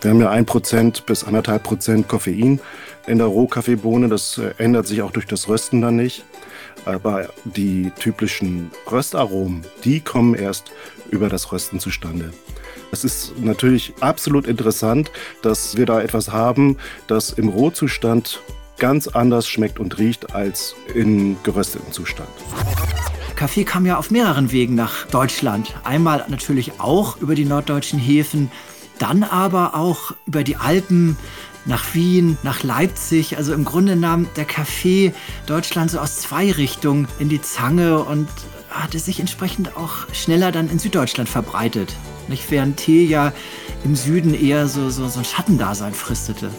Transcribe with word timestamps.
Wir 0.00 0.10
haben 0.10 0.20
ja 0.20 0.30
1% 0.32 1.04
bis 1.04 1.26
1,5% 1.26 2.04
Koffein 2.04 2.60
in 3.06 3.18
der 3.18 3.26
Rohkaffeebohne. 3.26 4.08
Das 4.08 4.38
äh, 4.38 4.54
ändert 4.56 4.86
sich 4.86 5.02
auch 5.02 5.10
durch 5.10 5.26
das 5.26 5.48
Rösten 5.48 5.82
dann 5.82 5.96
nicht. 5.96 6.24
Aber 6.86 7.28
die 7.44 7.92
typischen 7.98 8.70
Röstaromen, 8.90 9.62
die 9.84 10.00
kommen 10.00 10.34
erst 10.34 10.72
über 11.10 11.28
das 11.28 11.52
Rösten 11.52 11.80
zustande. 11.80 12.32
Es 12.92 13.04
ist 13.04 13.38
natürlich 13.38 13.92
absolut 14.00 14.46
interessant, 14.46 15.10
dass 15.42 15.76
wir 15.76 15.86
da 15.86 16.00
etwas 16.00 16.32
haben, 16.32 16.78
das 17.06 17.30
im 17.30 17.48
Rohzustand 17.48 18.40
ganz 18.78 19.06
anders 19.06 19.46
schmeckt 19.46 19.78
und 19.78 19.98
riecht 19.98 20.34
als 20.34 20.74
im 20.94 21.36
gerösteten 21.42 21.92
Zustand. 21.92 22.30
Kaffee 23.36 23.64
kam 23.64 23.86
ja 23.86 23.98
auf 23.98 24.10
mehreren 24.10 24.50
Wegen 24.50 24.74
nach 24.74 25.06
Deutschland. 25.06 25.74
Einmal 25.84 26.24
natürlich 26.28 26.80
auch 26.80 27.18
über 27.18 27.34
die 27.34 27.44
norddeutschen 27.44 27.98
Häfen, 27.98 28.50
dann 29.00 29.24
aber 29.24 29.74
auch 29.74 30.12
über 30.26 30.44
die 30.44 30.56
Alpen 30.56 31.16
nach 31.64 31.94
Wien, 31.94 32.38
nach 32.42 32.62
Leipzig. 32.62 33.36
Also 33.36 33.52
im 33.52 33.64
Grunde 33.64 33.96
nahm 33.96 34.28
der 34.36 34.44
Kaffee 34.44 35.12
Deutschland 35.46 35.90
so 35.90 35.98
aus 35.98 36.16
zwei 36.16 36.52
Richtungen 36.52 37.08
in 37.18 37.28
die 37.28 37.40
Zange 37.40 38.00
und 38.00 38.28
hatte 38.70 38.98
sich 38.98 39.18
entsprechend 39.18 39.76
auch 39.76 40.12
schneller 40.12 40.52
dann 40.52 40.70
in 40.70 40.78
Süddeutschland 40.78 41.28
verbreitet. 41.28 41.94
Nicht? 42.28 42.50
Während 42.50 42.76
Tee 42.76 43.04
ja 43.04 43.32
im 43.84 43.96
Süden 43.96 44.34
eher 44.34 44.68
so, 44.68 44.90
so, 44.90 45.08
so 45.08 45.20
ein 45.20 45.24
Schattendasein 45.24 45.94
fristete. 45.94 46.50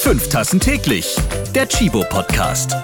Fünf 0.00 0.28
Tassen 0.28 0.60
täglich. 0.60 1.16
Der 1.54 1.66
Chibo 1.66 2.04
Podcast. 2.10 2.76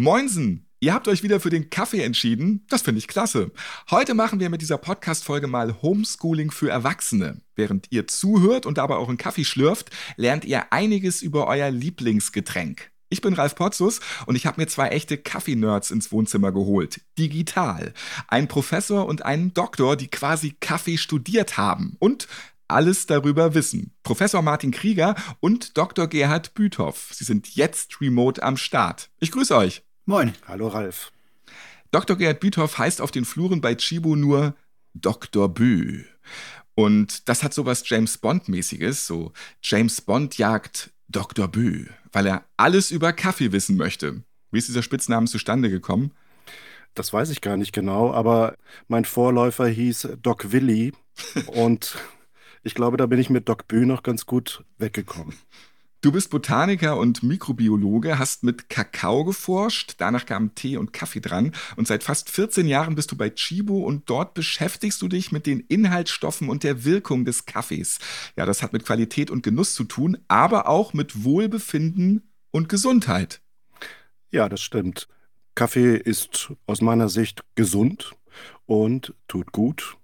Moinsen! 0.00 0.66
Ihr 0.82 0.94
habt 0.94 1.08
euch 1.08 1.22
wieder 1.22 1.40
für 1.40 1.50
den 1.50 1.68
Kaffee 1.68 2.02
entschieden. 2.02 2.64
Das 2.70 2.80
finde 2.80 3.00
ich 3.00 3.06
klasse. 3.06 3.52
Heute 3.90 4.14
machen 4.14 4.40
wir 4.40 4.48
mit 4.48 4.62
dieser 4.62 4.78
Podcast-Folge 4.78 5.46
mal 5.46 5.82
Homeschooling 5.82 6.50
für 6.50 6.70
Erwachsene. 6.70 7.42
Während 7.54 7.88
ihr 7.90 8.06
zuhört 8.06 8.64
und 8.64 8.78
dabei 8.78 8.96
euren 8.96 9.18
Kaffee 9.18 9.44
schlürft, 9.44 9.90
lernt 10.16 10.46
ihr 10.46 10.72
einiges 10.72 11.20
über 11.20 11.46
euer 11.48 11.70
Lieblingsgetränk. 11.70 12.90
Ich 13.10 13.20
bin 13.20 13.34
Ralf 13.34 13.54
Potzus 13.56 14.00
und 14.24 14.36
ich 14.36 14.46
habe 14.46 14.58
mir 14.58 14.68
zwei 14.68 14.88
echte 14.88 15.18
Kaffee-Nerds 15.18 15.90
ins 15.90 16.10
Wohnzimmer 16.12 16.50
geholt. 16.50 17.02
Digital. 17.18 17.92
Ein 18.28 18.48
Professor 18.48 19.04
und 19.04 19.22
einen 19.26 19.52
Doktor, 19.52 19.96
die 19.96 20.08
quasi 20.08 20.56
Kaffee 20.60 20.96
studiert 20.96 21.58
haben 21.58 21.96
und 21.98 22.26
alles 22.68 23.06
darüber 23.06 23.52
wissen. 23.52 23.92
Professor 24.02 24.40
Martin 24.40 24.70
Krieger 24.70 25.14
und 25.40 25.76
Dr. 25.76 26.06
Gerhard 26.06 26.54
Büthoff. 26.54 27.10
Sie 27.12 27.24
sind 27.24 27.54
jetzt 27.54 28.00
remote 28.00 28.42
am 28.42 28.56
Start. 28.56 29.10
Ich 29.18 29.32
grüße 29.32 29.54
euch. 29.54 29.82
Moin. 30.10 30.32
Hallo 30.48 30.66
Ralf. 30.66 31.12
Dr. 31.92 32.16
Gerhard 32.16 32.40
Büthoff 32.40 32.78
heißt 32.78 33.00
auf 33.00 33.12
den 33.12 33.24
Fluren 33.24 33.60
bei 33.60 33.76
Chibo 33.76 34.16
nur 34.16 34.56
Dr. 34.92 35.48
Bü. 35.48 36.02
Und 36.74 37.28
das 37.28 37.44
hat 37.44 37.54
sowas 37.54 37.88
James 37.88 38.18
Bond-mäßiges, 38.18 39.06
so 39.06 39.32
James 39.62 40.00
Bond 40.00 40.36
jagt 40.36 40.90
Dr. 41.06 41.46
Bü, 41.46 41.86
weil 42.10 42.26
er 42.26 42.44
alles 42.56 42.90
über 42.90 43.12
Kaffee 43.12 43.52
wissen 43.52 43.76
möchte. 43.76 44.24
Wie 44.50 44.58
ist 44.58 44.66
dieser 44.66 44.82
Spitznamen 44.82 45.28
zustande 45.28 45.70
gekommen? 45.70 46.10
Das 46.94 47.12
weiß 47.12 47.30
ich 47.30 47.40
gar 47.40 47.56
nicht 47.56 47.72
genau, 47.72 48.12
aber 48.12 48.56
mein 48.88 49.04
Vorläufer 49.04 49.68
hieß 49.68 50.08
Doc 50.20 50.50
Willy 50.50 50.92
und 51.46 51.96
ich 52.64 52.74
glaube, 52.74 52.96
da 52.96 53.06
bin 53.06 53.20
ich 53.20 53.30
mit 53.30 53.48
Doc 53.48 53.68
Bü 53.68 53.86
noch 53.86 54.02
ganz 54.02 54.26
gut 54.26 54.64
weggekommen. 54.76 55.36
Du 56.02 56.12
bist 56.12 56.30
Botaniker 56.30 56.96
und 56.96 57.22
Mikrobiologe, 57.22 58.18
hast 58.18 58.42
mit 58.42 58.70
Kakao 58.70 59.22
geforscht, 59.22 59.96
danach 59.98 60.24
kamen 60.24 60.54
Tee 60.54 60.78
und 60.78 60.94
Kaffee 60.94 61.20
dran 61.20 61.52
und 61.76 61.86
seit 61.86 62.02
fast 62.02 62.30
14 62.30 62.66
Jahren 62.66 62.94
bist 62.94 63.12
du 63.12 63.18
bei 63.18 63.28
Chibo 63.28 63.80
und 63.80 64.08
dort 64.08 64.32
beschäftigst 64.32 65.02
du 65.02 65.08
dich 65.08 65.30
mit 65.30 65.44
den 65.44 65.60
Inhaltsstoffen 65.60 66.48
und 66.48 66.64
der 66.64 66.86
Wirkung 66.86 67.26
des 67.26 67.44
Kaffees. 67.44 67.98
Ja, 68.34 68.46
das 68.46 68.62
hat 68.62 68.72
mit 68.72 68.86
Qualität 68.86 69.30
und 69.30 69.42
Genuss 69.42 69.74
zu 69.74 69.84
tun, 69.84 70.16
aber 70.26 70.70
auch 70.70 70.94
mit 70.94 71.22
Wohlbefinden 71.22 72.32
und 72.50 72.70
Gesundheit. 72.70 73.42
Ja, 74.30 74.48
das 74.48 74.62
stimmt. 74.62 75.06
Kaffee 75.54 75.96
ist 75.96 76.50
aus 76.64 76.80
meiner 76.80 77.10
Sicht 77.10 77.44
gesund 77.56 78.12
und 78.64 79.12
tut 79.28 79.52
gut 79.52 79.98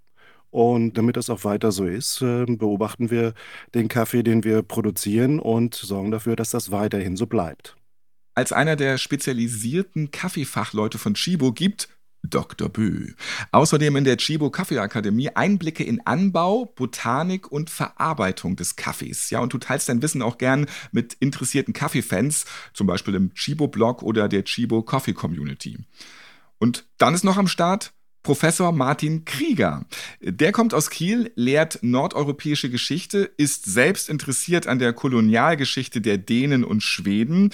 und 0.49 0.97
damit 0.97 1.17
das 1.17 1.29
auch 1.29 1.43
weiter 1.43 1.71
so 1.71 1.85
ist, 1.85 2.21
ähm, 2.21 2.57
beobachten 2.57 3.09
wir 3.11 3.33
den 3.73 3.87
Kaffee, 3.87 4.23
den 4.23 4.43
wir 4.43 4.61
produzieren 4.61 5.39
und 5.39 5.75
sorgen 5.75 6.11
dafür, 6.11 6.35
dass 6.35 6.51
das 6.51 6.71
weiterhin 6.71 7.17
so 7.17 7.27
bleibt. 7.27 7.75
Als 8.33 8.51
einer 8.51 8.75
der 8.75 8.97
spezialisierten 8.97 10.11
Kaffeefachleute 10.11 10.97
von 10.97 11.15
Chibo 11.15 11.51
gibt 11.51 11.89
Dr. 12.23 12.69
Bö. 12.69 13.13
Außerdem 13.51 13.95
in 13.95 14.03
der 14.03 14.17
Chibo 14.17 14.49
Kaffeeakademie 14.49 15.29
Einblicke 15.29 15.83
in 15.83 16.05
Anbau, 16.05 16.65
Botanik 16.65 17.51
und 17.51 17.69
Verarbeitung 17.69 18.55
des 18.55 18.75
Kaffees. 18.75 19.29
Ja, 19.29 19.39
und 19.39 19.53
du 19.53 19.57
teilst 19.57 19.89
dein 19.89 20.01
Wissen 20.01 20.21
auch 20.21 20.37
gern 20.37 20.67
mit 20.91 21.13
interessierten 21.15 21.73
Kaffeefans, 21.73 22.45
zum 22.73 22.87
Beispiel 22.87 23.15
im 23.15 23.33
Chibo-Blog 23.33 24.03
oder 24.03 24.27
der 24.27 24.43
Chibo 24.43 24.81
Coffee 24.81 25.13
Community. 25.13 25.79
Und 26.59 26.85
dann 26.97 27.13
ist 27.13 27.23
noch 27.23 27.37
am 27.37 27.47
Start 27.47 27.93
Professor 28.27 28.73
Martin 28.73 29.23
Krieger. 29.23 29.85
Der 30.19 30.51
kommt 30.51 30.73
aus 30.73 30.89
Kiel, 30.89 31.31
lehrt 31.35 31.79
nordeuropäische 31.81 32.69
Geschichte, 32.69 33.31
ist 33.37 33.63
selbst 33.63 34.09
interessiert 34.09 34.67
an 34.67 34.79
der 34.79 34.91
Kolonialgeschichte 34.91 36.01
der 36.01 36.17
Dänen 36.17 36.65
und 36.65 36.83
Schweden. 36.83 37.51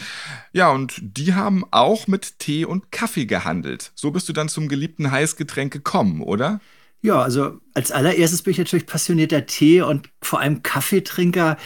Ja, 0.51 0.71
und 0.71 0.95
die 0.99 1.35
haben 1.35 1.63
auch 1.69 2.07
mit 2.07 2.39
Tee 2.39 2.65
und 2.65 2.91
Kaffee 2.91 3.27
gehandelt. 3.27 3.91
So 3.93 4.09
bist 4.09 4.27
du 4.29 4.33
dann 4.33 4.49
zum 4.49 4.67
geliebten 4.67 5.11
Heißgetränk 5.11 5.71
gekommen, 5.71 6.23
oder? 6.23 6.59
Ja, 7.03 7.21
also 7.21 7.59
als 7.75 7.91
allererstes 7.91 8.41
bin 8.41 8.53
ich 8.53 8.57
natürlich 8.57 8.87
passionierter 8.87 9.45
Tee 9.45 9.83
und 9.83 10.09
vor 10.23 10.39
allem 10.39 10.63
Kaffeetrinker 10.63 11.57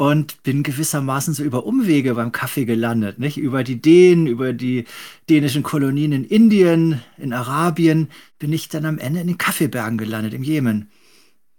und 0.00 0.42
bin 0.44 0.62
gewissermaßen 0.62 1.34
so 1.34 1.44
über 1.44 1.66
Umwege 1.66 2.14
beim 2.14 2.32
Kaffee 2.32 2.64
gelandet, 2.64 3.18
nicht? 3.18 3.36
Über 3.36 3.62
die 3.62 3.82
Dänen, 3.82 4.26
über 4.26 4.54
die 4.54 4.86
dänischen 5.28 5.62
Kolonien 5.62 6.12
in 6.12 6.24
Indien, 6.24 7.02
in 7.18 7.34
Arabien, 7.34 8.08
bin 8.38 8.50
ich 8.50 8.70
dann 8.70 8.86
am 8.86 8.96
Ende 8.96 9.20
in 9.20 9.26
den 9.26 9.36
Kaffeebergen 9.36 9.98
gelandet, 9.98 10.32
im 10.32 10.42
Jemen. 10.42 10.90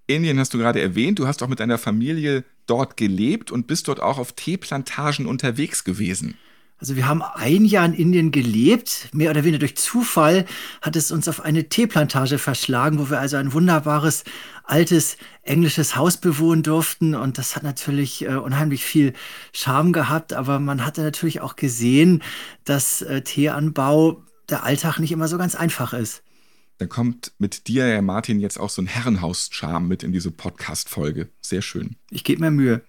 Indien 0.07 0.39
hast 0.39 0.55
du 0.55 0.57
gerade 0.57 0.81
erwähnt, 0.81 1.19
du 1.19 1.27
hast 1.27 1.43
auch 1.43 1.49
mit 1.49 1.59
deiner 1.59 1.77
Familie 1.77 2.43
dort 2.65 2.97
gelebt 2.97 3.51
und 3.51 3.67
bist 3.67 3.87
dort 3.87 3.99
auch 3.99 4.17
auf 4.17 4.31
Teeplantagen 4.31 5.27
unterwegs 5.27 5.83
gewesen. 5.83 6.35
Also 6.81 6.95
wir 6.95 7.07
haben 7.07 7.21
ein 7.21 7.63
Jahr 7.63 7.85
in 7.85 7.93
Indien 7.93 8.31
gelebt, 8.31 9.09
mehr 9.13 9.29
oder 9.29 9.43
weniger 9.43 9.59
durch 9.59 9.77
Zufall 9.77 10.45
hat 10.81 10.95
es 10.95 11.11
uns 11.11 11.27
auf 11.27 11.39
eine 11.39 11.69
Teeplantage 11.69 12.39
verschlagen, 12.39 12.97
wo 12.97 13.11
wir 13.11 13.19
also 13.19 13.37
ein 13.37 13.53
wunderbares 13.53 14.23
altes 14.63 15.17
englisches 15.43 15.95
Haus 15.95 16.17
bewohnen 16.17 16.63
durften 16.63 17.13
und 17.13 17.37
das 17.37 17.55
hat 17.55 17.61
natürlich 17.61 18.25
äh, 18.25 18.33
unheimlich 18.33 18.83
viel 18.83 19.13
Charme 19.53 19.93
gehabt, 19.93 20.33
aber 20.33 20.59
man 20.59 20.83
hatte 20.83 21.03
natürlich 21.03 21.41
auch 21.41 21.55
gesehen, 21.55 22.23
dass 22.65 23.03
äh, 23.03 23.21
Teeanbau 23.21 24.23
der 24.49 24.63
Alltag 24.63 24.97
nicht 24.97 25.11
immer 25.11 25.27
so 25.27 25.37
ganz 25.37 25.53
einfach 25.53 25.93
ist. 25.93 26.23
Dann 26.79 26.89
kommt 26.89 27.33
mit 27.37 27.67
dir, 27.67 27.85
Herr 27.85 28.01
Martin, 28.01 28.39
jetzt 28.39 28.59
auch 28.59 28.71
so 28.71 28.81
ein 28.81 28.87
Herrenhaus-Charme 28.87 29.87
mit 29.87 30.01
in 30.01 30.13
diese 30.13 30.31
Podcast-Folge. 30.31 31.29
Sehr 31.41 31.61
schön. 31.61 31.95
Ich 32.09 32.23
gebe 32.23 32.41
mir 32.41 32.49
Mühe. 32.49 32.81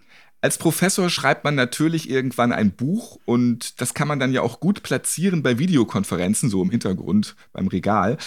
Als 0.43 0.59
Professor 0.59 1.09
schreibt 1.09 1.45
man 1.45 1.55
natürlich 1.55 2.11
irgendwann 2.11 2.53
ein 2.53 2.73
Buch 2.73 3.21
und 3.25 3.81
das 3.81 3.95
kann 3.95 4.09
man 4.09 4.19
dann 4.19 4.33
ja 4.33 4.43
auch 4.43 4.59
gut 4.59 4.83
platzieren 4.83 5.45
bei 5.45 5.59
Videokonferenzen, 5.59 6.51
so 6.51 6.61
im 6.61 6.71
Hintergrund 6.71 7.37
beim 7.53 7.69
Regal. 7.69 8.19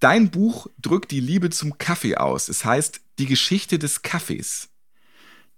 Dein 0.00 0.30
Buch 0.30 0.66
drückt 0.82 1.12
die 1.12 1.20
Liebe 1.20 1.48
zum 1.50 1.78
Kaffee 1.78 2.16
aus. 2.16 2.48
Es 2.48 2.64
heißt 2.64 3.00
Die 3.20 3.26
Geschichte 3.26 3.78
des 3.78 4.02
Kaffees. 4.02 4.68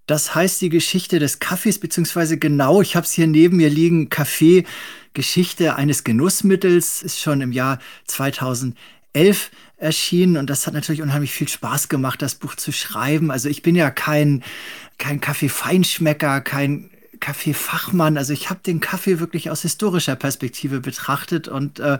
Das 0.06 0.34
heißt 0.34 0.60
die 0.60 0.68
Geschichte 0.68 1.18
des 1.18 1.38
Kaffees, 1.38 1.78
beziehungsweise 1.78 2.36
genau, 2.36 2.82
ich 2.82 2.94
habe 2.94 3.06
es 3.06 3.12
hier 3.12 3.26
neben 3.26 3.56
mir 3.56 3.70
liegen, 3.70 4.10
Kaffee, 4.10 4.64
Geschichte 5.14 5.76
eines 5.76 6.04
Genussmittels, 6.04 7.02
ist 7.02 7.20
schon 7.20 7.40
im 7.40 7.52
Jahr 7.52 7.78
2011 8.08 9.50
erschienen 9.76 10.36
und 10.36 10.50
das 10.50 10.66
hat 10.66 10.74
natürlich 10.74 11.02
unheimlich 11.02 11.32
viel 11.32 11.48
Spaß 11.48 11.88
gemacht, 11.88 12.20
das 12.20 12.34
Buch 12.34 12.54
zu 12.54 12.72
schreiben. 12.72 13.30
Also 13.30 13.48
ich 13.48 13.62
bin 13.62 13.74
ja 13.74 13.90
kein 13.90 14.42
kein 15.02 15.20
Kaffee-Feinschmecker, 15.20 16.40
kein 16.42 16.88
Kaffeefachmann. 17.18 18.16
Also 18.16 18.32
ich 18.32 18.50
habe 18.50 18.60
den 18.64 18.78
Kaffee 18.78 19.18
wirklich 19.18 19.50
aus 19.50 19.62
historischer 19.62 20.14
Perspektive 20.14 20.78
betrachtet 20.78 21.48
und 21.48 21.80
äh, 21.80 21.98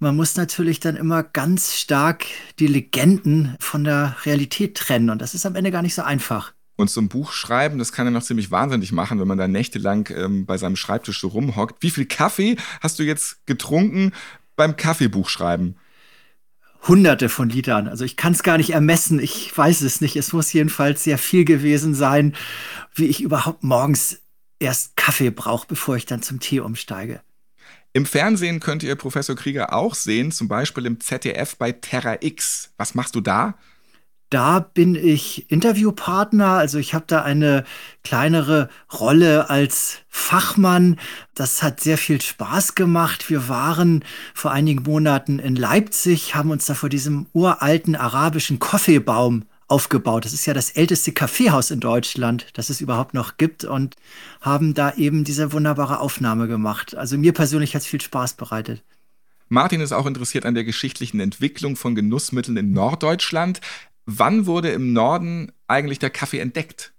man 0.00 0.16
muss 0.16 0.36
natürlich 0.36 0.80
dann 0.80 0.96
immer 0.96 1.22
ganz 1.22 1.76
stark 1.76 2.24
die 2.58 2.66
Legenden 2.66 3.54
von 3.60 3.84
der 3.84 4.16
Realität 4.24 4.76
trennen 4.76 5.10
und 5.10 5.22
das 5.22 5.34
ist 5.34 5.46
am 5.46 5.54
Ende 5.54 5.70
gar 5.70 5.82
nicht 5.82 5.94
so 5.94 6.02
einfach. 6.02 6.52
Und 6.74 6.90
so 6.90 7.00
ein 7.00 7.08
Buch 7.08 7.30
schreiben, 7.30 7.78
das 7.78 7.92
kann 7.92 8.06
ja 8.06 8.10
noch 8.10 8.24
ziemlich 8.24 8.50
wahnsinnig 8.50 8.90
machen, 8.90 9.20
wenn 9.20 9.28
man 9.28 9.38
da 9.38 9.46
nächtelang 9.46 10.08
ähm, 10.12 10.44
bei 10.44 10.58
seinem 10.58 10.76
Schreibtisch 10.76 11.20
so 11.20 11.28
rumhockt. 11.28 11.84
Wie 11.84 11.90
viel 11.90 12.06
Kaffee 12.06 12.56
hast 12.80 12.98
du 12.98 13.04
jetzt 13.04 13.46
getrunken 13.46 14.10
beim 14.56 14.76
Kaffeebuchschreiben? 14.76 15.76
Hunderte 16.86 17.28
von 17.28 17.48
Litern. 17.48 17.88
Also 17.88 18.04
ich 18.04 18.16
kann 18.16 18.32
es 18.32 18.42
gar 18.42 18.56
nicht 18.56 18.70
ermessen. 18.70 19.18
Ich 19.20 19.56
weiß 19.56 19.82
es 19.82 20.00
nicht. 20.00 20.16
Es 20.16 20.32
muss 20.32 20.52
jedenfalls 20.52 21.04
sehr 21.04 21.18
viel 21.18 21.44
gewesen 21.44 21.94
sein, 21.94 22.34
wie 22.94 23.06
ich 23.06 23.20
überhaupt 23.20 23.64
morgens 23.64 24.20
erst 24.58 24.96
Kaffee 24.96 25.30
brauche, 25.30 25.66
bevor 25.66 25.96
ich 25.96 26.06
dann 26.06 26.22
zum 26.22 26.40
Tee 26.40 26.60
umsteige. 26.60 27.20
Im 27.92 28.06
Fernsehen 28.06 28.60
könnt 28.60 28.82
ihr 28.82 28.94
Professor 28.96 29.34
Krieger 29.34 29.72
auch 29.72 29.94
sehen, 29.94 30.30
zum 30.30 30.46
Beispiel 30.46 30.86
im 30.86 31.00
ZDF 31.00 31.56
bei 31.56 31.72
Terra 31.72 32.18
X. 32.20 32.72
Was 32.76 32.94
machst 32.94 33.14
du 33.14 33.20
da? 33.20 33.58
Da 34.30 34.60
bin 34.60 34.94
ich 34.94 35.50
Interviewpartner, 35.50 36.48
also 36.48 36.78
ich 36.78 36.92
habe 36.92 37.04
da 37.06 37.22
eine 37.22 37.64
kleinere 38.04 38.68
Rolle 38.92 39.48
als 39.48 40.00
Fachmann. 40.08 40.98
Das 41.34 41.62
hat 41.62 41.80
sehr 41.80 41.96
viel 41.96 42.20
Spaß 42.20 42.74
gemacht. 42.74 43.30
Wir 43.30 43.48
waren 43.48 44.04
vor 44.34 44.50
einigen 44.50 44.82
Monaten 44.82 45.38
in 45.38 45.56
Leipzig, 45.56 46.34
haben 46.34 46.50
uns 46.50 46.66
da 46.66 46.74
vor 46.74 46.90
diesem 46.90 47.26
uralten 47.32 47.96
arabischen 47.96 48.58
Kaffeebaum 48.58 49.44
aufgebaut. 49.66 50.26
Das 50.26 50.34
ist 50.34 50.44
ja 50.44 50.52
das 50.52 50.70
älteste 50.70 51.12
Kaffeehaus 51.12 51.70
in 51.70 51.80
Deutschland, 51.80 52.48
das 52.52 52.68
es 52.68 52.82
überhaupt 52.82 53.14
noch 53.14 53.38
gibt 53.38 53.64
und 53.64 53.96
haben 54.42 54.74
da 54.74 54.94
eben 54.94 55.24
diese 55.24 55.52
wunderbare 55.52 56.00
Aufnahme 56.00 56.48
gemacht. 56.48 56.94
Also 56.94 57.16
mir 57.16 57.32
persönlich 57.32 57.74
hat 57.74 57.82
es 57.82 57.88
viel 57.88 58.00
Spaß 58.00 58.34
bereitet. 58.34 58.82
Martin 59.50 59.80
ist 59.80 59.92
auch 59.92 60.04
interessiert 60.04 60.44
an 60.44 60.54
der 60.54 60.64
geschichtlichen 60.64 61.20
Entwicklung 61.20 61.76
von 61.76 61.94
Genussmitteln 61.94 62.58
in 62.58 62.72
Norddeutschland. 62.72 63.60
Wann 64.10 64.46
wurde 64.46 64.70
im 64.70 64.94
Norden 64.94 65.52
eigentlich 65.66 65.98
der 65.98 66.08
Kaffee 66.08 66.38
entdeckt? 66.38 66.94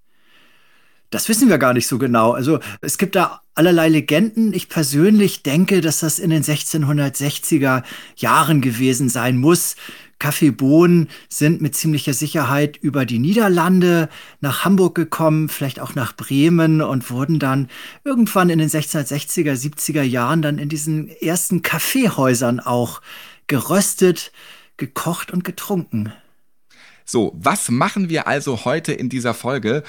Das 1.10 1.28
wissen 1.28 1.50
wir 1.50 1.58
gar 1.58 1.74
nicht 1.74 1.88
so 1.88 1.98
genau. 1.98 2.34
Also 2.34 2.60
es 2.82 3.00
gibt 3.00 3.16
da 3.16 3.42
allerlei 3.56 3.90
Legenden. 3.90 4.54
Ich 4.54 4.70
persönlich 4.70 5.42
denke, 5.42 5.82
dass 5.82 6.02
das 6.02 6.20
in 6.20 6.30
den 6.30 6.44
1660er 6.44 7.82
Jahren 8.16 8.62
gewesen 8.62 9.10
sein 9.10 9.38
muss. 9.38 9.76
Kaffeebohnen 10.20 11.08
sind 11.30 11.62
mit 11.62 11.76
ziemlicher 11.76 12.14
Sicherheit 12.14 12.78
über 12.78 13.08
die 13.08 13.18
Niederlande 13.18 14.08
nach 14.40 14.64
Hamburg 14.64 14.94
gekommen, 14.94 15.50
vielleicht 15.50 15.80
auch 15.80 15.96
nach 15.96 16.16
Bremen 16.16 16.84
und 16.84 17.10
wurden 17.10 17.40
dann 17.40 17.70
irgendwann 18.04 18.52
in 18.52 18.60
den 18.60 18.70
1660er, 18.70 19.54
70er 19.54 20.04
Jahren 20.04 20.44
dann 20.44 20.60
in 20.60 20.70
diesen 20.70 21.10
ersten 21.10 21.64
Kaffeehäusern 21.64 22.60
auch 22.60 23.02
geröstet, 23.48 24.32
gekocht 24.78 25.32
und 25.32 25.44
getrunken. 25.44 26.14
So, 27.12 27.32
was 27.34 27.72
machen 27.72 28.10
wir 28.10 28.28
also 28.28 28.66
heute 28.66 28.94
in 28.94 29.10
dieser 29.10 29.34
Folge? 29.34 29.82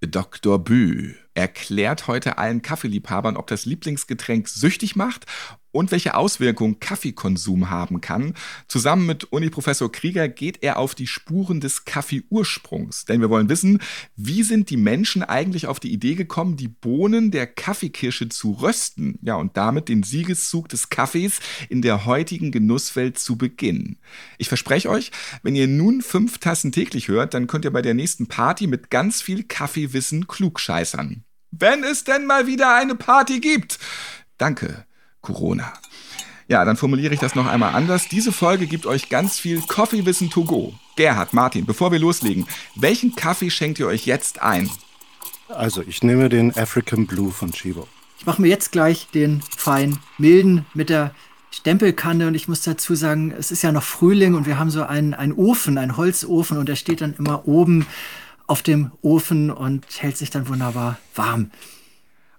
Dr. 0.00 0.58
Bü 0.58 1.14
erklärt 1.32 2.08
heute 2.08 2.38
allen 2.38 2.60
Kaffeeliebhabern, 2.60 3.36
ob 3.36 3.46
das 3.46 3.66
Lieblingsgetränk 3.66 4.48
süchtig 4.48 4.96
macht 4.96 5.26
und 5.76 5.90
welche 5.90 6.14
Auswirkungen 6.14 6.80
Kaffeekonsum 6.80 7.70
haben 7.70 8.00
kann. 8.00 8.34
Zusammen 8.66 9.06
mit 9.06 9.24
Uni-Professor 9.24 9.92
Krieger 9.92 10.28
geht 10.28 10.62
er 10.62 10.78
auf 10.78 10.94
die 10.94 11.06
Spuren 11.06 11.60
des 11.60 11.84
Kaffeeursprungs. 11.84 13.04
Denn 13.04 13.20
wir 13.20 13.30
wollen 13.30 13.48
wissen, 13.48 13.80
wie 14.16 14.42
sind 14.42 14.70
die 14.70 14.76
Menschen 14.76 15.22
eigentlich 15.22 15.66
auf 15.66 15.78
die 15.78 15.92
Idee 15.92 16.14
gekommen, 16.14 16.56
die 16.56 16.68
Bohnen 16.68 17.30
der 17.30 17.46
Kaffeekirsche 17.46 18.28
zu 18.28 18.52
rösten? 18.52 19.18
Ja, 19.22 19.34
und 19.34 19.56
damit 19.56 19.88
den 19.88 20.02
Siegeszug 20.02 20.68
des 20.68 20.88
Kaffees 20.88 21.40
in 21.68 21.82
der 21.82 22.06
heutigen 22.06 22.50
Genusswelt 22.50 23.18
zu 23.18 23.36
beginnen. 23.36 23.98
Ich 24.38 24.48
verspreche 24.48 24.88
euch, 24.88 25.10
wenn 25.42 25.54
ihr 25.54 25.68
nun 25.68 26.00
fünf 26.00 26.38
Tassen 26.38 26.72
täglich 26.72 27.08
hört, 27.08 27.34
dann 27.34 27.46
könnt 27.46 27.64
ihr 27.66 27.72
bei 27.72 27.82
der 27.82 27.94
nächsten 27.94 28.28
Party 28.28 28.66
mit 28.66 28.90
ganz 28.90 29.20
viel 29.20 29.44
Kaffeewissen 29.44 30.26
klugscheißern. 30.26 31.24
Wenn 31.50 31.84
es 31.84 32.04
denn 32.04 32.26
mal 32.26 32.46
wieder 32.46 32.74
eine 32.74 32.94
Party 32.94 33.40
gibt. 33.40 33.78
Danke, 34.38 34.85
Corona. 35.26 35.72
Ja, 36.48 36.64
dann 36.64 36.76
formuliere 36.76 37.12
ich 37.12 37.20
das 37.20 37.34
noch 37.34 37.46
einmal 37.46 37.74
anders. 37.74 38.08
Diese 38.08 38.30
Folge 38.30 38.66
gibt 38.66 38.86
euch 38.86 39.08
ganz 39.08 39.38
viel 39.38 39.60
Coffeewissen 39.62 40.30
to 40.30 40.44
go. 40.44 40.74
Gerhard, 40.94 41.32
Martin, 41.32 41.66
bevor 41.66 41.90
wir 41.90 41.98
loslegen, 41.98 42.46
welchen 42.76 43.16
Kaffee 43.16 43.50
schenkt 43.50 43.80
ihr 43.80 43.88
euch 43.88 44.06
jetzt 44.06 44.40
ein? 44.40 44.70
Also, 45.48 45.82
ich 45.82 46.02
nehme 46.02 46.28
den 46.28 46.56
African 46.56 47.06
Blue 47.06 47.32
von 47.32 47.50
Chibo. 47.50 47.88
Ich 48.18 48.26
mache 48.26 48.40
mir 48.40 48.48
jetzt 48.48 48.70
gleich 48.72 49.08
den 49.12 49.42
fein 49.56 49.98
milden 50.18 50.64
mit 50.72 50.88
der 50.88 51.14
Stempelkanne 51.50 52.28
und 52.28 52.34
ich 52.34 52.48
muss 52.48 52.62
dazu 52.62 52.94
sagen, 52.94 53.32
es 53.32 53.50
ist 53.50 53.62
ja 53.62 53.72
noch 53.72 53.82
Frühling 53.82 54.34
und 54.34 54.46
wir 54.46 54.58
haben 54.58 54.70
so 54.70 54.84
einen, 54.84 55.14
einen 55.14 55.32
Ofen, 55.32 55.78
einen 55.78 55.96
Holzofen 55.96 56.58
und 56.58 56.68
der 56.68 56.76
steht 56.76 57.00
dann 57.00 57.14
immer 57.14 57.46
oben 57.48 57.86
auf 58.46 58.62
dem 58.62 58.92
Ofen 59.02 59.50
und 59.50 59.84
hält 59.98 60.16
sich 60.16 60.30
dann 60.30 60.48
wunderbar 60.48 60.98
warm. 61.14 61.50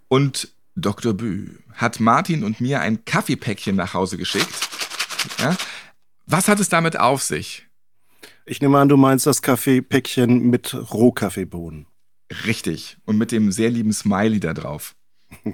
Und 0.07 0.53
Dr. 0.75 1.13
Bü 1.13 1.49
hat 1.77 1.99
Martin 1.99 2.43
und 2.43 2.59
mir 2.59 2.81
ein 2.81 3.05
Kaffeepäckchen 3.05 3.75
nach 3.75 3.93
Hause 3.93 4.17
geschickt. 4.17 4.49
Ja? 5.39 5.55
Was 6.25 6.47
hat 6.47 6.59
es 6.59 6.69
damit 6.69 6.99
auf 6.99 7.23
sich? 7.23 7.67
Ich 8.45 8.61
nehme 8.61 8.77
an, 8.79 8.89
du 8.89 8.97
meinst 8.97 9.25
das 9.25 9.41
Kaffeepäckchen 9.41 10.49
mit 10.49 10.73
Rohkaffeebohnen. 10.73 11.85
Richtig. 12.45 12.97
Und 13.05 13.17
mit 13.17 13.31
dem 13.31 13.51
sehr 13.51 13.69
lieben 13.69 13.93
Smiley 13.93 14.39
da 14.39 14.53
drauf. 14.53 14.95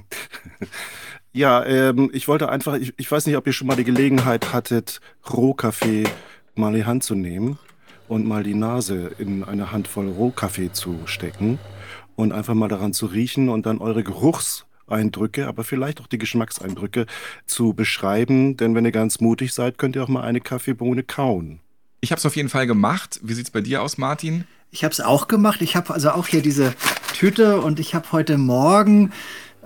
ja, 1.33 1.63
ähm, 1.65 2.09
ich 2.13 2.27
wollte 2.27 2.49
einfach, 2.49 2.75
ich, 2.75 2.93
ich 2.97 3.11
weiß 3.11 3.25
nicht, 3.25 3.37
ob 3.37 3.45
ihr 3.47 3.53
schon 3.53 3.67
mal 3.67 3.75
die 3.75 3.83
Gelegenheit 3.83 4.53
hattet, 4.53 5.01
Rohkaffee 5.31 6.05
mal 6.55 6.69
in 6.69 6.75
die 6.75 6.85
Hand 6.85 7.03
zu 7.03 7.15
nehmen 7.15 7.57
und 8.07 8.25
mal 8.25 8.43
die 8.43 8.53
Nase 8.53 9.11
in 9.17 9.43
eine 9.43 9.71
Handvoll 9.71 10.09
Rohkaffee 10.09 10.71
zu 10.71 10.99
stecken 11.05 11.59
und 12.15 12.31
einfach 12.31 12.53
mal 12.53 12.67
daran 12.67 12.93
zu 12.93 13.07
riechen 13.07 13.49
und 13.49 13.65
dann 13.65 13.79
eure 13.79 14.03
Geruchseindrücke, 14.87 15.47
aber 15.47 15.63
vielleicht 15.63 16.01
auch 16.01 16.07
die 16.07 16.17
Geschmackseindrücke 16.17 17.05
zu 17.45 17.73
beschreiben. 17.73 18.57
Denn 18.57 18.75
wenn 18.75 18.85
ihr 18.85 18.91
ganz 18.91 19.19
mutig 19.19 19.53
seid, 19.53 19.77
könnt 19.77 19.95
ihr 19.95 20.03
auch 20.03 20.09
mal 20.09 20.23
eine 20.23 20.41
Kaffeebohne 20.41 21.03
kauen. 21.03 21.59
Ich 22.01 22.11
habe 22.11 22.19
es 22.19 22.25
auf 22.25 22.35
jeden 22.35 22.49
Fall 22.49 22.67
gemacht. 22.67 23.19
Wie 23.23 23.33
sieht 23.33 23.45
es 23.45 23.51
bei 23.51 23.61
dir 23.61 23.81
aus, 23.81 23.97
Martin? 23.97 24.45
Ich 24.71 24.83
habe 24.83 24.91
es 24.91 25.01
auch 25.01 25.27
gemacht. 25.27 25.61
Ich 25.61 25.75
habe 25.75 25.93
also 25.93 26.11
auch 26.11 26.27
hier 26.27 26.41
diese 26.41 26.73
Tüte 27.13 27.61
und 27.61 27.79
ich 27.79 27.95
habe 27.95 28.11
heute 28.11 28.37
Morgen 28.37 29.11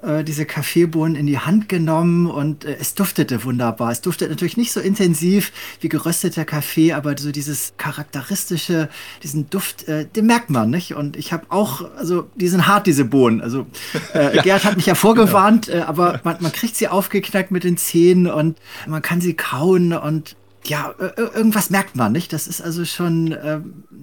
äh, 0.02 0.24
diese 0.24 0.46
Kaffeebohnen 0.46 1.16
in 1.16 1.28
die 1.28 1.40
Hand 1.40 1.70
genommen 1.70 2.28
und 2.28 2.66
äh, 2.66 2.78
es 2.80 2.94
duftete 2.96 3.44
wunderbar. 3.44 3.92
Es 3.92 4.02
duftete 4.02 4.30
natürlich 4.30 4.58
nicht 4.58 4.72
so 4.72 4.80
intensiv 4.80 5.52
wie 5.82 5.90
gerösteter 5.90 6.46
Kaffee, 6.46 6.94
aber 6.94 7.18
so 7.18 7.32
dieses 7.32 7.74
charakteristische, 7.78 8.90
diesen 9.24 9.50
Duft, 9.50 9.88
äh, 9.88 10.06
den 10.06 10.26
merkt 10.26 10.50
man, 10.50 10.70
nicht? 10.70 10.94
Und 10.94 11.16
ich 11.16 11.34
habe 11.34 11.46
auch, 11.50 11.90
also 11.96 12.30
die 12.36 12.48
sind 12.48 12.68
hart, 12.68 12.88
diese 12.88 13.06
Bohnen. 13.06 13.42
Also 13.42 13.68
äh, 14.14 14.36
ja. 14.36 14.42
Gerd 14.44 14.66
hat 14.66 14.76
mich 14.76 14.86
ja 14.86 14.96
vorgewarnt, 14.96 15.68
genau. 15.68 15.80
äh, 15.80 15.82
aber 15.82 16.22
man, 16.24 16.38
man 16.40 16.52
kriegt 16.52 16.76
sie 16.76 16.88
aufgeknackt 16.88 17.52
mit 17.52 17.64
den 17.64 17.78
Zähnen 17.78 18.28
und 18.28 18.58
man 18.88 19.02
kann 19.02 19.22
sie 19.22 19.34
kauen 19.34 19.94
und 19.94 20.36
ja, 20.66 20.94
irgendwas 21.16 21.70
merkt 21.70 21.96
man, 21.96 22.12
nicht? 22.12 22.34
Das 22.34 22.46
ist 22.46 22.60
also 22.60 22.84
schon 22.84 23.32
äh, 23.32 23.62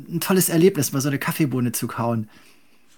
ein 0.08 0.20
tolles 0.20 0.48
Erlebnis, 0.48 0.92
mal 0.92 1.00
so 1.00 1.08
eine 1.08 1.18
Kaffeebohne 1.18 1.72
zu 1.72 1.86
kauen. 1.86 2.30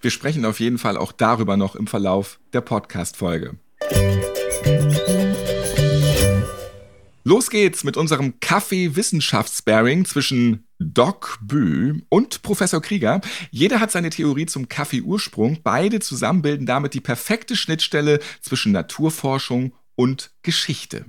Wir 0.06 0.12
sprechen 0.12 0.44
auf 0.44 0.60
jeden 0.60 0.78
Fall 0.78 0.96
auch 0.96 1.10
darüber 1.10 1.56
noch 1.56 1.74
im 1.74 1.88
Verlauf 1.88 2.38
der 2.52 2.60
Podcast-Folge. 2.60 3.56
Los 7.24 7.50
geht's 7.50 7.82
mit 7.82 7.96
unserem 7.96 8.38
Kaffee-Wissenschaftssparing 8.38 10.04
zwischen 10.04 10.64
Doc 10.78 11.40
Bü 11.42 12.02
und 12.08 12.42
Professor 12.42 12.80
Krieger. 12.80 13.20
Jeder 13.50 13.80
hat 13.80 13.90
seine 13.90 14.10
Theorie 14.10 14.46
zum 14.46 14.68
Kaffee-Ursprung. 14.68 15.58
Beide 15.64 15.98
zusammen 15.98 16.40
bilden 16.40 16.66
damit 16.66 16.94
die 16.94 17.00
perfekte 17.00 17.56
Schnittstelle 17.56 18.20
zwischen 18.40 18.70
Naturforschung 18.70 19.72
und 19.96 20.30
Geschichte. 20.42 21.04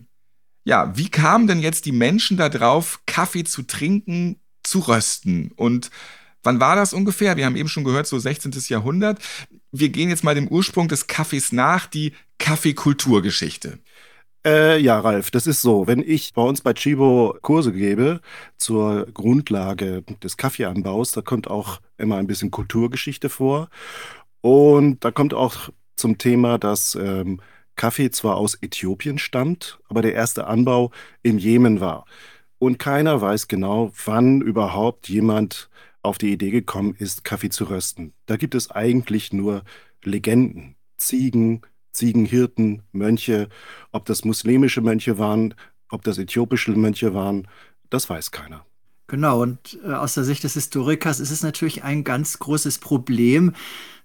Ja, 0.65 0.97
wie 0.97 1.09
kamen 1.09 1.45
denn 1.45 1.59
jetzt 1.59 1.85
die 1.85 1.91
Menschen 1.91 2.35
darauf, 2.35 3.01
Kaffee 3.05 3.43
zu 3.43 3.61
trinken, 3.61 4.39
zu 4.63 4.79
rösten? 4.79 5.51
Und 5.55 5.91
Wann 6.43 6.59
war 6.59 6.75
das 6.75 6.93
ungefähr? 6.93 7.37
Wir 7.37 7.45
haben 7.45 7.55
eben 7.55 7.69
schon 7.69 7.83
gehört, 7.83 8.07
so 8.07 8.17
16. 8.17 8.53
Jahrhundert. 8.67 9.19
Wir 9.71 9.89
gehen 9.89 10.09
jetzt 10.09 10.23
mal 10.23 10.35
dem 10.35 10.47
Ursprung 10.47 10.87
des 10.87 11.07
Kaffees 11.07 11.51
nach, 11.51 11.87
die 11.87 12.13
Kaffeekulturgeschichte. 12.39 13.79
Äh, 14.45 14.79
ja, 14.79 14.99
Ralf, 14.99 15.29
das 15.31 15.45
ist 15.45 15.61
so. 15.61 15.87
Wenn 15.87 15.99
ich 15.99 16.33
bei 16.33 16.41
uns 16.41 16.61
bei 16.61 16.73
Chibo 16.73 17.37
Kurse 17.41 17.73
gebe 17.73 18.21
zur 18.57 19.05
Grundlage 19.07 20.03
des 20.23 20.37
Kaffeeanbaus, 20.37 21.11
da 21.11 21.21
kommt 21.21 21.49
auch 21.49 21.81
immer 21.97 22.15
ein 22.15 22.27
bisschen 22.27 22.51
Kulturgeschichte 22.51 23.29
vor. 23.29 23.69
Und 24.41 25.03
da 25.03 25.11
kommt 25.11 25.33
auch 25.33 25.69
zum 25.97 26.17
Thema, 26.17 26.57
dass 26.57 26.95
ähm, 26.95 27.41
Kaffee 27.75 28.09
zwar 28.11 28.37
aus 28.37 28.55
Äthiopien 28.55 29.19
stammt, 29.19 29.79
aber 29.89 30.01
der 30.01 30.13
erste 30.13 30.47
Anbau 30.47 30.91
im 31.23 31.37
Jemen 31.37 31.81
war. 31.81 32.05
Und 32.59 32.79
keiner 32.79 33.19
weiß 33.21 33.47
genau, 33.47 33.91
wann 34.05 34.41
überhaupt 34.41 35.09
jemand 35.09 35.69
auf 36.07 36.17
die 36.17 36.31
Idee 36.31 36.51
gekommen 36.51 36.95
ist, 36.97 37.23
Kaffee 37.23 37.49
zu 37.49 37.65
rösten. 37.65 38.13
Da 38.25 38.37
gibt 38.37 38.55
es 38.55 38.71
eigentlich 38.71 39.33
nur 39.33 39.63
Legenden, 40.03 40.75
Ziegen, 40.97 41.61
Ziegenhirten, 41.91 42.83
Mönche. 42.91 43.49
Ob 43.91 44.05
das 44.05 44.25
muslimische 44.25 44.81
Mönche 44.81 45.17
waren, 45.17 45.53
ob 45.89 46.03
das 46.03 46.17
äthiopische 46.17 46.71
Mönche 46.71 47.13
waren, 47.13 47.47
das 47.89 48.09
weiß 48.09 48.31
keiner. 48.31 48.65
Genau, 49.07 49.41
und 49.41 49.79
äh, 49.85 49.93
aus 49.93 50.15
der 50.15 50.25
Sicht 50.25 50.43
des 50.43 50.53
Historikers 50.55 51.21
ist 51.21 51.31
es 51.31 51.41
natürlich 51.41 51.83
ein 51.83 52.03
ganz 52.03 52.39
großes 52.39 52.79
Problem, 52.79 53.53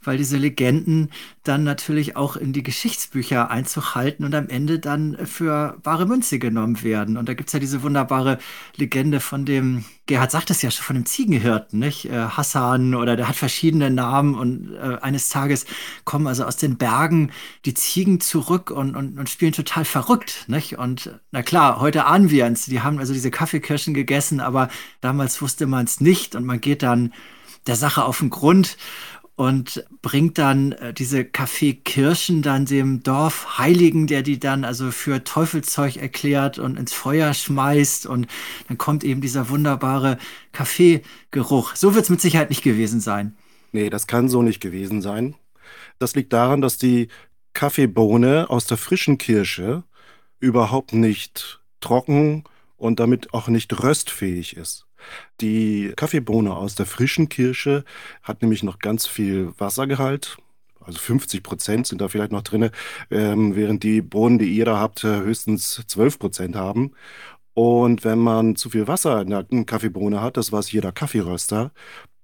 weil 0.05 0.19
diese 0.19 0.37
Legenden 0.37 1.11
dann 1.45 1.65
natürlich 1.65 2.17
auch 2.17 2.37
in 2.37 2.53
die 2.53 2.63
Geschichtsbücher 2.63 3.51
Einzug 3.51 3.95
halten 3.95 4.25
und 4.25 4.35
am 4.35 4.49
Ende 4.49 4.79
dann 4.79 5.27
für 5.27 5.77
wahre 5.83 6.07
Münze 6.07 6.39
genommen 6.39 6.83
werden. 6.83 7.17
Und 7.17 7.29
da 7.29 7.35
gibt 7.35 7.49
es 7.49 7.53
ja 7.53 7.61
diese 7.61 7.83
wunderbare 7.83 8.39
Legende 8.77 9.21
von 9.21 9.45
dem, 9.45 9.85
Gerhard 10.07 10.31
sagt 10.31 10.51
es 10.51 10.63
ja 10.63 10.71
schon, 10.71 10.85
von 10.85 10.97
dem 10.97 11.07
Ziegenhirten, 11.07 11.79
nicht? 11.79 12.07
Äh, 12.07 12.13
Hassan 12.13 12.95
oder 12.95 13.17
der 13.17 13.29
hat 13.29 13.37
verschiedene 13.37 13.91
Namen 13.91 14.35
und 14.35 14.75
äh, 14.75 14.99
eines 15.01 15.29
Tages 15.29 15.67
kommen 16.05 16.27
also 16.27 16.45
aus 16.45 16.57
den 16.57 16.77
Bergen 16.77 17.31
die 17.65 17.75
Ziegen 17.75 18.21
zurück 18.21 18.71
und, 18.71 18.95
und, 18.95 19.19
und 19.19 19.29
spielen 19.29 19.53
total 19.53 19.85
verrückt, 19.85 20.45
nicht? 20.49 20.79
Und 20.79 21.19
na 21.31 21.43
klar, 21.43 21.81
heute 21.81 22.07
ahnen 22.07 22.31
wir 22.31 22.47
es. 22.47 22.67
Die 22.67 22.81
haben 22.81 22.99
also 22.99 23.13
diese 23.13 23.31
Kaffeekirschen 23.31 23.95
gegessen, 23.95 24.41
aber 24.41 24.69
damals 25.01 25.41
wusste 25.43 25.67
man 25.67 25.85
es 25.85 26.01
nicht 26.01 26.35
und 26.35 26.45
man 26.45 26.61
geht 26.61 26.83
dann 26.83 27.13
der 27.67 27.77
Sache 27.77 28.05
auf 28.05 28.19
den 28.19 28.31
Grund 28.31 28.77
und 29.35 29.85
bringt 30.03 30.39
dann 30.39 30.73
äh, 30.73 30.93
diese 30.93 31.25
Kaffeekirschen 31.25 32.43
dann 32.43 32.67
dem 32.67 33.03
Dorfheiligen, 33.03 34.07
der 34.07 34.23
die 34.23 34.39
dann 34.39 34.65
also 34.65 34.91
für 34.91 35.25
Teufelszeug 35.25 35.97
erklärt 35.97 36.59
und 36.59 36.79
ins 36.79 36.93
Feuer 36.93 37.33
schmeißt 37.33 38.07
und 38.07 38.27
dann 38.69 38.79
kommt 38.79 39.05
eben 39.05 39.21
dieser 39.21 39.49
wunderbare 39.49 40.19
Kaffeegeruch. 40.53 41.75
So 41.77 41.95
wird 41.95 42.05
es 42.05 42.11
mit 42.11 42.21
Sicherheit 42.21 42.51
nicht 42.51 42.63
gewesen 42.63 43.01
sein. 43.01 43.37
Nee, 43.73 43.89
das 43.89 44.07
kann 44.07 44.29
so 44.29 44.43
nicht 44.43 44.61
gewesen 44.61 45.01
sein. 45.01 45.35
Das 45.99 46.15
liegt 46.15 46.33
daran, 46.33 46.61
dass 46.61 46.77
die 46.77 47.09
Kaffeebohne 47.55 48.51
aus 48.51 48.67
der 48.67 48.77
frischen 48.77 49.19
Kirsche 49.19 49.85
überhaupt 50.41 50.93
nicht 50.93 51.61
trocken 51.81 52.45
und 52.77 53.01
damit 53.01 53.33
auch 53.33 53.49
nicht 53.49 53.83
röstfähig 53.83 54.57
ist. 54.57 54.87
Die 55.41 55.93
Kaffeebohne 55.97 56.55
aus 56.55 56.75
der 56.75 56.87
frischen 56.87 57.29
Kirsche 57.29 57.85
hat 58.23 58.43
nämlich 58.43 58.63
noch 58.63 58.79
ganz 58.79 59.07
viel 59.07 59.53
Wassergehalt. 59.59 60.39
Also 60.81 60.99
50 60.99 61.43
Prozent 61.43 61.87
sind 61.87 62.01
da 62.01 62.09
vielleicht 62.09 62.33
noch 62.33 62.43
drin, 62.43 62.71
ähm, 63.11 63.55
während 63.55 63.83
die 63.85 64.03
Bohnen, 64.03 64.39
die 64.39 64.53
ihr 64.53 64.65
da 64.65 64.79
habt, 64.79 65.05
äh, 65.05 65.21
höchstens 65.21 65.83
12 65.87 66.19
Prozent 66.19 66.57
haben. 66.57 66.93
Und 67.55 68.05
wenn 68.05 68.19
man 68.19 68.57
zu 68.57 68.71
viel 68.71 68.89
Wasser 68.89 69.21
in 69.21 69.31
der 69.31 69.45
Kaffeebohne 69.65 70.21
hat, 70.23 70.37
das 70.37 70.53
weiß 70.53 70.73
jeder 70.73 70.93
Kaffeeröster, 70.93 71.73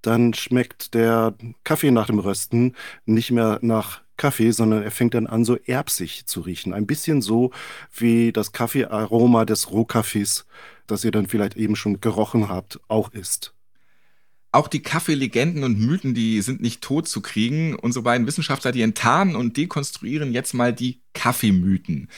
dann 0.02 0.32
schmeckt 0.34 0.94
der 0.94 1.34
Kaffee 1.64 1.90
nach 1.90 2.06
dem 2.06 2.18
Rösten 2.18 2.74
nicht 3.04 3.30
mehr 3.30 3.58
nach 3.62 4.02
Kaffee, 4.16 4.50
sondern 4.50 4.82
er 4.82 4.90
fängt 4.90 5.14
dann 5.14 5.26
an, 5.26 5.44
so 5.44 5.56
erbsig 5.56 6.26
zu 6.26 6.40
riechen. 6.40 6.72
Ein 6.72 6.86
bisschen 6.86 7.22
so 7.22 7.52
wie 7.94 8.32
das 8.32 8.52
Kaffeearoma 8.52 9.44
des 9.44 9.70
Rohkaffees, 9.70 10.46
das 10.90 11.04
ihr 11.04 11.10
dann 11.10 11.26
vielleicht 11.26 11.56
eben 11.56 11.76
schon 11.76 12.00
gerochen 12.00 12.48
habt, 12.48 12.80
auch 12.88 13.12
ist. 13.12 13.54
Auch 14.50 14.68
die 14.68 14.82
Kaffeelegenden 14.82 15.62
und 15.62 15.78
Mythen, 15.78 16.14
die 16.14 16.40
sind 16.40 16.60
nicht 16.60 16.80
tot 16.80 17.06
zu 17.06 17.20
kriegen. 17.20 17.76
Unsere 17.76 18.02
beiden 18.02 18.26
Wissenschaftler, 18.26 18.72
die 18.72 18.82
enttarnen 18.82 19.36
und 19.36 19.56
dekonstruieren 19.56 20.32
jetzt 20.32 20.54
mal 20.54 20.72
die 20.72 21.02
Kaffeemythen. 21.12 22.08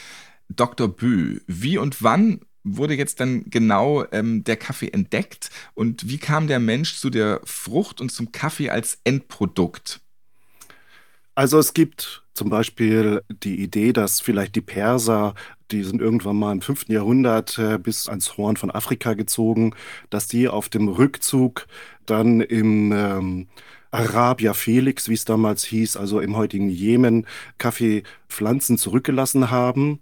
Dr. 0.49 0.89
Bö, 0.89 1.41
wie 1.47 1.79
und 1.79 2.03
wann 2.03 2.41
wurde 2.63 2.95
jetzt 2.95 3.21
dann 3.21 3.49
genau 3.51 4.05
ähm, 4.13 4.45
der 4.45 4.57
Kaffee 4.57 4.91
entdeckt 4.91 5.51
und 5.75 6.09
wie 6.09 6.19
kam 6.19 6.47
der 6.47 6.61
Mensch 6.61 6.97
zu 6.97 7.11
der 7.11 7.41
Frucht 7.45 8.01
und 8.01 8.11
zum 8.11 8.33
Kaffee 8.33 8.71
als 8.71 9.01
Endprodukt? 9.05 10.01
Also 11.35 11.59
es 11.59 11.73
gibt 11.73 12.25
zum 12.35 12.51
Beispiel 12.51 13.23
die 13.31 13.63
Idee, 13.63 13.93
dass 13.93 14.21
vielleicht 14.21 14.57
die 14.57 14.61
Perser, 14.61 15.35
die 15.73 15.85
sind 15.85 16.01
irgendwann 16.01 16.37
mal 16.37 16.53
im 16.53 16.61
5. 16.61 16.89
Jahrhundert 16.89 17.59
äh, 17.59 17.79
bis 17.79 18.09
ans 18.09 18.37
Horn 18.37 18.57
von 18.57 18.71
Afrika 18.71 19.15
gezogen, 19.15 19.75
dass 20.11 20.27
die 20.29 20.49
auf 20.49 20.69
dem 20.69 20.89
Rückzug 20.89 21.67
dann 22.07 22.41
im 22.41 22.93
ähm, 22.93 23.49
Arabia 23.91 24.55
Felix, 24.55 25.09
wie 25.09 25.15
es 25.15 25.25
damals 25.25 25.65
hieß, 25.65 25.97
also 25.97 26.21
im 26.21 26.37
heutigen 26.37 26.71
Jemen, 26.71 27.27
Kaffeepflanzen 27.59 28.79
zurückgelassen 28.79 29.51
haben 29.51 30.01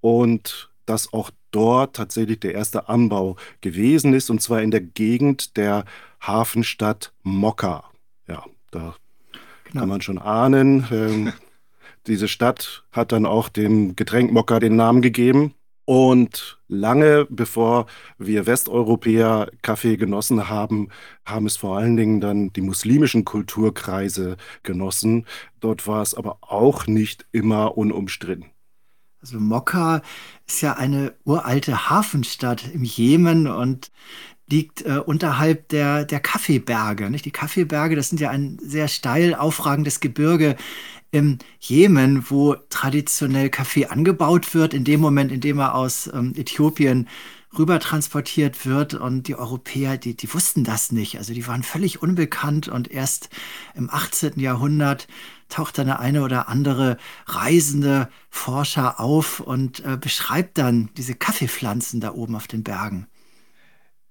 und 0.00 0.70
dass 0.86 1.12
auch 1.12 1.30
dort 1.50 1.96
tatsächlich 1.96 2.40
der 2.40 2.54
erste 2.54 2.88
Anbau 2.88 3.36
gewesen 3.60 4.14
ist, 4.14 4.30
und 4.30 4.42
zwar 4.42 4.62
in 4.62 4.70
der 4.70 4.80
Gegend 4.80 5.56
der 5.56 5.84
Hafenstadt 6.20 7.12
Mokka. 7.22 7.84
Ja, 8.28 8.44
da 8.70 8.94
Genau. 9.70 9.82
Kann 9.82 9.88
man 9.88 10.00
schon 10.00 10.18
ahnen. 10.18 10.86
Ähm, 10.90 11.32
diese 12.06 12.28
Stadt 12.28 12.84
hat 12.92 13.12
dann 13.12 13.26
auch 13.26 13.48
dem 13.48 13.96
Getränk 13.96 14.32
Mokka 14.32 14.58
den 14.58 14.76
Namen 14.76 15.02
gegeben. 15.02 15.54
Und 15.84 16.60
lange 16.68 17.26
bevor 17.30 17.86
wir 18.16 18.46
Westeuropäer 18.46 19.50
Kaffee 19.62 19.96
genossen 19.96 20.48
haben, 20.48 20.88
haben 21.24 21.46
es 21.46 21.56
vor 21.56 21.78
allen 21.78 21.96
Dingen 21.96 22.20
dann 22.20 22.52
die 22.52 22.60
muslimischen 22.60 23.24
Kulturkreise 23.24 24.36
genossen. 24.62 25.26
Dort 25.58 25.88
war 25.88 26.00
es 26.02 26.14
aber 26.14 26.38
auch 26.42 26.86
nicht 26.86 27.26
immer 27.32 27.76
unumstritten. 27.76 28.46
Also 29.20 29.40
Mokka 29.40 30.02
ist 30.46 30.60
ja 30.60 30.74
eine 30.74 31.14
uralte 31.24 31.90
Hafenstadt 31.90 32.72
im 32.72 32.84
Jemen 32.84 33.48
und 33.48 33.90
liegt 34.48 34.82
äh, 34.82 34.98
unterhalb 34.98 35.68
der, 35.68 36.04
der 36.04 36.20
Kaffeeberge. 36.20 37.10
Nicht? 37.10 37.24
Die 37.24 37.30
Kaffeeberge, 37.30 37.96
das 37.96 38.08
sind 38.08 38.20
ja 38.20 38.30
ein 38.30 38.58
sehr 38.62 38.88
steil 38.88 39.34
aufragendes 39.34 40.00
Gebirge 40.00 40.56
im 41.10 41.38
Jemen, 41.58 42.30
wo 42.30 42.56
traditionell 42.68 43.50
Kaffee 43.50 43.86
angebaut 43.86 44.54
wird, 44.54 44.74
in 44.74 44.84
dem 44.84 45.00
Moment, 45.00 45.32
in 45.32 45.40
dem 45.40 45.58
er 45.58 45.74
aus 45.74 46.08
ähm, 46.12 46.34
Äthiopien 46.36 47.08
rüber 47.58 47.80
transportiert 47.80 48.64
wird. 48.64 48.94
Und 48.94 49.26
die 49.26 49.34
Europäer, 49.34 49.96
die, 49.96 50.16
die 50.16 50.32
wussten 50.32 50.64
das 50.64 50.92
nicht. 50.92 51.18
Also 51.18 51.34
die 51.34 51.46
waren 51.46 51.62
völlig 51.62 52.00
unbekannt 52.02 52.68
und 52.68 52.90
erst 52.90 53.28
im 53.74 53.90
18. 53.90 54.38
Jahrhundert 54.38 55.08
taucht 55.48 55.78
dann 55.78 55.86
der 55.86 55.98
eine 55.98 56.22
oder 56.22 56.48
andere 56.48 56.96
reisende 57.26 58.08
Forscher 58.28 59.00
auf 59.00 59.40
und 59.40 59.84
äh, 59.84 59.96
beschreibt 59.96 60.58
dann 60.58 60.90
diese 60.96 61.14
Kaffeepflanzen 61.14 62.00
da 62.00 62.12
oben 62.12 62.36
auf 62.36 62.46
den 62.46 62.62
Bergen. 62.62 63.08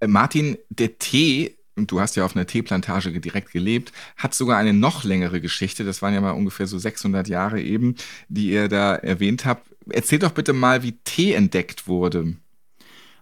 Äh, 0.02 0.08
Martin, 0.08 0.58
der 0.70 0.98
Tee, 1.00 1.59
und 1.76 1.92
du 1.92 2.00
hast 2.00 2.16
ja 2.16 2.26
auf 2.26 2.36
einer 2.36 2.46
Teeplantage 2.46 3.20
direkt 3.20 3.52
gelebt, 3.52 3.92
hat 4.18 4.34
sogar 4.34 4.58
eine 4.58 4.74
noch 4.74 5.04
längere 5.04 5.42
Geschichte. 5.42 5.84
Das 5.84 6.02
waren 6.02 6.14
ja 6.14 6.22
mal 6.22 6.32
ungefähr 6.32 6.68
so 6.68 6.78
600 6.78 7.28
Jahre 7.28 7.62
eben, 7.62 7.96
die 8.28 8.52
ihr 8.52 8.68
da 8.68 8.96
erwähnt 8.96 9.46
habt. 9.46 9.70
Erzähl 9.90 10.20
doch 10.20 10.32
bitte 10.32 10.54
mal, 10.54 10.84
wie 10.84 11.00
Tee 11.04 11.34
entdeckt 11.34 11.88
wurde. 11.88 12.36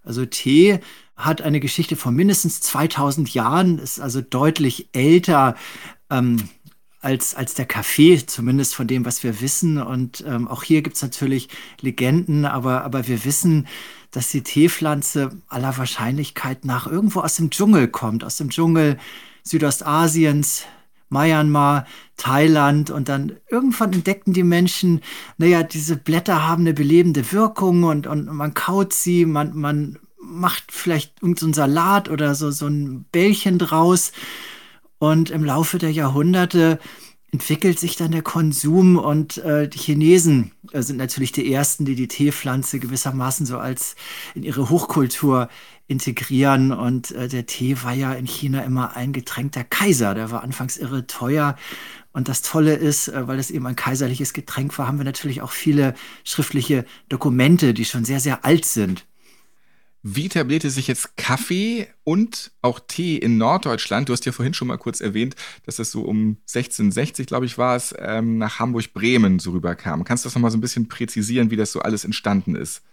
Also 0.03 0.25
Tee 0.25 0.79
hat 1.15 1.41
eine 1.41 1.59
Geschichte 1.59 1.95
von 1.95 2.15
mindestens 2.15 2.61
2000 2.61 3.33
Jahren, 3.33 3.79
ist 3.79 3.99
also 3.99 4.21
deutlich 4.21 4.89
älter 4.93 5.55
ähm, 6.09 6.49
als, 7.01 7.35
als 7.35 7.53
der 7.53 7.65
Kaffee, 7.65 8.25
zumindest 8.25 8.75
von 8.75 8.87
dem, 8.87 9.05
was 9.05 9.23
wir 9.23 9.41
wissen. 9.41 9.81
Und 9.81 10.23
ähm, 10.27 10.47
auch 10.47 10.63
hier 10.63 10.81
gibt 10.81 10.95
es 10.95 11.01
natürlich 11.01 11.49
Legenden, 11.81 12.45
aber, 12.45 12.83
aber 12.83 13.07
wir 13.07 13.23
wissen, 13.23 13.67
dass 14.11 14.29
die 14.29 14.41
Teepflanze 14.41 15.29
aller 15.47 15.77
Wahrscheinlichkeit 15.77 16.65
nach 16.65 16.87
irgendwo 16.87 17.19
aus 17.19 17.35
dem 17.35 17.49
Dschungel 17.49 17.87
kommt, 17.87 18.23
aus 18.23 18.37
dem 18.37 18.49
Dschungel 18.49 18.97
Südostasiens, 19.43 20.63
Myanmar, 21.09 21.85
Thailand 22.17 22.89
und 22.89 23.09
dann 23.09 23.33
irgendwann 23.49 23.93
entdeckten 23.93 24.33
die 24.33 24.43
Menschen, 24.43 25.01
naja, 25.37 25.63
diese 25.63 25.95
Blätter 25.95 26.47
haben 26.47 26.63
eine 26.63 26.73
belebende 26.73 27.31
Wirkung 27.31 27.83
und, 27.83 28.07
und 28.07 28.25
man 28.25 28.53
kaut 28.53 28.93
sie, 28.93 29.25
man, 29.25 29.55
man 29.55 29.99
macht 30.19 30.65
vielleicht 30.71 31.21
irgendeinen 31.21 31.53
so 31.53 31.61
Salat 31.61 32.09
oder 32.09 32.35
so, 32.35 32.51
so 32.51 32.67
ein 32.67 33.05
Bällchen 33.11 33.59
draus 33.59 34.11
und 34.99 35.29
im 35.29 35.43
Laufe 35.43 35.77
der 35.77 35.91
Jahrhunderte 35.91 36.79
entwickelt 37.31 37.77
sich 37.77 37.97
dann 37.97 38.11
der 38.11 38.21
Konsum 38.21 38.97
und 38.97 39.37
äh, 39.39 39.67
die 39.67 39.79
Chinesen 39.79 40.51
äh, 40.71 40.81
sind 40.81 40.97
natürlich 40.97 41.33
die 41.33 41.51
ersten, 41.51 41.83
die 41.83 41.95
die 41.95 42.07
Teepflanze 42.07 42.79
gewissermaßen 42.79 43.45
so 43.45 43.57
als 43.57 43.95
in 44.33 44.43
ihre 44.43 44.69
Hochkultur 44.69 45.49
integrieren. 45.87 46.71
Und 46.71 47.11
äh, 47.11 47.27
der 47.27 47.45
Tee 47.45 47.77
war 47.83 47.93
ja 47.93 48.13
in 48.13 48.27
China 48.27 48.63
immer 48.63 48.95
ein 48.95 49.11
Getränk 49.11 49.51
der 49.53 49.65
Kaiser, 49.65 50.15
der 50.15 50.31
war 50.31 50.43
anfangs 50.43 50.77
irre 50.77 51.05
teuer. 51.05 51.57
Und 52.13 52.29
das 52.29 52.41
Tolle 52.41 52.75
ist, 52.75 53.09
äh, 53.09 53.27
weil 53.27 53.39
es 53.39 53.51
eben 53.51 53.67
ein 53.67 53.75
kaiserliches 53.75 54.33
Getränk 54.33 54.77
war, 54.77 54.87
haben 54.87 54.97
wir 54.97 55.05
natürlich 55.05 55.41
auch 55.41 55.51
viele 55.51 55.95
schriftliche 56.23 56.85
Dokumente, 57.09 57.73
die 57.73 57.85
schon 57.85 58.05
sehr, 58.05 58.21
sehr 58.21 58.45
alt 58.45 58.65
sind. 58.65 59.05
Wie 60.03 60.27
etablierte 60.27 60.69
sich 60.69 60.87
jetzt 60.87 61.17
Kaffee 61.17 61.87
und 62.03 62.51
auch 62.61 62.79
Tee 62.79 63.17
in 63.17 63.37
Norddeutschland? 63.37 64.07
Du 64.07 64.13
hast 64.13 64.25
ja 64.25 64.31
vorhin 64.31 64.53
schon 64.53 64.67
mal 64.67 64.77
kurz 64.77 65.01
erwähnt, 65.01 65.35
dass 65.65 65.79
es 65.79 65.91
so 65.91 66.01
um 66.03 66.37
1660, 66.53 67.27
glaube 67.27 67.45
ich, 67.45 67.57
war 67.57 67.75
es, 67.75 67.93
ähm, 67.97 68.37
nach 68.37 68.59
Hamburg-Bremen 68.59 69.39
so 69.39 69.51
rüberkam. 69.51 70.03
Kannst 70.03 70.23
du 70.23 70.27
das 70.27 70.35
nochmal 70.35 70.51
so 70.51 70.57
ein 70.57 70.61
bisschen 70.61 70.87
präzisieren, 70.87 71.51
wie 71.51 71.55
das 71.55 71.71
so 71.71 71.81
alles 71.81 72.05
entstanden 72.05 72.55
ist? 72.55 72.83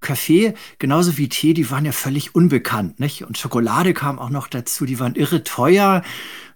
Kaffee, 0.00 0.52
genauso 0.78 1.16
wie 1.16 1.30
Tee, 1.30 1.54
die 1.54 1.70
waren 1.70 1.86
ja 1.86 1.92
völlig 1.92 2.34
unbekannt, 2.34 3.00
nicht? 3.00 3.24
Und 3.24 3.38
Schokolade 3.38 3.94
kam 3.94 4.18
auch 4.18 4.28
noch 4.28 4.48
dazu, 4.48 4.84
die 4.84 5.00
waren 5.00 5.14
irre 5.14 5.44
teuer. 5.44 6.02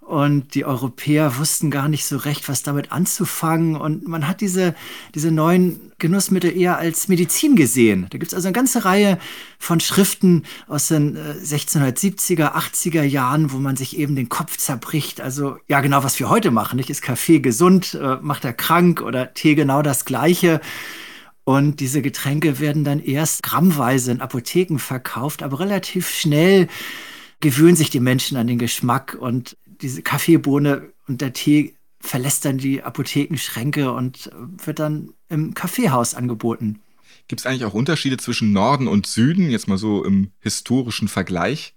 Und 0.09 0.55
die 0.55 0.65
Europäer 0.65 1.37
wussten 1.37 1.71
gar 1.71 1.87
nicht 1.87 2.07
so 2.07 2.17
recht, 2.17 2.49
was 2.49 2.63
damit 2.63 2.93
anzufangen. 2.93 3.77
Und 3.77 4.09
man 4.09 4.27
hat 4.27 4.41
diese, 4.41 4.75
diese 5.15 5.31
neuen 5.31 5.93
Genussmittel 5.99 6.57
eher 6.57 6.79
als 6.79 7.09
Medizin 7.09 7.57
gesehen. 7.57 8.07
Da 8.09 8.17
gibt 8.17 8.33
es 8.33 8.35
also 8.35 8.49
eine 8.49 8.55
ganze 8.55 8.87
Reihe 8.87 9.19
von 9.59 9.81
Schriften 9.81 10.45
aus 10.67 10.89
den 10.89 11.19
1670er, 11.19 12.47
äh, 12.47 12.59
80er 12.59 13.03
Jahren, 13.03 13.53
wo 13.53 13.59
man 13.59 13.77
sich 13.77 13.99
eben 13.99 14.17
den 14.17 14.31
Kopf 14.31 14.57
zerbricht. 14.57 15.21
Also 15.21 15.59
ja, 15.69 15.83
genau, 15.83 16.03
was 16.03 16.19
wir 16.19 16.31
heute 16.31 16.51
machen. 16.51 16.77
Nicht? 16.77 16.89
Ist 16.89 17.03
Kaffee 17.03 17.41
gesund, 17.41 17.93
äh, 17.93 18.17
macht 18.23 18.47
er 18.47 18.55
krank 18.55 19.03
oder 19.03 19.35
Tee 19.35 19.57
genau 19.57 19.83
das 19.83 20.07
Gleiche. 20.07 20.63
Und 21.45 21.81
diese 21.81 22.01
Getränke 22.01 22.61
werden 22.61 22.83
dann 22.83 23.01
erst 23.01 23.43
grammweise 23.43 24.13
in 24.13 24.23
Apotheken 24.23 24.79
verkauft, 24.79 25.43
aber 25.43 25.61
relativ 25.61 26.09
schnell 26.09 26.67
gewöhnen 27.41 27.77
sich 27.77 27.91
die 27.91 28.01
Menschen 28.01 28.39
an 28.39 28.47
den 28.47 28.59
Geschmack 28.59 29.15
und 29.21 29.57
diese 29.81 30.03
Kaffeebohne 30.03 30.93
und 31.07 31.21
der 31.21 31.33
Tee 31.33 31.75
verlässt 32.01 32.45
dann 32.45 32.59
die 32.59 32.83
Apothekenschränke 32.83 33.93
und 33.93 34.31
wird 34.65 34.79
dann 34.79 35.11
im 35.29 35.55
Kaffeehaus 35.55 36.15
angeboten. 36.15 36.81
Gibt 37.27 37.41
es 37.41 37.47
eigentlich 37.47 37.65
auch 37.65 37.75
Unterschiede 37.75 38.17
zwischen 38.17 38.53
Norden 38.53 38.89
und 38.89 39.07
Süden, 39.07 39.51
jetzt 39.51 39.69
mal 39.69 39.79
so 39.79 40.05
im 40.05 40.31
historischen 40.41 41.09
Vergleich? 41.09 41.75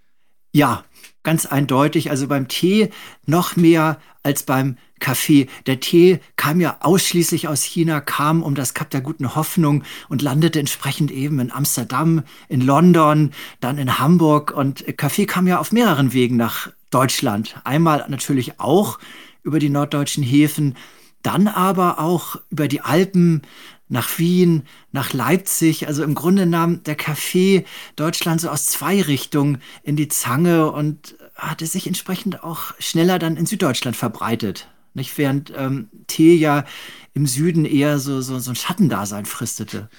Ja, 0.54 0.84
ganz 1.24 1.46
eindeutig. 1.46 2.10
Also 2.10 2.28
beim 2.28 2.48
Tee 2.48 2.90
noch 3.26 3.56
mehr 3.56 4.00
als 4.24 4.44
beim 4.44 4.78
Kaffee. 5.00 5.48
Der 5.66 5.80
Tee 5.80 6.20
kam 6.36 6.62
ja 6.62 6.78
ausschließlich 6.82 7.48
aus 7.48 7.64
China, 7.64 8.02
kam 8.02 8.44
um 8.44 8.54
das 8.54 8.74
Kap 8.74 8.90
der 8.90 9.02
guten 9.02 9.36
Hoffnung 9.36 9.84
und 10.10 10.22
landete 10.22 10.60
entsprechend 10.60 11.10
eben 11.12 11.40
in 11.40 11.52
Amsterdam, 11.52 12.24
in 12.50 12.62
London, 12.62 13.32
dann 13.62 13.78
in 13.78 13.98
Hamburg. 13.98 14.52
Und 14.52 14.86
Kaffee 14.98 15.26
kam 15.26 15.48
ja 15.48 15.60
auf 15.60 15.72
mehreren 15.72 16.14
Wegen 16.14 16.38
nach 16.38 16.72
Deutschland. 16.92 17.56
Einmal 17.64 18.06
natürlich 18.08 18.60
auch 18.60 19.00
über 19.44 19.60
die 19.60 19.70
norddeutschen 19.70 20.24
Häfen, 20.24 20.76
dann 21.24 21.48
aber 21.48 22.00
auch 22.00 22.38
über 22.50 22.68
die 22.68 22.82
Alpen 22.82 23.42
nach 23.92 24.18
Wien, 24.18 24.64
nach 24.92 25.14
Leipzig. 25.14 25.88
Also 25.88 26.04
im 26.04 26.16
Grunde 26.16 26.46
nahm 26.46 26.84
der 26.84 26.96
Kaffee 26.96 27.66
Deutschland 27.96 28.42
so 28.42 28.50
aus 28.50 28.68
zwei 28.68 29.02
Richtungen 29.02 29.62
in 29.84 29.96
die 29.96 30.08
Zange 30.08 30.72
und 30.72 31.16
hatte 31.36 31.66
sich 31.66 31.88
entsprechend 31.88 32.44
auch 32.44 32.74
schneller 32.80 33.20
dann 33.20 33.36
in 33.36 33.46
Süddeutschland 33.46 33.98
verbreitet. 33.98 34.68
Nicht? 34.94 35.18
Während 35.18 35.54
ähm, 35.56 35.90
Tee 36.08 36.36
ja 36.36 36.66
im 37.14 37.28
Süden 37.28 37.66
eher 37.66 38.00
so, 38.00 38.22
so, 38.22 38.40
so 38.40 38.52
ein 38.52 38.56
Schattendasein 38.56 39.26
fristete. 39.26 39.90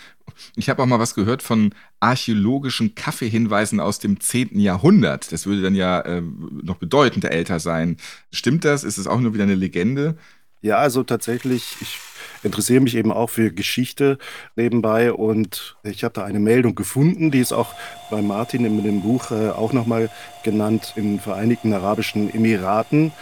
Ich 0.57 0.69
habe 0.69 0.83
auch 0.83 0.87
mal 0.87 0.99
was 0.99 1.15
gehört 1.15 1.43
von 1.43 1.75
archäologischen 2.01 2.95
Kaffeehinweisen 2.95 3.81
aus 3.81 3.99
dem 3.99 4.21
10. 4.21 4.59
Jahrhundert. 4.59 5.33
Das 5.33 5.47
würde 5.47 5.63
dann 5.63 5.75
ja 5.75 6.01
äh, 6.01 6.23
noch 6.63 6.77
bedeutend 6.77 7.25
älter 7.25 7.61
sein. 7.61 7.97
Stimmt 8.31 8.65
das? 8.65 8.85
Ist 8.85 8.99
es 8.99 9.07
auch 9.07 9.21
nur 9.21 9.35
wieder 9.35 9.45
eine 9.45 9.55
Legende? 9.55 10.17
Ja, 10.63 10.77
also 10.77 11.03
tatsächlich, 11.03 11.77
ich 11.81 11.99
interessiere 12.45 12.81
mich 12.81 12.95
eben 12.95 13.11
auch 13.11 13.31
für 13.31 13.53
Geschichte 13.53 14.19
nebenbei 14.55 15.13
und 15.13 15.77
ich 15.83 16.05
habe 16.05 16.15
da 16.15 16.25
eine 16.25 16.39
Meldung 16.39 16.77
gefunden, 16.77 17.33
die 17.33 17.41
ist 17.41 17.53
auch 17.53 17.75
bei 18.13 18.23
Martin 18.23 18.65
in 18.65 18.83
dem 18.83 19.03
Buch 19.03 19.33
äh, 19.33 19.51
auch 19.51 19.73
nochmal 19.73 20.09
genannt, 20.45 20.93
in 20.95 21.15
den 21.15 21.21
Vereinigten 21.21 21.73
Arabischen 21.73 22.33
Emiraten. 22.33 23.13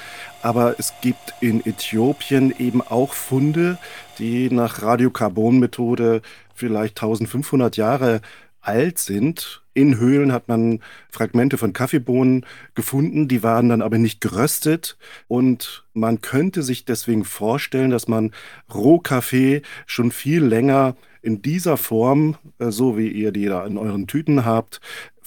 Aber 0.43 0.77
es 0.79 0.95
gibt 1.01 1.35
in 1.41 1.65
Äthiopien 1.65 2.55
eben 2.59 2.81
auch 2.83 3.13
Funde, 3.13 3.79
die 4.19 4.51
nach 4.51 4.83
Radiokarbonmethode 4.83 6.23
vielleicht 6.55 6.99
1500 7.01 7.77
Jahre 7.77 8.21
alt 8.61 8.99
sind. 8.99 9.63
In 9.73 9.99
Höhlen 9.99 10.33
hat 10.33 10.49
man 10.49 10.81
Fragmente 11.11 11.57
von 11.57 11.73
Kaffeebohnen 11.73 12.45
gefunden, 12.75 13.29
die 13.29 13.43
waren 13.43 13.69
dann 13.69 13.83
aber 13.83 13.99
nicht 13.99 14.21
geröstet. 14.21 14.97
Und 15.29 15.85
man 15.95 16.21
könnte 16.21 16.63
sich 16.63 16.85
deswegen 16.85 17.25
vorstellen, 17.25 17.91
dass 17.91 18.09
man 18.09 18.33
Rohkaffee 18.73 19.63
schon 19.87 20.11
viel 20.11 20.45
länger 20.45 20.97
in 21.23 21.43
dieser 21.43 21.77
Form, 21.77 22.37
äh, 22.59 22.71
so 22.71 22.97
wie 22.97 23.09
ihr 23.09 23.33
die 23.33 23.47
da 23.47 23.65
in 23.67 23.79
euren 23.79 24.07
Tüten 24.07 24.45
habt, 24.45 24.81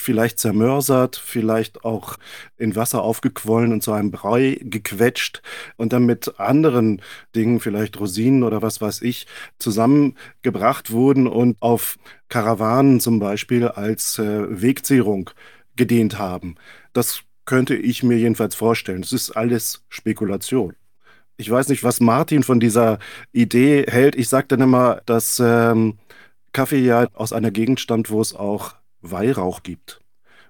vielleicht 0.03 0.39
zermörsert, 0.39 1.15
vielleicht 1.15 1.86
auch 1.86 2.17
in 2.57 2.75
Wasser 2.75 3.01
aufgequollen 3.01 3.72
und 3.72 3.81
zu 3.81 3.91
einem 3.91 4.12
Brei 4.12 4.60
gequetscht 4.62 5.41
und 5.77 5.93
dann 5.93 6.05
mit 6.05 6.39
anderen 6.39 7.01
Dingen, 7.36 7.60
vielleicht 7.60 8.00
Rosinen 8.00 8.43
oder 8.43 8.62
was 8.62 8.81
weiß 8.81 9.01
ich, 9.01 9.25
zusammengebracht 9.57 10.91
wurden 10.91 11.27
und 11.27 11.57
auf 11.62 11.98
Karawanen 12.29 13.00
zum 13.00 13.19
Beispiel 13.19 13.67
als 13.67 14.19
äh, 14.19 14.62
Wegzehrung 14.62 15.29
gedient 15.75 16.19
haben. 16.19 16.55
Das 16.93 17.22
könnte 17.45 17.75
ich 17.75 18.03
mir 18.03 18.17
jedenfalls 18.17 18.55
vorstellen. 18.55 19.01
Das 19.01 19.13
ist 19.13 19.31
alles 19.31 19.83
Spekulation. 19.89 20.75
Ich 21.38 21.50
weiß 21.50 21.69
nicht, 21.69 21.83
was 21.83 22.00
Martin 22.00 22.43
von 22.43 22.60
dieser 22.60 23.00
Idee 23.31 23.86
hält. 23.88 24.15
Ich 24.15 24.29
sage 24.29 24.48
dann 24.48 24.62
immer, 24.62 25.01
dass 25.05 25.41
ähm, 25.43 25.98
Kaffee 26.54 26.80
ja 26.80 27.08
aus 27.13 27.34
einer 27.34 27.51
Gegend 27.51 27.80
stammt, 27.80 28.12
wo 28.12 28.21
es 28.21 28.36
auch 28.36 28.75
Weihrauch 29.01 29.63
gibt. 29.63 30.02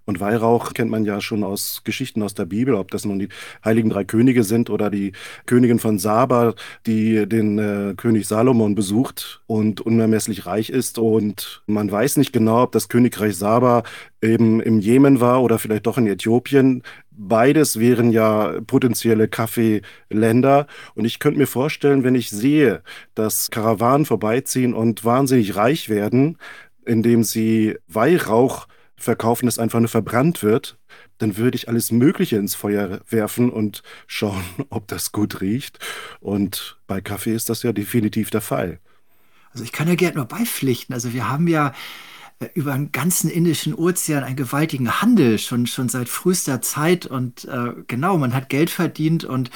Und 0.05 0.19
Weihrauch 0.19 0.73
kennt 0.73 0.91
man 0.91 1.05
ja 1.05 1.21
schon 1.21 1.43
aus 1.43 1.81
Geschichten 1.83 2.21
aus 2.21 2.33
der 2.33 2.45
Bibel, 2.45 2.75
ob 2.75 2.91
das 2.91 3.05
nun 3.05 3.19
die 3.19 3.29
heiligen 3.63 3.89
drei 3.89 4.03
Könige 4.03 4.43
sind 4.43 4.69
oder 4.69 4.89
die 4.89 5.13
Königin 5.45 5.79
von 5.79 5.99
Saba, 5.99 6.55
die 6.85 7.27
den 7.27 7.57
äh, 7.57 7.93
König 7.95 8.27
Salomon 8.27 8.75
besucht 8.75 9.41
und 9.47 9.81
unermesslich 9.81 10.45
reich 10.45 10.69
ist. 10.69 10.97
Und 10.97 11.63
man 11.67 11.91
weiß 11.91 12.17
nicht 12.17 12.33
genau, 12.33 12.63
ob 12.63 12.71
das 12.73 12.89
Königreich 12.89 13.37
Saba 13.37 13.83
eben 14.21 14.61
im 14.61 14.79
Jemen 14.79 15.19
war 15.19 15.41
oder 15.43 15.59
vielleicht 15.59 15.85
doch 15.85 15.97
in 15.97 16.07
Äthiopien. 16.07 16.83
Beides 17.11 17.79
wären 17.79 18.11
ja 18.11 18.59
potenzielle 18.65 19.27
Kaffeeländer. 19.27 20.67
Und 20.95 21.05
ich 21.05 21.19
könnte 21.19 21.39
mir 21.39 21.47
vorstellen, 21.47 22.03
wenn 22.03 22.15
ich 22.15 22.29
sehe, 22.29 22.81
dass 23.15 23.51
Karawanen 23.51 24.05
vorbeiziehen 24.05 24.73
und 24.73 25.05
wahnsinnig 25.05 25.55
reich 25.55 25.89
werden, 25.89 26.37
indem 26.85 27.23
sie 27.23 27.77
Weihrauch 27.87 28.67
verkaufen, 29.03 29.45
das 29.45 29.59
einfach 29.59 29.79
nur 29.79 29.89
verbrannt 29.89 30.43
wird, 30.43 30.77
dann 31.17 31.37
würde 31.37 31.55
ich 31.55 31.67
alles 31.67 31.91
Mögliche 31.91 32.37
ins 32.37 32.55
Feuer 32.55 33.01
werfen 33.09 33.49
und 33.49 33.83
schauen, 34.07 34.43
ob 34.69 34.87
das 34.87 35.11
gut 35.11 35.41
riecht. 35.41 35.79
Und 36.19 36.77
bei 36.87 37.01
Kaffee 37.01 37.33
ist 37.33 37.49
das 37.49 37.63
ja 37.63 37.73
definitiv 37.73 38.29
der 38.29 38.41
Fall. 38.41 38.79
Also 39.51 39.63
ich 39.63 39.71
kann 39.71 39.87
ja 39.87 39.95
gerne 39.95 40.17
nur 40.17 40.25
beipflichten. 40.25 40.93
Also 40.93 41.13
wir 41.13 41.29
haben 41.29 41.47
ja 41.47 41.73
äh, 42.39 42.47
über 42.55 42.73
den 42.73 42.91
ganzen 42.91 43.29
Indischen 43.29 43.73
Ozean 43.73 44.23
einen 44.23 44.35
gewaltigen 44.35 45.01
Handel 45.01 45.37
schon, 45.37 45.67
schon 45.67 45.89
seit 45.89 46.09
frühester 46.09 46.61
Zeit 46.61 47.05
und 47.05 47.45
äh, 47.45 47.73
genau, 47.87 48.17
man 48.17 48.33
hat 48.33 48.49
Geld 48.49 48.69
verdient 48.69 49.25
und 49.25 49.51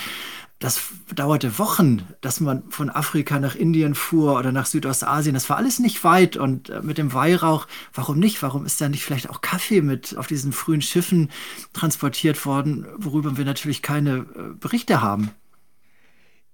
das 0.59 0.81
dauerte 1.13 1.59
Wochen, 1.59 2.01
dass 2.21 2.39
man 2.39 2.63
von 2.69 2.89
Afrika 2.89 3.39
nach 3.39 3.55
Indien 3.55 3.93
fuhr 3.93 4.37
oder 4.39 4.51
nach 4.51 4.65
Südostasien. 4.65 5.35
Das 5.35 5.49
war 5.49 5.57
alles 5.57 5.77
nicht 5.77 6.03
weit. 6.03 6.35
Und 6.35 6.69
äh, 6.69 6.81
mit 6.81 6.97
dem 6.97 7.13
Weihrauch, 7.13 7.67
warum 7.93 8.17
nicht? 8.17 8.41
Warum 8.41 8.65
ist 8.65 8.81
da 8.81 8.89
nicht 8.89 9.03
vielleicht 9.03 9.29
auch 9.29 9.41
Kaffee 9.41 9.81
mit 9.81 10.17
auf 10.17 10.25
diesen 10.25 10.53
frühen 10.53 10.81
Schiffen 10.81 11.29
transportiert 11.73 12.43
worden, 12.45 12.87
worüber 12.97 13.37
wir 13.37 13.45
natürlich 13.45 13.83
keine 13.83 14.25
äh, 14.35 14.55
Berichte 14.59 15.01
haben? 15.01 15.29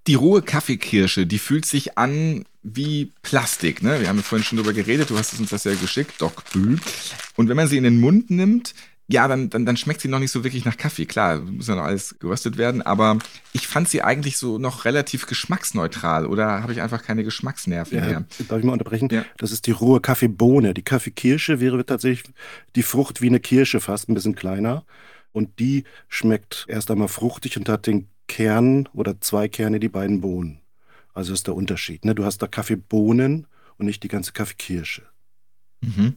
Die 0.08 0.16
rohe 0.16 0.42
Kaffeekirsche, 0.42 1.26
die 1.26 1.40
fühlt 1.40 1.66
sich 1.66 1.98
an 1.98 2.44
wie 2.62 3.14
Plastik. 3.22 3.82
Ne? 3.84 4.02
Wir 4.02 4.10
haben 4.10 4.18
ja 4.18 4.24
vorhin 4.24 4.44
schon 4.44 4.58
drüber 4.58 4.74
geredet, 4.74 5.10
du 5.10 5.18
hast 5.18 5.40
uns 5.40 5.50
das 5.50 5.64
ja 5.64 5.76
geschickt, 5.76 6.22
Doc 6.22 6.44
Bü. 6.52 6.78
Und 7.38 7.48
wenn 7.48 7.56
man 7.56 7.70
sie 7.70 7.78
in 7.78 7.84
den 7.84 8.02
Mund 8.02 8.30
nimmt, 8.30 8.74
ja, 9.08 9.28
dann, 9.28 9.50
dann, 9.50 9.66
dann 9.66 9.76
schmeckt 9.76 10.02
sie 10.02 10.08
noch 10.08 10.20
nicht 10.20 10.32
so 10.32 10.44
wirklich 10.44 10.64
nach 10.64 10.78
Kaffee. 10.78 11.06
Klar, 11.06 11.40
muss 11.40 11.68
ja 11.68 11.76
noch 11.76 11.84
alles 11.84 12.18
geröstet 12.20 12.58
werden, 12.58 12.82
aber 12.82 13.20
ich 13.52 13.68
fand 13.68 13.90
sie 13.90 14.02
eigentlich 14.02 14.38
so 14.38 14.58
noch 14.58 14.86
relativ 14.86 15.28
geschmacksneutral 15.28 16.26
oder 16.26 16.64
habe 16.64 16.72
ich 16.72 16.82
einfach 16.82 17.04
keine 17.04 17.24
Geschmacksnerven 17.24 17.98
ja, 17.98 18.06
mehr? 18.06 18.26
Darf 18.48 18.60
ich 18.60 18.66
mal 18.66 18.74
unterbrechen? 18.74 19.10
Ja. 19.12 19.26
Das 19.38 19.52
ist 19.52 19.68
die 19.68 19.72
rohe 19.72 20.00
Kaffeebohne. 20.00 20.74
Die 20.74 20.84
Kaffeekirsche 20.84 21.60
wäre 21.60 21.86
tatsächlich 21.86 22.34
die 22.76 22.84
Frucht 22.84 23.22
wie 23.22 23.28
eine 23.28 23.42
Kirsche, 23.42 23.82
fast 23.82 24.10
ein 24.10 24.14
bisschen 24.14 24.36
kleiner. 24.36 24.86
Und 25.34 25.60
die 25.60 25.84
schmeckt 26.08 26.66
erst 26.70 26.90
einmal 26.90 27.08
fruchtig 27.10 27.58
und 27.58 27.68
hat 27.68 27.88
den 27.88 28.08
Kern 28.28 28.88
oder 28.94 29.20
zwei 29.20 29.50
Kerne, 29.50 29.80
die 29.80 29.90
beiden 29.90 30.22
Bohnen. 30.22 30.62
Also 31.14 31.34
ist 31.34 31.48
der 31.48 31.56
Unterschied. 31.56 32.06
Ne? 32.06 32.16
Du 32.16 32.24
hast 32.24 32.40
da 32.40 32.48
Kaffeebohnen 32.48 33.48
und 33.78 33.86
nicht 33.86 34.04
die 34.04 34.08
ganze 34.08 34.32
Kaffeekirsche. 34.32 35.04
Mhm. 35.84 36.16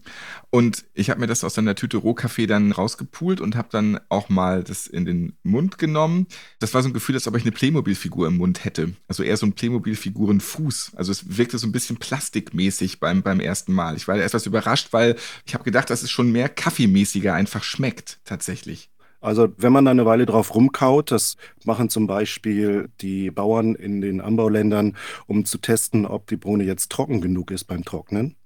Und 0.50 0.85
ich 0.94 1.11
habe 1.11 1.20
mir 1.20 1.26
das 1.26 1.44
aus 1.44 1.59
einer 1.59 1.74
Tüte 1.74 1.96
Rohkaffee 1.96 2.46
dann 2.46 2.72
rausgepult 2.72 3.40
und 3.40 3.57
habe 3.57 3.68
dann 3.70 4.00
auch 4.09 4.29
mal 4.29 4.62
das 4.62 4.87
in 4.87 5.05
den 5.05 5.37
Mund 5.42 5.79
genommen. 5.79 6.26
Das 6.61 6.72
war 6.72 6.83
so 6.83 6.88
ein 6.88 6.92
Gefühl, 6.92 7.16
als 7.16 7.26
ob 7.26 7.37
ich 7.37 7.42
eine 7.42 7.52
Playmobil-Figur 7.52 8.29
im 8.29 8.37
Mund 8.37 8.64
hätte. 8.64 8.94
Also 9.09 9.22
eher 9.22 9.37
so 9.37 9.46
ein 9.46 9.55
Playmobil-Figuren-Fuß. 9.55 10.92
Also 10.94 11.12
es 11.12 11.37
wirkte 11.37 11.59
so 11.59 11.66
ein 11.66 11.72
bisschen 11.72 11.96
plastikmäßig 11.96 13.00
beim, 13.00 13.22
beim 13.22 13.40
ersten 13.40 13.72
Mal. 13.72 13.96
Ich 13.96 14.07
war 14.09 14.16
etwas 14.16 14.46
überrascht, 14.46 14.92
weil 14.92 15.16
ich 15.44 15.55
habe 15.55 15.64
gedacht, 15.64 15.90
dass 15.90 16.02
es 16.02 16.11
schon 16.11 16.31
mehr 16.31 16.48
kaffeemäßiger 16.48 17.35
einfach 17.35 17.64
schmeckt, 17.64 18.20
tatsächlich. 18.24 18.90
Also 19.20 19.48
wenn 19.57 19.72
man 19.72 19.85
da 19.85 19.90
eine 19.90 20.07
Weile 20.07 20.26
drauf 20.26 20.55
rumkaut, 20.55 21.11
das 21.11 21.37
machen 21.64 21.90
zum 21.90 22.07
Beispiel 22.07 22.88
die 23.00 23.31
Bauern 23.31 23.74
in 23.74 24.00
den 24.00 24.20
Anbauländern, 24.20 24.96
um 25.26 25.44
zu 25.44 25.59
testen, 25.59 26.07
ob 26.07 26.26
die 26.26 26.37
Bohne 26.37 26.64
jetzt 26.64 26.90
trocken 26.90 27.20
genug 27.20 27.50
ist 27.50 27.64
beim 27.64 27.85
Trocknen. 27.85 28.37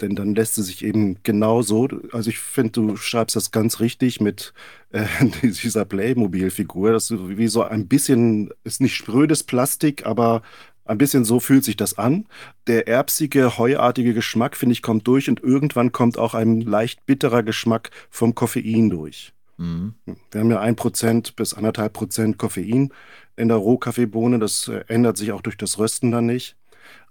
Denn 0.00 0.14
dann 0.14 0.34
lässt 0.34 0.54
sie 0.54 0.62
sich 0.62 0.84
eben 0.84 1.22
genau 1.22 1.62
so, 1.62 1.88
also 2.12 2.30
ich 2.30 2.38
finde, 2.38 2.72
du 2.72 2.96
schreibst 2.96 3.36
das 3.36 3.50
ganz 3.50 3.80
richtig 3.80 4.20
mit 4.20 4.52
äh, 4.90 5.06
dieser 5.42 5.84
Playmobil-Figur. 5.84 6.92
Das 6.92 7.10
ist 7.10 7.18
wie 7.38 7.48
so 7.48 7.62
ein 7.62 7.88
bisschen, 7.88 8.50
ist 8.64 8.80
nicht 8.80 8.94
sprödes 8.94 9.44
Plastik, 9.44 10.06
aber 10.06 10.42
ein 10.88 10.98
bisschen 10.98 11.24
so 11.24 11.38
fühlt 11.38 11.64
sich 11.64 11.76
das 11.76 11.98
an. 11.98 12.26
Der 12.66 12.88
erbsige, 12.88 13.58
heuartige 13.58 14.14
Geschmack, 14.14 14.56
finde 14.56 14.72
ich, 14.72 14.82
kommt 14.82 15.06
durch 15.06 15.28
und 15.28 15.42
irgendwann 15.42 15.92
kommt 15.92 16.18
auch 16.18 16.34
ein 16.34 16.62
leicht 16.62 17.04
bitterer 17.06 17.42
Geschmack 17.42 17.90
vom 18.10 18.34
Koffein 18.34 18.88
durch. 18.88 19.32
Mhm. 19.58 19.94
Wir 20.30 20.40
haben 20.40 20.50
ja 20.50 20.60
ein 20.60 20.76
Prozent 20.76 21.36
bis 21.36 21.52
anderthalb 21.52 21.92
Prozent 21.92 22.38
Koffein 22.38 22.92
in 23.36 23.48
der 23.48 23.58
Rohkaffeebohne. 23.58 24.38
Das 24.38 24.68
äh, 24.68 24.84
ändert 24.88 25.18
sich 25.18 25.32
auch 25.32 25.42
durch 25.42 25.56
das 25.56 25.78
Rösten 25.78 26.10
dann 26.10 26.26
nicht. 26.26 26.56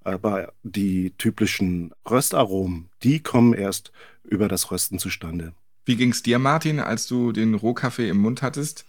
Aber 0.03 0.53
die 0.63 1.13
typischen 1.17 1.91
Röstaromen, 2.09 2.89
die 3.03 3.21
kommen 3.21 3.53
erst 3.53 3.91
über 4.23 4.47
das 4.47 4.71
Rösten 4.71 4.99
zustande. 4.99 5.53
Wie 5.85 5.97
ging 5.97 6.11
es 6.11 6.23
dir, 6.23 6.39
Martin, 6.39 6.79
als 6.79 7.07
du 7.07 7.31
den 7.31 7.53
Rohkaffee 7.53 8.09
im 8.09 8.17
Mund 8.17 8.41
hattest? 8.41 8.85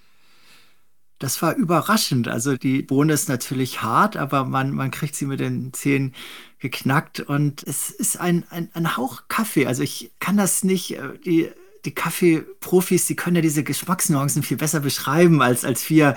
Das 1.19 1.43
war 1.43 1.57
überraschend. 1.57 2.29
Also 2.29 2.57
die 2.57 2.83
Bohne 2.83 3.13
ist 3.13 3.29
natürlich 3.29 3.83
hart, 3.83 4.17
aber 4.17 4.45
man, 4.45 4.71
man 4.71 4.93
kriegt 4.93 5.17
sie 5.17 5.27
mit 5.27 5.41
den 5.41 5.73
Zähnen 5.73 6.15
geknackt 6.61 7.19
und 7.21 7.65
es 7.65 7.91
ist 7.91 8.21
ein, 8.21 8.45
ein, 8.51 8.71
ein 8.75 8.97
Hauch 8.97 9.23
Kaffee. 9.27 9.67
Also 9.67 9.83
ich 9.83 10.13
kann 10.21 10.37
das 10.37 10.63
nicht, 10.63 10.97
äh, 10.97 11.19
die, 11.25 11.51
die 11.85 11.95
Kaffeeprofis, 11.95 13.07
die 13.07 13.17
können 13.17 13.37
ja 13.37 13.43
diese 13.43 13.65
Geschmacksnuancen 13.65 14.43
viel 14.43 14.57
besser 14.57 14.81
beschreiben 14.81 15.43
als, 15.43 15.65
als 15.65 15.89
wir 15.91 16.15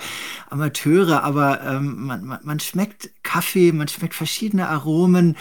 Amateure, 0.50 1.22
aber 1.22 1.62
ähm, 1.62 2.06
man, 2.06 2.24
man, 2.24 2.40
man 2.42 2.60
schmeckt 2.60 3.10
Kaffee, 3.22 3.72
man 3.72 3.88
schmeckt 3.88 4.14
verschiedene 4.14 4.68
Aromen, 4.68 5.36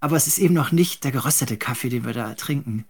aber 0.00 0.16
es 0.16 0.26
ist 0.26 0.38
eben 0.38 0.54
noch 0.54 0.72
nicht 0.72 1.04
der 1.04 1.12
geröstete 1.12 1.56
Kaffee, 1.56 1.88
den 1.88 2.04
wir 2.04 2.12
da 2.12 2.34
trinken. 2.34 2.84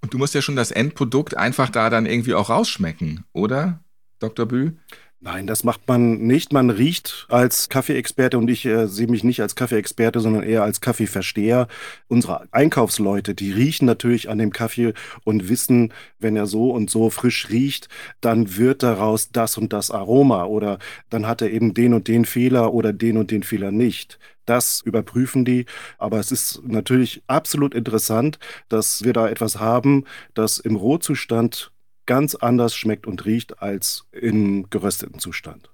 Und 0.00 0.14
du 0.14 0.18
musst 0.18 0.34
ja 0.34 0.42
schon 0.42 0.56
das 0.56 0.70
Endprodukt 0.70 1.36
einfach 1.36 1.70
da 1.70 1.90
dann 1.90 2.06
irgendwie 2.06 2.34
auch 2.34 2.50
rausschmecken, 2.50 3.24
oder, 3.32 3.80
Dr. 4.18 4.46
Bü? 4.46 4.72
Nein, 5.20 5.48
das 5.48 5.64
macht 5.64 5.88
man 5.88 6.18
nicht. 6.18 6.52
Man 6.52 6.70
riecht 6.70 7.26
als 7.28 7.68
Kaffeeexperte 7.68 8.38
und 8.38 8.48
ich 8.48 8.64
äh, 8.64 8.86
sehe 8.86 9.08
mich 9.08 9.24
nicht 9.24 9.42
als 9.42 9.56
Kaffeeexperte, 9.56 10.20
sondern 10.20 10.44
eher 10.44 10.62
als 10.62 10.80
Kaffeeversteher. 10.80 11.66
Unsere 12.06 12.46
Einkaufsleute, 12.52 13.34
die 13.34 13.50
riechen 13.50 13.84
natürlich 13.84 14.28
an 14.30 14.38
dem 14.38 14.52
Kaffee 14.52 14.92
und 15.24 15.48
wissen, 15.48 15.92
wenn 16.20 16.36
er 16.36 16.46
so 16.46 16.70
und 16.70 16.88
so 16.88 17.10
frisch 17.10 17.48
riecht, 17.50 17.88
dann 18.20 18.56
wird 18.56 18.84
daraus 18.84 19.32
das 19.32 19.58
und 19.58 19.72
das 19.72 19.90
Aroma 19.90 20.44
oder 20.44 20.78
dann 21.10 21.26
hat 21.26 21.42
er 21.42 21.50
eben 21.50 21.74
den 21.74 21.94
und 21.94 22.06
den 22.06 22.24
Fehler 22.24 22.72
oder 22.72 22.92
den 22.92 23.16
und 23.16 23.32
den 23.32 23.42
Fehler 23.42 23.72
nicht. 23.72 24.20
Das 24.46 24.80
überprüfen 24.82 25.44
die. 25.44 25.66
Aber 25.98 26.20
es 26.20 26.30
ist 26.30 26.62
natürlich 26.64 27.22
absolut 27.26 27.74
interessant, 27.74 28.38
dass 28.68 29.02
wir 29.02 29.12
da 29.12 29.28
etwas 29.28 29.58
haben, 29.58 30.04
das 30.34 30.58
im 30.58 30.76
Rohzustand 30.76 31.72
ganz 32.08 32.34
anders 32.34 32.74
schmeckt 32.74 33.06
und 33.06 33.24
riecht 33.26 33.62
als 33.62 34.06
im 34.10 34.68
gerösteten 34.70 35.20
Zustand. 35.20 35.70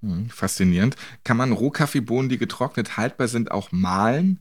Hm, 0.00 0.30
faszinierend. 0.30 0.96
Kann 1.24 1.36
man 1.36 1.52
Rohkaffeebohnen, 1.52 2.30
die 2.30 2.38
getrocknet 2.38 2.96
haltbar 2.96 3.28
sind, 3.28 3.50
auch 3.50 3.72
mahlen? 3.72 4.38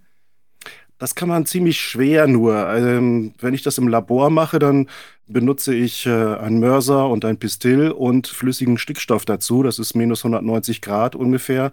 Das 0.99 1.15
kann 1.15 1.30
man 1.30 1.47
ziemlich 1.47 1.80
schwer 1.80 2.27
nur. 2.27 2.69
Ähm, 2.69 3.34
wenn 3.39 3.56
ich 3.56 3.63
das 3.63 3.80
im 3.80 3.88
Labor 3.88 4.30
mache, 4.30 4.60
dann 4.60 4.88
benutze 5.25 5.73
ich 5.73 6.06
äh, 6.06 6.12
einen 6.12 6.60
Mörser 6.60 7.10
und 7.10 7.25
ein 7.25 7.39
Pistil 7.39 7.89
und 7.89 8.27
flüssigen 8.27 8.77
Stickstoff 8.77 9.25
dazu. 9.25 9.63
Das 9.63 9.80
ist 9.80 9.95
minus 9.95 10.23
190 10.23 10.80
Grad 10.80 11.15
ungefähr 11.15 11.71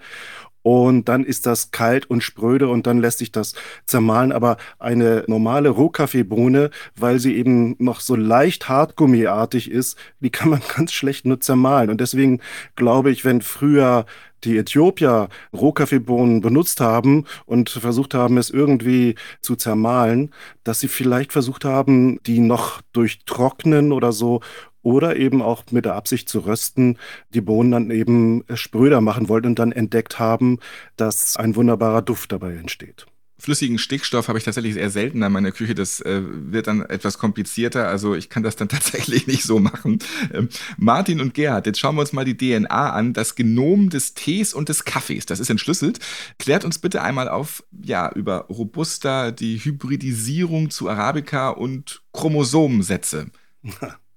und 0.69 1.09
dann 1.09 1.25
ist 1.25 1.47
das 1.47 1.71
kalt 1.71 2.11
und 2.11 2.23
spröde 2.23 2.69
und 2.69 2.87
dann 2.87 2.99
lässt 3.01 3.21
sich 3.21 3.33
das 3.33 3.55
zermahlen. 3.87 4.33
Aber 4.33 4.59
eine 4.79 5.25
normale 5.27 5.71
Rohkaffeebohne, 5.71 6.69
weil 6.95 7.21
sie 7.21 7.37
eben 7.37 7.75
noch 7.79 8.01
so 8.01 8.15
leicht 8.15 8.69
hartgummiartig 8.69 9.71
ist, 9.71 9.97
die 10.21 10.29
kann 10.29 10.51
man 10.51 10.61
ganz 10.77 10.93
schlecht 10.93 11.25
nur 11.25 11.41
zermahlen. 11.41 11.89
Und 11.89 12.03
deswegen 12.03 12.41
glaube 12.77 13.11
ich, 13.11 13.25
wenn 13.25 13.41
früher 13.41 14.05
die 14.45 14.59
Äthiopier 14.59 15.31
Rohkaffeebohnen 15.57 16.43
benutzt 16.43 16.83
haben 16.83 17.25
und 17.47 17.71
versucht 17.71 18.13
haben, 18.13 18.37
es 18.37 18.51
irgendwie 18.51 19.15
zu 19.41 19.57
zermahlen, 19.57 20.35
dass 20.65 20.81
sie 20.81 20.89
vielleicht 20.89 21.33
versucht 21.33 21.65
haben, 21.65 22.21
die 22.25 22.41
noch 22.41 22.83
durch 22.93 23.21
Trocknen 23.25 23.91
oder 23.91 24.13
so 24.13 24.41
oder 24.83 25.17
eben 25.17 25.43
auch 25.43 25.65
mit 25.71 25.85
der 25.85 25.95
Absicht 25.95 26.29
zu 26.29 26.41
rösten, 26.41 26.99
die 27.35 27.41
Bohnen 27.41 27.71
dann 27.71 27.91
eben 27.91 28.45
spröder 28.55 29.01
machen 29.01 29.29
wollten 29.29 29.49
und 29.49 29.59
dann 29.59 29.73
entdeckt 29.73 30.19
haben, 30.19 30.59
dass 30.97 31.37
ein 31.37 31.57
wunderbarer 31.57 32.03
Duft 32.03 32.33
dabei 32.33 32.55
entsteht. 32.55 33.07
Flüssigen 33.41 33.79
Stickstoff 33.79 34.27
habe 34.27 34.39
ich 34.39 34.45
tatsächlich 34.45 34.75
sehr 34.75 34.91
selten 34.91 35.23
in 35.23 35.33
meiner 35.33 35.53
Küche. 35.53 35.77
Das 35.77 36.01
äh, 36.01 36.23
wird 36.25 36.67
dann 36.67 36.83
etwas 36.83 37.19
komplizierter. 37.19 37.87
Also 37.87 38.17
ich 38.17 38.31
kann 38.31 38.43
das 38.43 38.57
dann 38.57 38.69
tatsächlich 38.69 39.29
nicht 39.29 39.45
so 39.45 39.61
machen. 39.61 40.01
Ähm, 40.35 40.49
Martin 40.77 41.21
und 41.21 41.35
Gerhard, 41.35 41.67
jetzt 41.67 41.79
schauen 41.79 41.95
wir 41.95 42.01
uns 42.01 42.13
mal 42.13 42.25
die 42.25 42.37
DNA 42.37 42.91
an. 42.91 43.13
Das 43.13 43.37
Genom 43.37 43.91
des 43.91 44.15
Tees 44.15 44.55
und 44.55 44.69
des 44.69 44.85
Kaffees, 44.85 45.25
das 45.25 45.39
ist 45.39 45.51
entschlüsselt. 45.51 46.01
Klärt 46.39 46.65
uns 46.65 46.79
bitte 46.79 47.03
einmal 47.03 47.29
auf, 47.29 47.63
ja, 47.81 48.11
über 48.13 48.47
Robusta, 48.49 49.31
die 49.31 49.59
Hybridisierung 49.59 50.71
zu 50.71 50.89
Arabica 50.89 51.51
und 51.51 52.03
Chromosomensätze. 52.13 53.31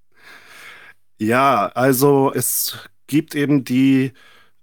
Ja, 1.22 1.68
also 1.76 2.32
es 2.34 2.80
gibt 3.06 3.36
eben 3.36 3.64
die 3.64 4.12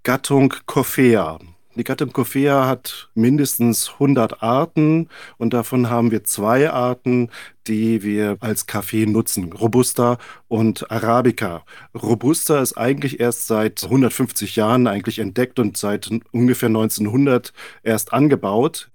Gattung 0.03 0.53
Coffea. 0.65 1.39
Die 1.75 1.85
Gattung 1.85 2.11
Coffea 2.11 2.67
hat 2.67 3.09
mindestens 3.15 3.91
100 3.93 4.43
Arten 4.43 5.07
und 5.37 5.53
davon 5.53 5.89
haben 5.89 6.11
wir 6.11 6.25
zwei 6.25 6.69
Arten, 6.69 7.29
die 7.67 8.03
wir 8.03 8.35
als 8.41 8.65
Kaffee 8.65 9.05
nutzen, 9.05 9.53
Robusta 9.53 10.17
und 10.49 10.91
Arabica. 10.91 11.63
Robusta 11.95 12.59
ist 12.61 12.77
eigentlich 12.77 13.21
erst 13.21 13.47
seit 13.47 13.81
150 13.85 14.57
Jahren 14.57 14.85
eigentlich 14.87 15.19
entdeckt 15.19 15.59
und 15.59 15.77
seit 15.77 16.09
ungefähr 16.33 16.67
1900 16.67 17.53
erst 17.83 18.11
angebaut. 18.11 18.91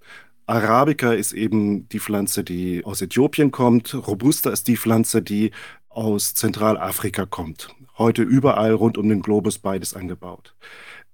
Arabica 0.46 1.14
ist 1.14 1.32
eben 1.32 1.88
die 1.88 2.00
Pflanze, 2.00 2.44
die 2.44 2.84
aus 2.84 3.00
Äthiopien 3.00 3.50
kommt. 3.50 3.94
Robusta 3.94 4.50
ist 4.50 4.68
die 4.68 4.76
Pflanze, 4.76 5.22
die 5.22 5.52
aus 5.96 6.34
Zentralafrika 6.34 7.26
kommt. 7.26 7.68
Heute 7.98 8.22
überall 8.22 8.72
rund 8.72 8.98
um 8.98 9.08
den 9.08 9.22
Globus 9.22 9.58
beides 9.58 9.94
angebaut. 9.94 10.54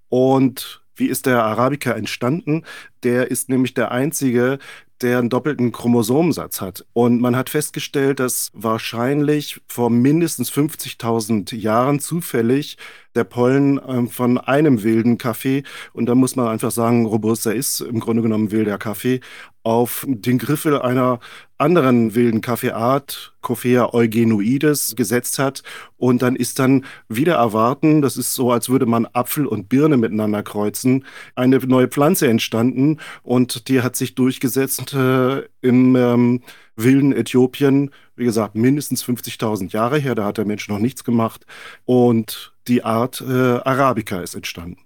Und 0.08 0.82
wie 0.94 1.06
ist 1.06 1.26
der 1.26 1.44
Arabica 1.44 1.92
entstanden? 1.92 2.64
Der 3.02 3.30
ist 3.30 3.48
nämlich 3.48 3.74
der 3.74 3.90
einzige, 3.90 4.58
der 5.02 5.18
einen 5.18 5.30
doppelten 5.30 5.72
Chromosomensatz 5.72 6.60
hat. 6.60 6.84
Und 6.92 7.20
man 7.20 7.36
hat 7.36 7.50
festgestellt, 7.50 8.20
dass 8.20 8.50
wahrscheinlich 8.52 9.60
vor 9.66 9.90
mindestens 9.90 10.52
50.000 10.52 11.56
Jahren 11.56 12.00
zufällig 12.00 12.76
der 13.14 13.24
Pollen 13.24 13.80
ähm, 13.88 14.08
von 14.08 14.38
einem 14.38 14.82
wilden 14.82 15.18
Kaffee, 15.18 15.64
und 15.92 16.06
da 16.06 16.14
muss 16.14 16.36
man 16.36 16.48
einfach 16.48 16.70
sagen, 16.70 17.06
Robusta 17.06 17.50
ist 17.50 17.80
im 17.80 17.98
Grunde 18.00 18.22
genommen 18.22 18.52
wilder 18.52 18.78
Kaffee, 18.78 19.20
auf 19.62 20.06
den 20.08 20.38
Griffel 20.38 20.80
einer 20.80 21.20
anderen 21.58 22.14
wilden 22.14 22.40
Kaffeeart, 22.40 23.34
Coffea 23.42 23.92
eugenoides, 23.92 24.94
gesetzt 24.96 25.38
hat. 25.38 25.62
Und 25.98 26.22
dann 26.22 26.34
ist 26.34 26.58
dann 26.58 26.86
wieder 27.08 27.34
erwarten, 27.34 28.00
das 28.00 28.16
ist 28.16 28.32
so, 28.32 28.50
als 28.52 28.70
würde 28.70 28.86
man 28.86 29.06
Apfel 29.12 29.46
und 29.46 29.68
Birne 29.68 29.98
miteinander 29.98 30.42
kreuzen, 30.42 31.04
eine 31.34 31.58
neue 31.58 31.88
Pflanze 31.88 32.28
entstanden 32.28 32.89
und 33.22 33.68
die 33.68 33.82
hat 33.82 33.96
sich 33.96 34.14
durchgesetzt 34.14 34.94
äh, 34.94 35.42
im 35.60 35.96
ähm, 35.96 36.42
wilden 36.76 37.12
Äthiopien, 37.12 37.90
wie 38.16 38.24
gesagt, 38.24 38.54
mindestens 38.54 39.04
50.000 39.04 39.72
Jahre 39.72 39.98
her, 39.98 40.14
da 40.14 40.24
hat 40.24 40.38
der 40.38 40.44
Mensch 40.44 40.68
noch 40.68 40.78
nichts 40.78 41.04
gemacht. 41.04 41.46
Und 41.84 42.52
die 42.68 42.84
Art 42.84 43.20
äh, 43.20 43.58
Arabica 43.58 44.20
ist 44.20 44.34
entstanden. 44.34 44.78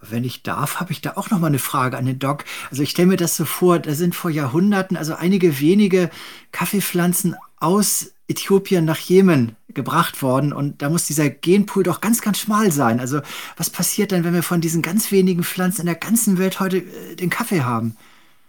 Wenn 0.00 0.24
ich 0.24 0.42
darf, 0.42 0.80
habe 0.80 0.92
ich 0.92 1.00
da 1.00 1.12
auch 1.16 1.30
noch 1.30 1.38
mal 1.38 1.46
eine 1.46 1.58
Frage 1.58 1.96
an 1.96 2.04
den 2.04 2.18
Doc. 2.18 2.44
Also 2.70 2.82
ich 2.82 2.90
stelle 2.90 3.08
mir 3.08 3.16
das 3.16 3.36
so 3.36 3.44
vor, 3.44 3.78
da 3.78 3.94
sind 3.94 4.14
vor 4.14 4.30
Jahrhunderten 4.30 4.96
also 4.96 5.14
einige 5.14 5.60
wenige 5.60 6.10
Kaffeepflanzen 6.52 7.36
aus 7.56 8.13
Äthiopien 8.28 8.84
nach 8.84 8.98
Jemen 8.98 9.56
gebracht 9.68 10.22
worden 10.22 10.52
und 10.52 10.80
da 10.82 10.88
muss 10.88 11.06
dieser 11.06 11.28
Genpool 11.28 11.82
doch 11.82 12.00
ganz, 12.00 12.22
ganz 12.22 12.38
schmal 12.38 12.72
sein. 12.72 13.00
Also 13.00 13.20
was 13.56 13.70
passiert 13.70 14.12
dann, 14.12 14.24
wenn 14.24 14.34
wir 14.34 14.42
von 14.42 14.60
diesen 14.60 14.82
ganz 14.82 15.12
wenigen 15.12 15.42
Pflanzen 15.42 15.82
in 15.82 15.86
der 15.86 15.94
ganzen 15.96 16.38
Welt 16.38 16.60
heute 16.60 16.78
äh, 16.78 17.16
den 17.16 17.30
Kaffee 17.30 17.62
haben? 17.62 17.96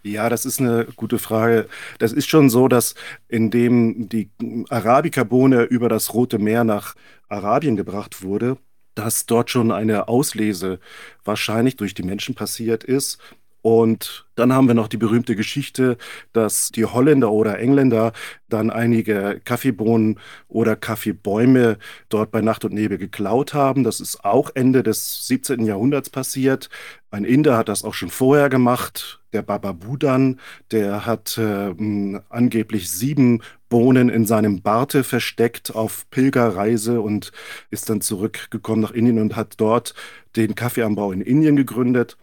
Ja, 0.02 0.28
das 0.28 0.46
ist 0.46 0.60
eine 0.60 0.86
gute 0.96 1.18
Frage. 1.18 1.68
Das 1.98 2.12
ist 2.12 2.28
schon 2.28 2.48
so, 2.48 2.68
dass 2.68 2.94
indem 3.28 4.08
die 4.08 4.30
Arabica-Bohne 4.68 5.64
über 5.64 5.88
das 5.88 6.14
Rote 6.14 6.38
Meer 6.38 6.62
nach 6.62 6.94
Arabien 7.28 7.76
gebracht 7.76 8.22
wurde, 8.22 8.56
dass 8.94 9.26
dort 9.26 9.50
schon 9.50 9.72
eine 9.72 10.06
Auslese 10.06 10.78
wahrscheinlich 11.24 11.76
durch 11.76 11.92
die 11.92 12.04
Menschen 12.04 12.36
passiert 12.36 12.84
ist 12.84 13.18
Und 13.66 14.26
dann 14.36 14.52
haben 14.52 14.68
wir 14.68 14.76
noch 14.76 14.86
die 14.86 14.96
berühmte 14.96 15.34
Geschichte, 15.34 15.96
dass 16.32 16.70
die 16.70 16.84
Holländer 16.84 17.32
oder 17.32 17.58
Engländer 17.58 18.12
dann 18.48 18.70
einige 18.70 19.40
Kaffeebohnen 19.44 20.20
oder 20.46 20.76
Kaffeebäume 20.76 21.76
dort 22.08 22.30
bei 22.30 22.42
Nacht 22.42 22.64
und 22.64 22.72
Nebel 22.72 22.96
geklaut 22.96 23.54
haben. 23.54 23.82
Das 23.82 23.98
ist 23.98 24.24
auch 24.24 24.50
Ende 24.54 24.84
des 24.84 25.26
17. 25.26 25.66
Jahrhunderts 25.66 26.10
passiert. 26.10 26.70
Ein 27.10 27.24
Inder 27.24 27.56
hat 27.56 27.68
das 27.68 27.82
auch 27.82 27.94
schon 27.94 28.10
vorher 28.10 28.50
gemacht. 28.50 29.20
Der 29.32 29.42
Baba 29.42 29.72
Budan, 29.72 30.38
der 30.70 31.04
hat 31.04 31.36
äh, 31.36 31.74
angeblich 32.28 32.88
sieben 32.88 33.42
Bohnen 33.68 34.10
in 34.10 34.26
seinem 34.26 34.62
Barte 34.62 35.02
versteckt 35.02 35.74
auf 35.74 36.08
Pilgerreise 36.10 37.00
und 37.00 37.32
ist 37.70 37.90
dann 37.90 38.00
zurückgekommen 38.00 38.82
nach 38.82 38.92
Indien 38.92 39.18
und 39.18 39.34
hat 39.34 39.54
dort 39.56 39.96
den 40.36 40.54
Kaffeeanbau 40.54 41.10
in 41.10 41.20
Indien 41.20 41.56
gegründet. 41.56 42.16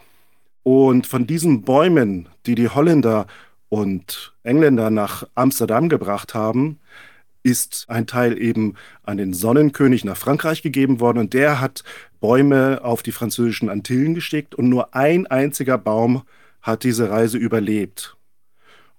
Und 0.63 1.07
von 1.07 1.27
diesen 1.27 1.63
Bäumen, 1.63 2.29
die 2.45 2.55
die 2.55 2.69
Holländer 2.69 3.27
und 3.69 4.33
Engländer 4.43 4.89
nach 4.89 5.27
Amsterdam 5.35 5.89
gebracht 5.89 6.33
haben, 6.33 6.79
ist 7.43 7.85
ein 7.89 8.07
Teil 8.07 8.41
eben 8.41 8.75
an 9.03 9.17
den 9.17 9.33
Sonnenkönig 9.33 10.05
nach 10.05 10.15
Frankreich 10.15 10.61
gegeben 10.61 11.01
worden 11.01 11.19
und 11.19 11.33
der 11.33 11.59
hat 11.59 11.83
Bäume 12.21 12.79
auf 12.83 13.03
die 13.03 13.11
französischen 13.11 13.69
Antillen 13.69 14.15
geschickt 14.15 14.55
und 14.55 14.69
nur 14.69 14.95
ein 14.95 15.27
einziger 15.27 15.77
Baum 15.77 16.23
hat 16.61 16.85
diese 16.85 17.09
Reise 17.09 17.37
überlebt. 17.37 18.15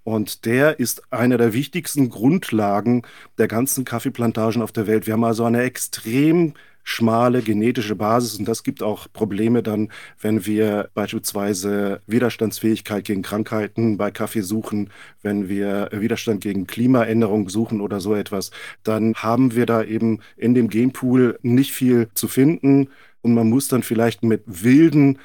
Und 0.03 0.45
der 0.45 0.79
ist 0.79 1.11
einer 1.11 1.39
der 1.39 1.55
wichtigsten 1.55 2.11
Grundlagen 2.11 3.03
der 3.39 3.49
ganzen 3.49 3.87
Kaffeeplantagen 3.87 4.61
auf 4.61 4.73
der 4.73 4.87
Welt. 4.87 5.07
Wir 5.07 5.15
haben 5.15 5.25
also 5.25 5.45
eine 5.45 5.63
extrem 5.63 6.53
schmale 6.85 7.43
genetische 7.43 7.97
Basis 7.97 8.39
und 8.39 8.47
das 8.47 8.63
gibt 8.63 8.83
auch 8.83 9.09
Probleme 9.13 9.63
dann, 9.63 9.91
wenn 10.21 10.47
wir 10.47 10.91
beispielsweise 10.95 12.01
Widerstandsfähigkeit 12.07 13.05
gegen 13.05 13.23
Krankheiten 13.23 13.97
bei 13.97 14.11
Kaffee 14.11 14.43
suchen, 14.43 14.91
wenn 15.23 15.49
wir 15.49 15.89
Widerstand 15.93 16.43
gegen 16.43 16.67
Klimaänderung 16.67 17.49
suchen 17.49 17.81
oder 17.81 18.01
so 18.01 18.15
etwas, 18.15 18.51
dann 18.83 19.15
haben 19.15 19.57
wir 19.57 19.67
da 19.67 19.83
eben 19.83 20.21
in 20.37 20.55
dem 20.55 20.69
Genpool 20.69 21.39
nicht 21.43 21.73
viel 21.73 22.09
zu 22.15 22.29
finden 22.29 22.89
und 23.23 23.35
man 23.35 23.49
muss 23.49 23.69
dann 23.69 23.83
vielleicht 23.83 24.23
mit 24.23 24.43
wilden 24.47 25.19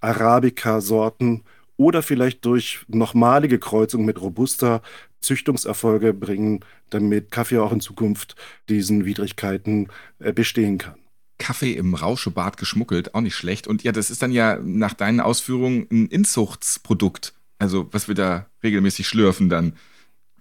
Arabica-Sorten 0.00 1.42
oder 1.76 2.02
vielleicht 2.02 2.44
durch 2.46 2.84
nochmalige 2.88 3.58
Kreuzung 3.58 4.04
mit 4.04 4.20
robuster 4.20 4.82
Züchtungserfolge 5.20 6.14
bringen, 6.14 6.60
damit 6.90 7.30
Kaffee 7.30 7.58
auch 7.58 7.72
in 7.72 7.80
Zukunft 7.80 8.34
diesen 8.68 9.04
Widrigkeiten 9.04 9.88
äh, 10.18 10.32
bestehen 10.32 10.78
kann. 10.78 11.01
Kaffee 11.42 11.72
im 11.72 11.94
Rauschebad 11.94 12.56
geschmuggelt, 12.56 13.16
auch 13.16 13.20
nicht 13.20 13.34
schlecht. 13.34 13.66
Und 13.66 13.82
ja, 13.82 13.90
das 13.90 14.10
ist 14.10 14.22
dann 14.22 14.30
ja 14.30 14.60
nach 14.62 14.94
deinen 14.94 15.18
Ausführungen 15.18 15.88
ein 15.90 16.06
Inzuchtsprodukt. 16.06 17.34
Also, 17.58 17.88
was 17.90 18.06
wir 18.06 18.14
da 18.14 18.46
regelmäßig 18.62 19.08
schlürfen 19.08 19.48
dann. 19.48 19.72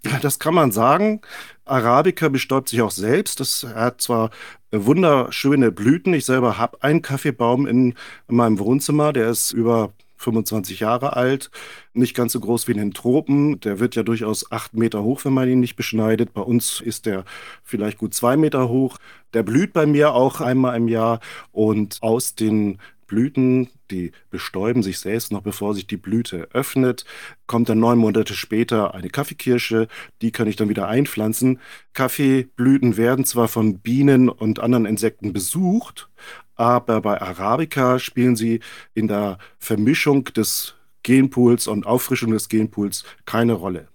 Ja, 0.03 0.19
das 0.19 0.37
kann 0.37 0.53
man 0.53 0.71
sagen. 0.71 1.21
Arabica 1.65 2.29
bestäubt 2.29 2.69
sich 2.69 2.83
auch 2.83 2.91
selbst. 2.91 3.39
Das 3.39 3.63
hat 3.63 4.01
zwar 4.01 4.29
wunderschöne 4.71 5.71
Blüten. 5.71 6.13
Ich 6.13 6.25
selber 6.25 6.59
habe 6.59 6.83
einen 6.83 7.01
Kaffeebaum 7.01 7.65
in, 7.65 7.95
in 8.27 8.35
meinem 8.35 8.59
Wohnzimmer. 8.59 9.11
Der 9.11 9.31
ist 9.31 9.53
über 9.53 9.93
25 10.21 10.79
Jahre 10.79 11.15
alt, 11.15 11.51
nicht 11.93 12.15
ganz 12.15 12.33
so 12.33 12.39
groß 12.39 12.67
wie 12.67 12.73
in 12.73 12.77
den 12.77 12.93
Tropen. 12.93 13.59
Der 13.59 13.79
wird 13.79 13.95
ja 13.95 14.03
durchaus 14.03 14.51
acht 14.51 14.73
Meter 14.73 15.03
hoch, 15.03 15.25
wenn 15.25 15.33
man 15.33 15.49
ihn 15.49 15.59
nicht 15.59 15.75
beschneidet. 15.75 16.33
Bei 16.33 16.41
uns 16.41 16.81
ist 16.81 17.05
der 17.05 17.25
vielleicht 17.63 17.97
gut 17.97 18.13
zwei 18.13 18.37
Meter 18.37 18.69
hoch. 18.69 18.97
Der 19.33 19.43
blüht 19.43 19.73
bei 19.73 19.85
mir 19.85 20.13
auch 20.13 20.41
einmal 20.41 20.75
im 20.75 20.87
Jahr 20.87 21.19
und 21.51 21.97
aus 22.01 22.35
den 22.35 22.77
Blüten, 23.11 23.67
die 23.91 24.13
bestäuben 24.29 24.83
sich 24.83 24.99
selbst 24.99 25.33
noch 25.33 25.41
bevor 25.41 25.75
sich 25.75 25.85
die 25.85 25.97
Blüte 25.97 26.47
öffnet, 26.53 27.03
kommt 27.45 27.67
dann 27.67 27.77
neun 27.81 27.97
Monate 27.97 28.33
später 28.35 28.93
eine 28.95 29.09
Kaffeekirsche, 29.09 29.89
die 30.21 30.31
kann 30.31 30.47
ich 30.47 30.55
dann 30.55 30.69
wieder 30.69 30.87
einpflanzen. 30.87 31.59
Kaffeeblüten 31.91 32.95
werden 32.95 33.25
zwar 33.25 33.49
von 33.49 33.79
Bienen 33.79 34.29
und 34.29 34.61
anderen 34.61 34.85
Insekten 34.85 35.33
besucht, 35.33 36.07
aber 36.55 37.01
bei 37.01 37.21
Arabica 37.21 37.99
spielen 37.99 38.35
sie 38.35 38.59
in 38.93 39.07
der 39.07 39.37
Vermischung 39.57 40.25
des 40.25 40.75
Genpools 41.03 41.67
und 41.67 41.85
Auffrischung 41.85 42.31
des 42.31 42.49
Genpools 42.49 43.03
keine 43.25 43.53
Rolle. 43.53 43.87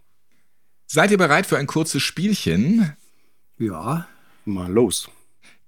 Seid 0.87 1.11
ihr 1.11 1.19
bereit 1.19 1.47
für 1.47 1.59
ein 1.59 1.67
kurzes 1.67 2.03
Spielchen? 2.03 2.97
Ja. 3.59 4.09
Mal 4.45 4.71
los. 4.71 5.11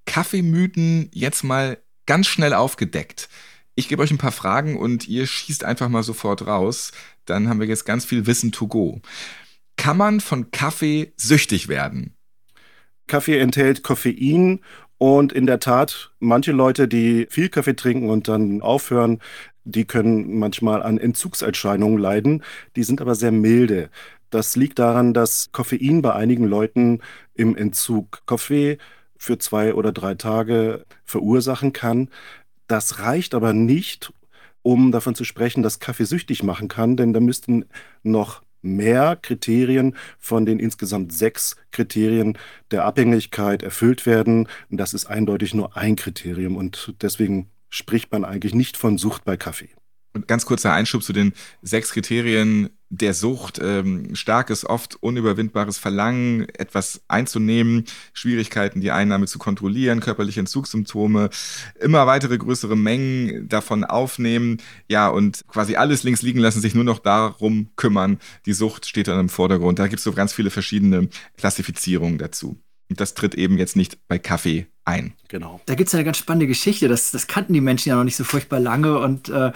Kaffeemythen 0.07 1.11
jetzt 1.13 1.43
mal 1.43 1.79
ganz 2.07 2.29
schnell 2.29 2.55
aufgedeckt. 2.55 3.29
Ich 3.75 3.89
gebe 3.89 4.03
euch 4.03 4.11
ein 4.11 4.19
paar 4.19 4.33
Fragen 4.33 4.77
und 4.77 5.07
ihr 5.07 5.27
schießt 5.27 5.65
einfach 5.65 5.89
mal 5.89 6.03
sofort 6.03 6.47
raus. 6.47 6.93
Dann 7.27 7.49
haben 7.49 7.61
wir 7.61 7.67
jetzt 7.67 7.85
ganz 7.85 8.05
viel 8.05 8.27
Wissen 8.27 8.53
to 8.53 8.67
go. 8.67 9.01
Kann 9.77 9.97
man 9.97 10.21
von 10.21 10.51
Kaffee 10.51 11.13
süchtig 11.17 11.69
werden? 11.69 12.15
Kaffee 13.07 13.39
enthält 13.39 13.83
Koffein 13.83 14.61
und 14.99 15.33
in 15.33 15.47
der 15.47 15.61
Tat, 15.61 16.11
manche 16.19 16.53
Leute, 16.53 16.89
die 16.89 17.27
viel 17.31 17.49
Kaffee 17.49 17.77
trinken 17.77 18.11
und 18.11 18.29
dann 18.29 18.61
aufhören, 18.63 19.21
die 19.65 19.85
können 19.85 20.39
manchmal 20.39 20.83
an 20.83 20.99
Entzugserscheinungen 20.99 21.99
leiden. 21.99 22.43
Die 22.75 22.83
sind 22.83 23.01
aber 23.01 23.15
sehr 23.15 23.31
milde. 23.33 23.91
Das 24.31 24.57
liegt 24.57 24.79
daran, 24.79 25.15
dass 25.15 25.51
Koffein 25.53 26.03
bei 26.03 26.15
einigen 26.15 26.45
Leuten 26.45 27.01
im 27.35 27.57
Entzug 27.57 28.23
Kaffee 28.27 28.79
für 29.17 29.39
zwei 29.39 29.75
oder 29.75 29.93
drei 29.93 30.15
Tage 30.15 30.85
verursachen 31.05 31.73
kann. 31.73 32.09
Das 32.67 33.01
reicht 33.01 33.35
aber 33.35 33.53
nicht, 33.53 34.13
um 34.63 34.93
davon 34.93 35.15
zu 35.15 35.25
sprechen, 35.25 35.63
dass 35.63 35.81
Kaffee 35.81 36.05
süchtig 36.05 36.43
machen 36.43 36.69
kann, 36.69 36.97
denn 36.97 37.13
da 37.13 37.21
müssten 37.21 37.65
noch 38.03 38.43
mehr 38.63 39.17
Kriterien 39.21 39.97
von 40.19 40.47
den 40.47 40.59
insgesamt 40.59 41.13
sechs 41.13 41.57
Kriterien 41.71 42.37
der 42.71 42.85
Abhängigkeit 42.85 43.63
erfüllt 43.63 44.07
werden. 44.07 44.49
Das 44.71 44.95
ist 44.95 45.07
eindeutig 45.07 45.55
nur 45.55 45.77
ein 45.77 45.97
Kriterium 45.97 46.57
und 46.57 46.95
deswegen 47.03 47.51
spricht 47.71 48.13
man 48.13 48.25
eigentlich 48.25 48.55
nicht 48.55 48.77
von 48.77 48.99
Sucht 48.99 49.25
bei 49.25 49.37
Kaffee. 49.37 49.71
Und 50.15 50.27
ganz 50.27 50.47
kurzer 50.47 50.73
Einschub 50.73 51.03
zu 51.03 51.13
den 51.13 51.33
sechs 51.63 51.93
Kriterien 51.93 52.71
der 52.91 53.15
Sucht. 53.15 53.61
Ähm, 53.63 54.15
starkes, 54.15 54.65
oft 54.65 54.97
unüberwindbares 55.03 55.79
Verlangen, 55.79 56.49
etwas 56.49 57.03
einzunehmen, 57.09 57.85
Schwierigkeiten, 58.13 58.81
die 58.81 58.91
Einnahme 58.91 59.27
zu 59.27 59.39
kontrollieren, 59.39 60.01
körperliche 60.01 60.41
Entzugssymptome, 60.41 61.31
immer 61.81 62.07
weitere 62.07 62.39
größere 62.39 62.77
Mengen 62.77 63.49
davon 63.49 63.85
aufnehmen. 63.85 64.59
Ja, 64.89 65.09
und 65.09 65.45
quasi 65.49 65.77
alles 65.77 66.03
links 66.03 66.23
liegen 66.23 66.41
lassen, 66.41 66.61
sich 66.61 66.75
nur 66.75 66.85
noch 66.85 66.99
darum 66.99 67.71
kümmern. 67.77 68.19
Die 68.47 68.55
Sucht 68.55 68.87
steht 68.87 69.09
dann 69.09 69.21
im 69.21 69.29
Vordergrund. 69.29 69.79
Da 69.79 69.87
gibt 69.87 69.99
es 69.99 70.05
so 70.05 70.13
ganz 70.13 70.33
viele 70.33 70.51
verschiedene 70.51 71.09
Klassifizierungen 71.37 72.19
dazu. 72.19 72.59
Und 72.91 73.01
das 73.01 73.13
tritt 73.13 73.35
eben 73.35 73.59
jetzt 73.59 73.77
nicht 73.77 73.99
bei 74.09 74.19
Kaffee 74.19 74.67
ein. 74.89 75.13
Genau. 75.29 75.61
Da 75.67 75.75
gibt 75.75 75.89
es 75.89 75.95
eine 75.95 76.05
ganz 76.05 76.17
spannende 76.17 76.47
Geschichte. 76.47 76.89
Das, 76.89 77.11
das 77.11 77.27
kannten 77.27 77.53
die 77.53 77.61
Menschen 77.61 77.91
ja 77.91 77.97
noch 77.97 78.05
nicht 78.05 78.17
so 78.17 78.25
furchtbar 78.25 78.59
lange. 78.59 78.99
Und 78.99 79.29
äh, 79.29 79.53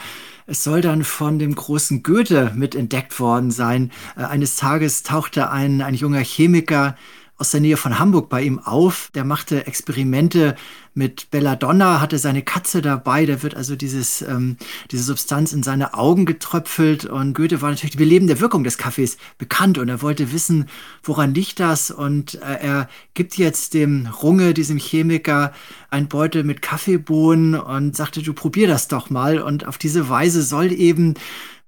es 0.46 0.62
soll 0.62 0.82
dann 0.82 1.02
von 1.02 1.38
dem 1.38 1.54
großen 1.54 2.02
Goethe 2.02 2.52
mit 2.54 2.74
entdeckt 2.74 3.18
worden 3.18 3.50
sein. 3.50 3.90
Äh, 4.16 4.24
eines 4.24 4.56
Tages 4.56 5.02
tauchte 5.02 5.50
ein, 5.50 5.80
ein 5.80 5.94
junger 5.94 6.20
Chemiker 6.20 6.96
aus 7.38 7.50
der 7.50 7.60
Nähe 7.60 7.76
von 7.76 7.98
Hamburg 7.98 8.28
bei 8.28 8.42
ihm 8.42 8.58
auf. 8.58 9.10
Der 9.14 9.24
machte 9.24 9.66
Experimente 9.66 10.54
mit 10.94 11.30
Belladonna, 11.30 12.00
hatte 12.00 12.18
seine 12.18 12.42
Katze 12.42 12.82
dabei. 12.82 13.26
Da 13.26 13.42
wird 13.42 13.56
also 13.56 13.76
dieses, 13.76 14.22
ähm, 14.22 14.56
diese 14.90 15.02
Substanz 15.02 15.52
in 15.52 15.62
seine 15.62 15.94
Augen 15.94 16.26
getröpfelt. 16.26 17.04
Und 17.04 17.34
Goethe 17.34 17.62
war 17.62 17.70
natürlich 17.70 17.92
die 17.92 17.98
belebende 17.98 18.40
Wirkung 18.40 18.64
des 18.64 18.78
Kaffees 18.78 19.16
bekannt 19.38 19.78
und 19.78 19.88
er 19.88 20.02
wollte 20.02 20.32
wissen, 20.32 20.66
woran 21.02 21.34
liegt 21.34 21.60
das? 21.60 21.90
Und 21.90 22.34
äh, 22.36 22.58
er 22.60 22.88
gibt 23.14 23.38
jetzt 23.38 23.74
dem 23.74 24.06
Runge, 24.06 24.54
diesem 24.54 24.78
Chemiker, 24.78 25.52
ein 25.90 26.08
Beutel 26.08 26.44
mit 26.44 26.62
Kaffeebohnen 26.62 27.54
und 27.54 27.96
sagte, 27.96 28.22
du 28.22 28.32
probier 28.32 28.68
das 28.68 28.88
doch 28.88 29.10
mal. 29.10 29.40
Und 29.40 29.66
auf 29.66 29.78
diese 29.78 30.08
Weise 30.08 30.42
soll 30.42 30.72
eben 30.72 31.14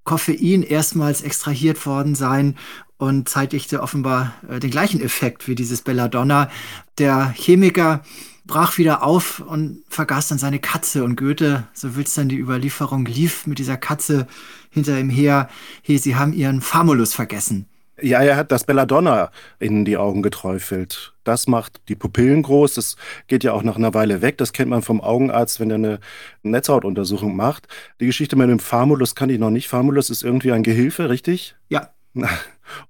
Koffein 0.03 0.61
erstmals 0.61 1.23
extrahiert 1.23 1.85
worden 1.85 2.15
sein 2.15 2.55
und 2.97 3.27
zeitigte 3.27 3.81
offenbar 3.81 4.33
äh, 4.47 4.59
den 4.59 4.71
gleichen 4.71 5.01
Effekt 5.01 5.47
wie 5.47 5.55
dieses 5.55 5.81
Belladonna. 5.81 6.49
Der 6.97 7.33
Chemiker 7.35 8.03
brach 8.45 8.77
wieder 8.77 9.03
auf 9.03 9.39
und 9.39 9.83
vergaß 9.89 10.27
dann 10.29 10.37
seine 10.37 10.59
Katze 10.59 11.03
und 11.03 11.15
Goethe, 11.15 11.67
so 11.73 11.95
will's 11.95 12.13
dann 12.13 12.29
die 12.29 12.37
Überlieferung, 12.37 13.05
lief 13.05 13.47
mit 13.47 13.59
dieser 13.59 13.77
Katze 13.77 14.27
hinter 14.69 14.99
ihm 14.99 15.09
her. 15.09 15.49
Hey, 15.81 15.97
sie 15.97 16.15
haben 16.15 16.33
ihren 16.33 16.61
Famulus 16.61 17.13
vergessen. 17.13 17.67
Ja, 18.01 18.21
er 18.21 18.35
hat 18.35 18.51
das 18.51 18.65
Belladonna 18.65 19.31
in 19.57 19.85
die 19.85 19.95
Augen 19.95 20.21
geträufelt. 20.21 21.13
Das 21.23 21.47
macht 21.47 21.81
die 21.87 21.95
Pupillen 21.95 22.43
groß. 22.43 22.73
Das 22.73 22.97
geht 23.27 23.45
ja 23.45 23.53
auch 23.53 23.63
nach 23.63 23.77
einer 23.77 23.93
Weile 23.93 24.21
weg. 24.21 24.37
Das 24.37 24.51
kennt 24.51 24.69
man 24.69 24.81
vom 24.81 24.99
Augenarzt, 24.99 25.61
wenn 25.61 25.71
er 25.71 25.75
eine 25.75 25.99
Netzhautuntersuchung 26.43 27.35
macht. 27.37 27.69
Die 28.01 28.05
Geschichte 28.05 28.35
mit 28.35 28.49
dem 28.49 28.59
Famulus 28.59 29.15
kann 29.15 29.29
ich 29.29 29.39
noch 29.39 29.49
nicht. 29.49 29.69
Famulus 29.69 30.09
ist 30.09 30.23
irgendwie 30.23 30.51
ein 30.51 30.63
Gehilfe, 30.63 31.09
richtig? 31.09 31.55
Ja. 31.69 31.94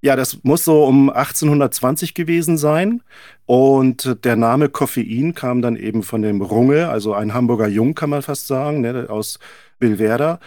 Ja, 0.01 0.15
das 0.15 0.39
muss 0.43 0.63
so 0.63 0.85
um 0.85 1.09
1820 1.09 2.13
gewesen 2.13 2.57
sein. 2.57 3.01
Und 3.45 4.23
der 4.23 4.37
Name 4.37 4.69
Koffein 4.69 5.35
kam 5.35 5.61
dann 5.61 5.75
eben 5.75 6.01
von 6.01 6.21
dem 6.21 6.41
Runge, 6.41 6.87
also 6.87 7.13
ein 7.13 7.33
Hamburger 7.33 7.67
Jung, 7.67 7.93
kann 7.93 8.09
man 8.09 8.21
fast 8.21 8.47
sagen, 8.47 8.81
ne, 8.81 9.07
aus 9.09 9.37
Billwerder. 9.77 10.39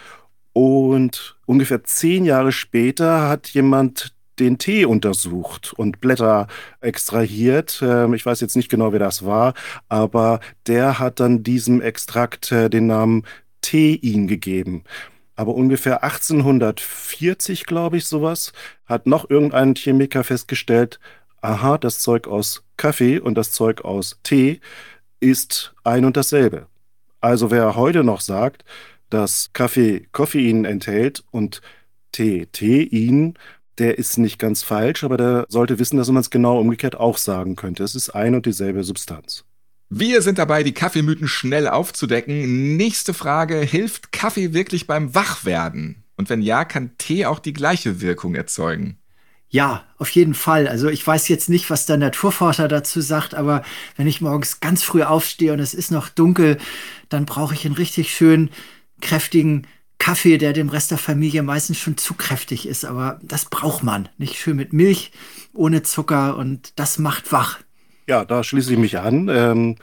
Und 0.53 1.37
ungefähr 1.45 1.83
zehn 1.83 2.25
Jahre 2.25 2.51
später 2.51 3.29
hat 3.29 3.47
jemand 3.49 4.13
den 4.39 4.57
Tee 4.57 4.85
untersucht 4.85 5.73
und 5.75 6.01
Blätter 6.01 6.47
extrahiert. 6.81 7.81
Ähm, 7.83 8.13
ich 8.13 8.25
weiß 8.25 8.41
jetzt 8.41 8.55
nicht 8.55 8.69
genau, 8.69 8.91
wer 8.91 8.99
das 8.99 9.25
war, 9.25 9.53
aber 9.89 10.39
der 10.67 10.99
hat 10.99 11.19
dann 11.19 11.43
diesem 11.43 11.81
Extrakt 11.81 12.51
äh, 12.51 12.69
den 12.69 12.87
Namen 12.87 13.23
Tein 13.61 14.27
gegeben. 14.27 14.83
Aber 15.39 15.55
ungefähr 15.55 16.03
1840, 16.03 17.65
glaube 17.65 17.95
ich, 17.95 18.03
sowas, 18.07 18.51
hat 18.85 19.07
noch 19.07 19.29
irgendein 19.29 19.73
Chemiker 19.73 20.25
festgestellt, 20.25 20.99
aha, 21.39 21.77
das 21.77 21.99
Zeug 21.99 22.27
aus 22.27 22.65
Kaffee 22.75 23.19
und 23.19 23.35
das 23.35 23.53
Zeug 23.53 23.85
aus 23.85 24.19
Tee 24.23 24.59
ist 25.21 25.73
ein 25.85 26.03
und 26.03 26.17
dasselbe. 26.17 26.67
Also 27.21 27.51
wer 27.51 27.77
heute 27.77 28.03
noch 28.03 28.19
sagt, 28.19 28.65
dass 29.09 29.51
Kaffee 29.53 30.09
Koffein 30.11 30.65
enthält 30.65 31.23
und 31.31 31.61
Tee 32.11 32.47
Tein, 32.51 33.35
der 33.77 33.97
ist 33.97 34.17
nicht 34.17 34.39
ganz 34.39 34.63
falsch, 34.63 35.05
aber 35.05 35.15
der 35.15 35.45
sollte 35.47 35.79
wissen, 35.79 35.95
dass 35.95 36.09
man 36.09 36.19
es 36.19 36.31
genau 36.31 36.59
umgekehrt 36.59 36.97
auch 36.97 37.17
sagen 37.17 37.55
könnte. 37.55 37.85
Es 37.85 37.95
ist 37.95 38.09
ein 38.09 38.35
und 38.35 38.45
dieselbe 38.45 38.83
Substanz. 38.83 39.45
Wir 39.91 40.21
sind 40.21 40.37
dabei, 40.37 40.61
die 40.61 40.73
Kaffeemythen 40.73 41.27
schnell 41.27 41.67
aufzudecken. 41.67 42.77
Nächste 42.77 43.15
Frage, 43.15 43.57
hilft 43.57 44.11
Kaffee 44.11 44.53
wirklich 44.53 44.85
beim 44.85 45.15
Wachwerden? 45.15 46.03
Und 46.15 46.29
wenn 46.29 46.43
ja, 46.43 46.63
kann 46.63 46.95
Tee 46.97 47.25
auch 47.25 47.39
die 47.39 47.53
gleiche 47.53 47.99
Wirkung 47.99 48.35
erzeugen? 48.35 48.99
Ja, 49.49 49.83
auf 49.97 50.11
jeden 50.11 50.35
Fall. 50.35 50.67
Also 50.67 50.89
ich 50.89 51.05
weiß 51.05 51.27
jetzt 51.27 51.49
nicht, 51.49 51.71
was 51.71 51.87
der 51.87 51.97
Naturforscher 51.97 52.67
dazu 52.67 53.01
sagt, 53.01 53.33
aber 53.33 53.63
wenn 53.95 54.05
ich 54.05 54.21
morgens 54.21 54.59
ganz 54.59 54.83
früh 54.83 55.01
aufstehe 55.01 55.53
und 55.53 55.59
es 55.59 55.73
ist 55.73 55.89
noch 55.89 56.09
dunkel, 56.09 56.59
dann 57.09 57.25
brauche 57.25 57.55
ich 57.55 57.65
einen 57.65 57.73
richtig 57.73 58.11
schön 58.11 58.51
kräftigen 59.01 59.65
Kaffee, 59.97 60.37
der 60.37 60.53
dem 60.53 60.69
Rest 60.69 60.91
der 60.91 60.99
Familie 60.99 61.41
meistens 61.41 61.79
schon 61.79 61.97
zu 61.97 62.13
kräftig 62.13 62.67
ist. 62.67 62.85
Aber 62.85 63.19
das 63.23 63.45
braucht 63.45 63.81
man. 63.81 64.07
Nicht 64.19 64.35
schön 64.35 64.55
mit 64.55 64.71
Milch, 64.71 65.11
ohne 65.51 65.81
Zucker 65.81 66.37
und 66.37 66.73
das 66.75 66.99
macht 66.99 67.31
wach. 67.31 67.57
Ja, 68.09 68.25
da 68.25 68.43
schließe 68.43 68.73
ich 68.73 68.79
mich 68.79 68.97
an. 68.97 69.29
Ähm, 69.29 69.75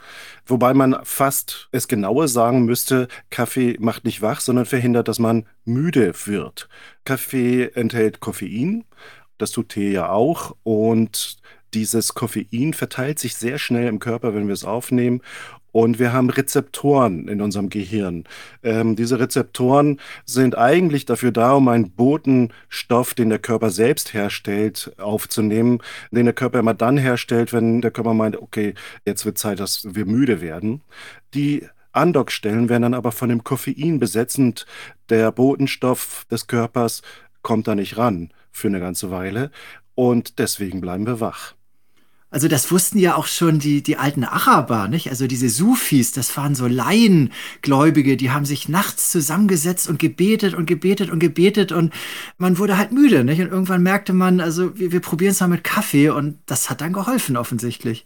wobei 0.45 0.73
man 0.73 0.97
fast 1.03 1.69
es 1.71 1.87
genauer 1.87 2.27
sagen 2.27 2.65
müsste, 2.65 3.07
Kaffee 3.29 3.77
macht 3.79 4.03
nicht 4.03 4.21
wach, 4.21 4.41
sondern 4.41 4.65
verhindert, 4.65 5.07
dass 5.07 5.17
man 5.17 5.45
müde 5.63 6.13
wird. 6.25 6.67
Kaffee 7.05 7.71
enthält 7.73 8.19
Koffein, 8.19 8.83
das 9.37 9.51
tut 9.51 9.69
Tee 9.69 9.93
ja 9.93 10.09
auch. 10.09 10.57
Und 10.63 11.37
dieses 11.73 12.15
Koffein 12.15 12.73
verteilt 12.73 13.17
sich 13.17 13.37
sehr 13.37 13.57
schnell 13.57 13.87
im 13.87 13.99
Körper, 13.99 14.35
wenn 14.35 14.47
wir 14.47 14.53
es 14.53 14.65
aufnehmen. 14.65 15.21
Und 15.77 15.99
wir 15.99 16.11
haben 16.11 16.31
Rezeptoren 16.31 17.27
in 17.27 17.39
unserem 17.39 17.69
Gehirn. 17.69 18.23
Ähm, 18.63 18.95
diese 18.95 19.19
Rezeptoren 19.19 19.99
sind 20.25 20.57
eigentlich 20.57 21.05
dafür 21.05 21.31
da, 21.31 21.53
um 21.53 21.67
einen 21.67 21.91
Botenstoff, 21.91 23.13
den 23.13 23.29
der 23.29 23.37
Körper 23.37 23.69
selbst 23.69 24.11
herstellt, 24.11 24.91
aufzunehmen, 24.97 25.77
den 26.09 26.25
der 26.25 26.33
Körper 26.33 26.57
immer 26.57 26.73
dann 26.73 26.97
herstellt, 26.97 27.53
wenn 27.53 27.81
der 27.81 27.91
Körper 27.91 28.15
meint, 28.15 28.41
okay, 28.41 28.73
jetzt 29.05 29.23
wird 29.23 29.37
Zeit, 29.37 29.59
dass 29.59 29.85
wir 29.93 30.07
müde 30.07 30.41
werden. 30.41 30.81
Die 31.35 31.67
Andockstellen 31.91 32.69
werden 32.69 32.81
dann 32.81 32.93
aber 32.95 33.11
von 33.11 33.29
dem 33.29 33.43
Koffein 33.43 33.99
besetzt 33.99 34.39
und 34.39 34.65
der 35.09 35.31
Botenstoff 35.31 36.25
des 36.31 36.47
Körpers 36.47 37.03
kommt 37.43 37.67
da 37.67 37.75
nicht 37.75 37.97
ran 37.97 38.33
für 38.51 38.67
eine 38.67 38.79
ganze 38.79 39.11
Weile 39.11 39.51
und 39.93 40.39
deswegen 40.39 40.81
bleiben 40.81 41.05
wir 41.05 41.19
wach. 41.19 41.53
Also 42.37 42.49
das 42.49 42.71
wussten 42.71 42.99
ja 42.99 43.15
auch 43.15 43.25
schon 43.25 43.57
die, 43.57 43.81
die 43.81 43.97
alten 43.97 44.23
Araber, 44.23 44.87
nicht? 44.87 45.09
Also 45.09 45.25
diese 45.25 45.49
Sufis, 45.49 46.11
das 46.11 46.37
waren 46.37 46.53
so 46.53 46.67
Laiengläubige, 46.67 48.15
die 48.15 48.29
haben 48.29 48.45
sich 48.45 48.69
nachts 48.69 49.11
zusammengesetzt 49.11 49.89
und 49.89 49.97
gebetet 49.97 50.53
und 50.53 50.67
gebetet 50.67 51.09
und 51.09 51.17
gebetet 51.17 51.71
und 51.71 51.91
man 52.37 52.59
wurde 52.59 52.77
halt 52.77 52.91
müde, 52.91 53.23
nicht? 53.23 53.41
Und 53.41 53.47
irgendwann 53.47 53.81
merkte 53.81 54.13
man, 54.13 54.39
also 54.39 54.77
wir, 54.77 54.91
wir 54.91 54.99
probieren 54.99 55.31
es 55.31 55.39
mal 55.39 55.47
mit 55.47 55.63
Kaffee 55.63 56.09
und 56.09 56.37
das 56.45 56.69
hat 56.69 56.81
dann 56.81 56.93
geholfen 56.93 57.37
offensichtlich. 57.37 58.05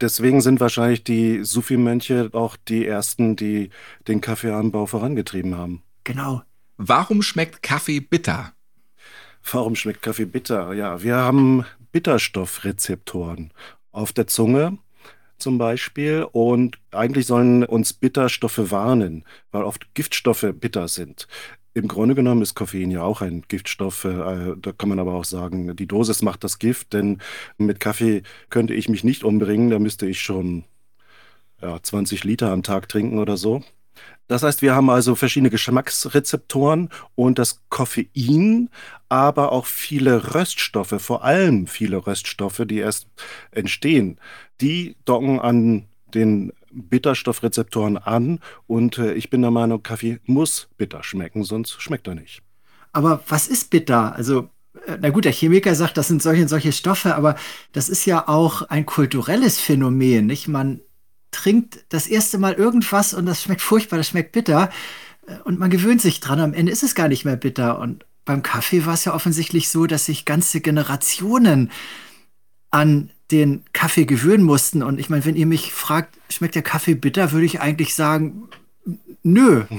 Deswegen 0.00 0.40
sind 0.40 0.58
wahrscheinlich 0.58 1.04
die 1.04 1.44
Sufi-Mönche 1.44 2.30
auch 2.32 2.56
die 2.56 2.86
ersten, 2.86 3.36
die 3.36 3.68
den 4.08 4.22
Kaffeeanbau 4.22 4.86
vorangetrieben 4.86 5.58
haben. 5.58 5.82
Genau. 6.04 6.44
Warum 6.78 7.20
schmeckt 7.20 7.62
Kaffee 7.62 8.00
bitter? 8.00 8.54
Warum 9.52 9.76
schmeckt 9.76 10.00
Kaffee 10.00 10.24
bitter? 10.24 10.72
Ja, 10.72 11.02
wir 11.02 11.16
haben 11.16 11.66
Bitterstoffrezeptoren 11.92 13.52
auf 13.92 14.12
der 14.12 14.26
Zunge 14.26 14.78
zum 15.38 15.58
Beispiel 15.58 16.26
und 16.30 16.78
eigentlich 16.90 17.26
sollen 17.26 17.64
uns 17.64 17.92
Bitterstoffe 17.92 18.70
warnen, 18.70 19.24
weil 19.50 19.64
oft 19.64 19.94
Giftstoffe 19.94 20.46
bitter 20.54 20.86
sind. 20.88 21.26
Im 21.72 21.88
Grunde 21.88 22.14
genommen 22.14 22.42
ist 22.42 22.54
Koffein 22.54 22.90
ja 22.90 23.02
auch 23.02 23.20
ein 23.20 23.42
Giftstoff. 23.46 24.04
Äh, 24.04 24.56
da 24.60 24.72
kann 24.72 24.88
man 24.88 24.98
aber 24.98 25.14
auch 25.14 25.24
sagen, 25.24 25.76
die 25.76 25.86
Dosis 25.86 26.20
macht 26.22 26.42
das 26.42 26.58
Gift, 26.58 26.92
denn 26.92 27.18
mit 27.58 27.78
Kaffee 27.80 28.22
könnte 28.50 28.74
ich 28.74 28.88
mich 28.88 29.04
nicht 29.04 29.22
umbringen, 29.22 29.70
da 29.70 29.78
müsste 29.78 30.06
ich 30.06 30.20
schon 30.20 30.64
ja, 31.62 31.80
20 31.80 32.24
Liter 32.24 32.50
am 32.50 32.62
Tag 32.62 32.88
trinken 32.88 33.18
oder 33.18 33.36
so. 33.36 33.62
Das 34.28 34.44
heißt, 34.44 34.62
wir 34.62 34.76
haben 34.76 34.90
also 34.90 35.16
verschiedene 35.16 35.50
Geschmacksrezeptoren 35.50 36.90
und 37.16 37.40
das 37.40 37.62
Koffein, 37.68 38.70
aber 39.08 39.50
auch 39.50 39.66
viele 39.66 40.34
Röststoffe, 40.34 40.94
vor 40.98 41.24
allem 41.24 41.66
viele 41.66 42.06
Röststoffe, 42.06 42.62
die 42.64 42.78
erst 42.78 43.08
entstehen, 43.50 44.20
die 44.60 44.94
docken 45.04 45.40
an 45.40 45.86
den 46.14 46.52
Bitterstoffrezeptoren 46.70 47.98
an 47.98 48.38
und 48.68 48.98
äh, 48.98 49.14
ich 49.14 49.30
bin 49.30 49.42
der 49.42 49.50
Meinung, 49.50 49.82
Kaffee 49.82 50.20
muss 50.26 50.68
bitter 50.76 51.02
schmecken, 51.02 51.42
sonst 51.42 51.82
schmeckt 51.82 52.06
er 52.06 52.14
nicht. 52.14 52.42
Aber 52.92 53.24
was 53.28 53.48
ist 53.48 53.70
bitter? 53.70 54.14
Also 54.14 54.48
äh, 54.86 54.98
na 55.00 55.10
gut, 55.10 55.24
der 55.24 55.32
Chemiker 55.32 55.74
sagt, 55.74 55.96
das 55.96 56.08
sind 56.08 56.22
solche 56.22 56.42
und 56.42 56.48
solche 56.48 56.72
Stoffe, 56.72 57.14
aber 57.16 57.36
das 57.72 57.88
ist 57.88 58.04
ja 58.06 58.28
auch 58.28 58.62
ein 58.62 58.86
kulturelles 58.86 59.58
Phänomen, 59.58 60.26
nicht? 60.26 60.48
Man 60.48 60.80
trinkt 61.30 61.84
das 61.88 62.06
erste 62.06 62.38
Mal 62.38 62.54
irgendwas 62.54 63.14
und 63.14 63.26
das 63.26 63.42
schmeckt 63.42 63.62
furchtbar, 63.62 63.96
das 63.96 64.08
schmeckt 64.08 64.32
bitter 64.32 64.70
äh, 65.26 65.36
und 65.44 65.58
man 65.58 65.70
gewöhnt 65.70 66.00
sich 66.00 66.20
dran. 66.20 66.40
Am 66.40 66.54
Ende 66.54 66.72
ist 66.72 66.82
es 66.82 66.94
gar 66.94 67.08
nicht 67.08 67.24
mehr 67.24 67.36
bitter. 67.36 67.78
Und 67.78 68.04
beim 68.24 68.42
Kaffee 68.42 68.86
war 68.86 68.94
es 68.94 69.04
ja 69.04 69.14
offensichtlich 69.14 69.68
so, 69.68 69.86
dass 69.86 70.06
sich 70.06 70.24
ganze 70.24 70.60
Generationen 70.60 71.70
an 72.70 73.10
den 73.30 73.64
Kaffee 73.72 74.06
gewöhnen 74.06 74.44
mussten. 74.44 74.82
Und 74.82 74.98
ich 74.98 75.10
meine, 75.10 75.24
wenn 75.24 75.36
ihr 75.36 75.46
mich 75.46 75.72
fragt, 75.72 76.16
schmeckt 76.30 76.54
der 76.54 76.62
Kaffee 76.62 76.94
bitter, 76.94 77.32
würde 77.32 77.46
ich 77.46 77.60
eigentlich 77.60 77.94
sagen, 77.94 78.48
nö. 79.22 79.64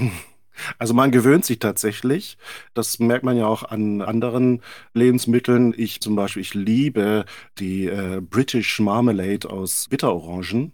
Also 0.78 0.92
man 0.92 1.10
gewöhnt 1.10 1.46
sich 1.46 1.58
tatsächlich. 1.58 2.36
Das 2.74 2.98
merkt 2.98 3.24
man 3.24 3.38
ja 3.38 3.46
auch 3.46 3.62
an 3.62 4.02
anderen 4.02 4.60
Lebensmitteln. 4.92 5.72
Ich 5.74 6.00
zum 6.00 6.14
Beispiel, 6.14 6.42
ich 6.42 6.52
liebe 6.52 7.24
die 7.58 7.86
äh, 7.86 8.20
British 8.20 8.78
Marmalade 8.78 9.48
aus 9.48 9.88
Bitterorangen. 9.88 10.72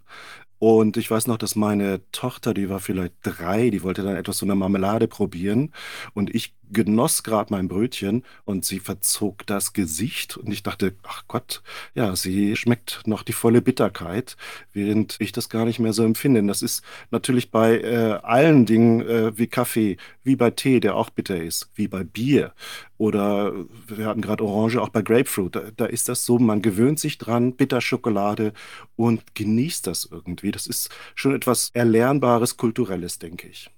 Und 0.59 0.97
ich 0.97 1.09
weiß 1.09 1.27
noch, 1.27 1.37
dass 1.37 1.55
meine 1.55 2.01
Tochter, 2.11 2.53
die 2.53 2.69
war 2.69 2.79
vielleicht 2.79 3.13
drei, 3.23 3.69
die 3.69 3.81
wollte 3.83 4.03
dann 4.03 4.17
etwas 4.17 4.39
so 4.39 4.45
eine 4.45 4.55
Marmelade 4.55 5.07
probieren. 5.07 5.73
Und 6.13 6.33
ich 6.35 6.53
genoss 6.71 7.23
gerade 7.23 7.53
mein 7.53 7.67
Brötchen 7.67 8.23
und 8.45 8.65
sie 8.65 8.79
verzog 8.79 9.45
das 9.47 9.73
Gesicht 9.73 10.37
und 10.37 10.51
ich 10.51 10.63
dachte, 10.63 10.95
ach 11.03 11.23
Gott, 11.27 11.61
ja, 11.95 12.15
sie 12.15 12.55
schmeckt 12.55 13.01
noch 13.05 13.23
die 13.23 13.33
volle 13.33 13.61
Bitterkeit, 13.61 14.37
während 14.73 15.15
ich 15.19 15.31
das 15.31 15.49
gar 15.49 15.65
nicht 15.65 15.79
mehr 15.79 15.93
so 15.93 16.03
empfinde. 16.03 16.43
Das 16.43 16.61
ist 16.61 16.83
natürlich 17.11 17.51
bei 17.51 17.79
äh, 17.79 18.19
allen 18.23 18.65
Dingen 18.65 19.01
äh, 19.01 19.37
wie 19.37 19.47
Kaffee, 19.47 19.97
wie 20.23 20.35
bei 20.35 20.51
Tee, 20.51 20.79
der 20.79 20.95
auch 20.95 21.09
bitter 21.09 21.41
ist, 21.41 21.69
wie 21.75 21.87
bei 21.87 22.03
Bier 22.03 22.53
oder 22.97 23.53
wir 23.87 24.05
hatten 24.05 24.21
gerade 24.21 24.43
Orange, 24.43 24.81
auch 24.81 24.89
bei 24.89 25.01
Grapefruit. 25.01 25.55
Da, 25.55 25.61
da 25.75 25.85
ist 25.85 26.09
das 26.09 26.25
so, 26.25 26.37
man 26.37 26.61
gewöhnt 26.61 26.99
sich 26.99 27.17
dran, 27.17 27.55
Bitterschokolade 27.55 28.53
und 28.95 29.35
genießt 29.35 29.87
das 29.87 30.07
irgendwie. 30.11 30.51
Das 30.51 30.67
ist 30.67 30.89
schon 31.15 31.33
etwas 31.33 31.71
Erlernbares, 31.73 32.57
Kulturelles, 32.57 33.17
denke 33.17 33.47
ich 33.47 33.71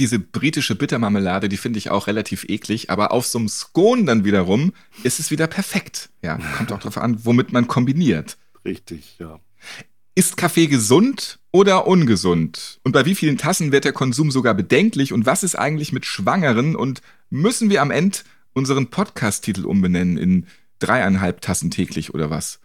diese 0.00 0.18
britische 0.18 0.74
Bittermarmelade, 0.74 1.48
die 1.48 1.56
finde 1.56 1.78
ich 1.78 1.90
auch 1.90 2.06
relativ 2.06 2.44
eklig, 2.48 2.90
aber 2.90 3.12
auf 3.12 3.26
so 3.26 3.38
einem 3.38 3.48
Scone 3.48 4.04
dann 4.04 4.24
wiederum 4.24 4.72
ist 5.02 5.20
es 5.20 5.30
wieder 5.30 5.46
perfekt. 5.46 6.10
Ja, 6.22 6.38
kommt 6.56 6.72
auch 6.72 6.78
darauf 6.78 6.98
an, 6.98 7.24
womit 7.24 7.52
man 7.52 7.68
kombiniert. 7.68 8.36
Richtig, 8.64 9.16
ja. 9.18 9.38
Ist 10.14 10.36
Kaffee 10.36 10.66
gesund 10.66 11.38
oder 11.52 11.86
ungesund? 11.86 12.80
Und 12.82 12.92
bei 12.92 13.06
wie 13.06 13.14
vielen 13.14 13.38
Tassen 13.38 13.72
wird 13.72 13.84
der 13.84 13.92
Konsum 13.92 14.30
sogar 14.30 14.54
bedenklich? 14.54 15.12
Und 15.12 15.26
was 15.26 15.42
ist 15.42 15.54
eigentlich 15.54 15.92
mit 15.92 16.04
Schwangeren? 16.04 16.74
Und 16.74 17.00
müssen 17.28 17.70
wir 17.70 17.80
am 17.80 17.90
Ende 17.90 18.18
unseren 18.52 18.88
Podcast-Titel 18.88 19.64
umbenennen 19.64 20.18
in 20.18 20.46
dreieinhalb 20.80 21.40
Tassen 21.40 21.70
täglich 21.70 22.12
oder 22.12 22.30
was? 22.30 22.58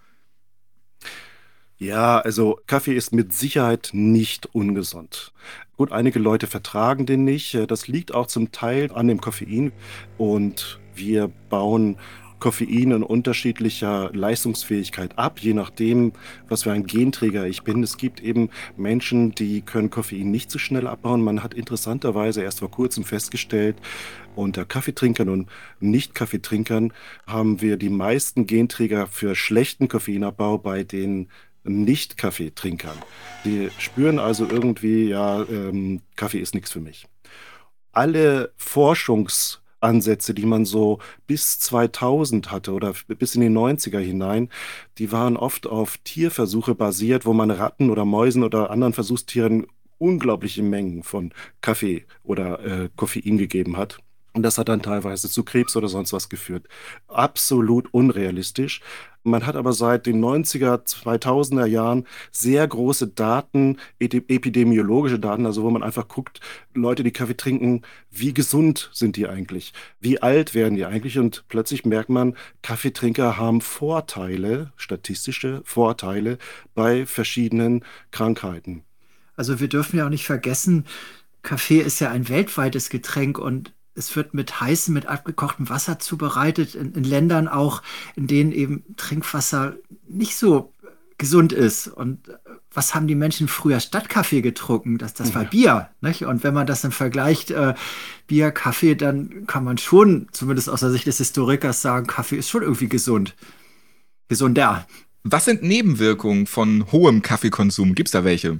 Ja, 1.78 2.20
also 2.20 2.60
Kaffee 2.68 2.96
ist 2.96 3.14
mit 3.14 3.34
Sicherheit 3.34 3.90
nicht 3.92 4.48
ungesund. 4.56 5.34
Gut, 5.76 5.92
einige 5.92 6.20
Leute 6.20 6.48
vertragen 6.48 7.06
den 7.06 7.26
nicht. 7.26 7.58
Das 7.68 7.90
liegt 7.90 8.14
auch 8.14 8.28
zum 8.28 8.54
Teil 8.54 8.92
an 8.94 9.10
dem 9.10 9.20
Koffein. 9.20 9.74
Und 10.18 10.80
wir 10.96 11.30
bauen 11.50 11.98
Koffein 12.40 12.92
in 12.92 13.04
unterschiedlicher 13.04 14.10
Leistungsfähigkeit 14.14 15.18
ab, 15.18 15.40
je 15.40 15.54
nachdem, 15.54 16.14
was 16.48 16.64
für 16.64 16.72
ein 16.72 16.86
Genträger 16.86 17.48
ich 17.48 17.64
bin. 17.64 17.82
Es 17.84 17.98
gibt 17.98 18.22
eben 18.22 18.50
Menschen, 18.78 19.32
die 19.32 19.62
können 19.62 19.90
Koffein 19.90 20.32
nicht 20.32 20.52
so 20.52 20.60
schnell 20.60 20.88
abbauen. 20.88 21.24
Man 21.24 21.44
hat 21.44 21.54
interessanterweise 21.54 22.42
erst 22.42 22.60
vor 22.60 22.72
kurzem 22.72 23.04
festgestellt, 23.04 23.78
unter 24.36 24.66
Kaffeetrinkern 24.66 25.30
und 25.30 25.50
Nicht-Kaffeetrinkern 25.80 26.94
haben 27.26 27.62
wir 27.62 27.78
die 27.78 27.90
meisten 27.90 28.46
Genträger 28.46 29.08
für 29.08 29.34
schlechten 29.34 29.88
Koffeinabbau 29.88 30.58
bei 30.58 30.84
den 30.84 31.30
Nicht-Kaffeetrinkern. 31.66 32.98
Die 33.44 33.70
spüren 33.78 34.20
also 34.20 34.48
irgendwie, 34.48 35.10
ja, 35.10 35.42
ähm, 35.44 36.02
Kaffee 36.16 36.40
ist 36.40 36.56
nichts 36.56 36.72
für 36.72 36.82
mich. 36.82 37.08
Alle 37.92 38.54
Forschungs- 38.60 39.60
Ansätze, 39.86 40.34
die 40.34 40.46
man 40.46 40.66
so 40.66 41.00
bis 41.28 41.60
2000 41.60 42.52
hatte 42.52 42.74
oder 42.74 42.94
bis 43.08 43.36
in 43.36 43.42
die 43.42 43.50
90er 43.50 44.00
hinein, 44.00 44.50
die 44.98 45.12
waren 45.12 45.38
oft 45.38 45.68
auf 45.68 45.98
Tierversuche 46.04 46.76
basiert, 46.76 47.26
wo 47.26 47.34
man 47.34 47.52
Ratten 47.52 47.90
oder 47.90 48.04
Mäusen 48.04 48.44
oder 48.44 48.72
anderen 48.72 48.94
Versuchstieren 48.94 49.68
unglaubliche 49.98 50.64
Mengen 50.64 51.04
von 51.04 51.34
Kaffee 51.62 52.06
oder 52.24 52.60
äh, 52.66 52.90
Koffein 52.96 53.38
gegeben 53.38 53.78
hat. 53.78 54.00
Und 54.34 54.44
das 54.44 54.58
hat 54.58 54.68
dann 54.68 54.82
teilweise 54.82 55.30
zu 55.30 55.44
Krebs 55.44 55.78
oder 55.78 55.88
sonst 55.88 56.12
was 56.12 56.28
geführt. 56.28 56.68
Absolut 57.08 57.94
unrealistisch. 57.94 58.82
Man 59.26 59.48
hat 59.48 59.56
aber 59.56 59.74
seit 59.74 60.06
den 60.06 60.24
90er, 60.24 60.86
2000er 60.86 61.66
Jahren 61.66 62.06
sehr 62.32 62.68
große 62.68 63.08
Daten, 63.08 63.78
epidemiologische 64.00 65.18
Daten, 65.18 65.48
also 65.48 65.64
wo 65.64 65.72
man 65.72 65.82
einfach 65.82 66.08
guckt, 66.08 66.42
Leute, 66.76 67.04
die 67.04 67.12
Kaffee 67.12 67.36
trinken, 67.36 67.82
wie 68.12 68.36
gesund 68.36 68.92
sind 68.94 69.16
die 69.16 69.28
eigentlich? 69.28 69.74
Wie 70.00 70.22
alt 70.22 70.54
werden 70.54 70.76
die 70.76 70.86
eigentlich? 70.86 71.18
Und 71.18 71.44
plötzlich 71.48 71.86
merkt 71.86 72.10
man, 72.10 72.38
Kaffeetrinker 72.62 73.38
haben 73.38 73.62
Vorteile, 73.62 74.72
statistische 74.78 75.64
Vorteile 75.66 76.38
bei 76.76 77.08
verschiedenen 77.08 77.84
Krankheiten. 78.12 78.84
Also 79.36 79.60
wir 79.60 79.70
dürfen 79.70 79.98
ja 79.98 80.06
auch 80.06 80.10
nicht 80.10 80.26
vergessen, 80.26 80.86
Kaffee 81.42 81.80
ist 81.80 82.00
ja 82.00 82.12
ein 82.12 82.30
weltweites 82.30 82.90
Getränk 82.90 83.40
und 83.40 83.74
es 83.96 84.16
wird 84.16 84.34
mit 84.34 84.60
heißem, 84.62 84.94
mit 84.94 85.08
abgekochtem 85.08 85.70
Wasser 85.70 86.00
zubereitet, 86.00 86.76
in, 86.76 86.94
in, 86.94 87.04
Ländern 87.04 87.48
auch, 87.48 87.82
in 88.16 88.28
denen 88.28 88.52
eben 88.52 88.84
Trinkwasser 88.98 89.76
nicht 90.08 90.36
so 90.36 90.74
gesund 91.18 91.54
ist. 91.54 91.88
Und 91.88 92.28
äh, 92.28 92.34
was 92.74 92.94
haben 92.94 93.08
die 93.08 93.16
Menschen 93.16 93.48
früher 93.48 93.80
statt 93.80 94.10
Kaffee 94.10 94.42
getrunken? 94.42 94.98
Das, 94.98 95.14
das 95.14 95.34
war 95.34 95.44
ja. 95.44 95.50
Bier. 95.50 95.90
Nicht? 96.02 96.26
Und 96.26 96.44
wenn 96.44 96.54
man 96.54 96.68
das 96.68 96.82
dann 96.82 96.92
vergleicht, 96.92 97.52
äh, 97.52 97.74
Bier, 98.28 98.52
Kaffee, 98.52 98.96
dann 98.96 99.48
kann 99.48 99.64
man 99.64 99.78
schon, 99.78 100.28
zumindest 100.32 100.70
aus 100.70 100.82
der 100.82 100.92
Sicht 100.92 101.08
des 101.08 101.18
Historikers, 101.18 101.82
sagen, 101.82 102.08
Kaffee 102.08 102.38
ist 102.38 102.50
schon 102.50 102.64
irgendwie 102.64 102.90
gesund. 102.90 103.36
Gesunder. 104.28 104.88
Was 105.24 105.46
sind 105.46 105.64
Nebenwirkungen 105.64 106.48
von 106.48 106.92
hohem 106.92 107.22
Kaffeekonsum? 107.22 107.96
Gibt 107.96 108.10
es 108.10 108.12
da 108.12 108.24
welche? 108.24 108.60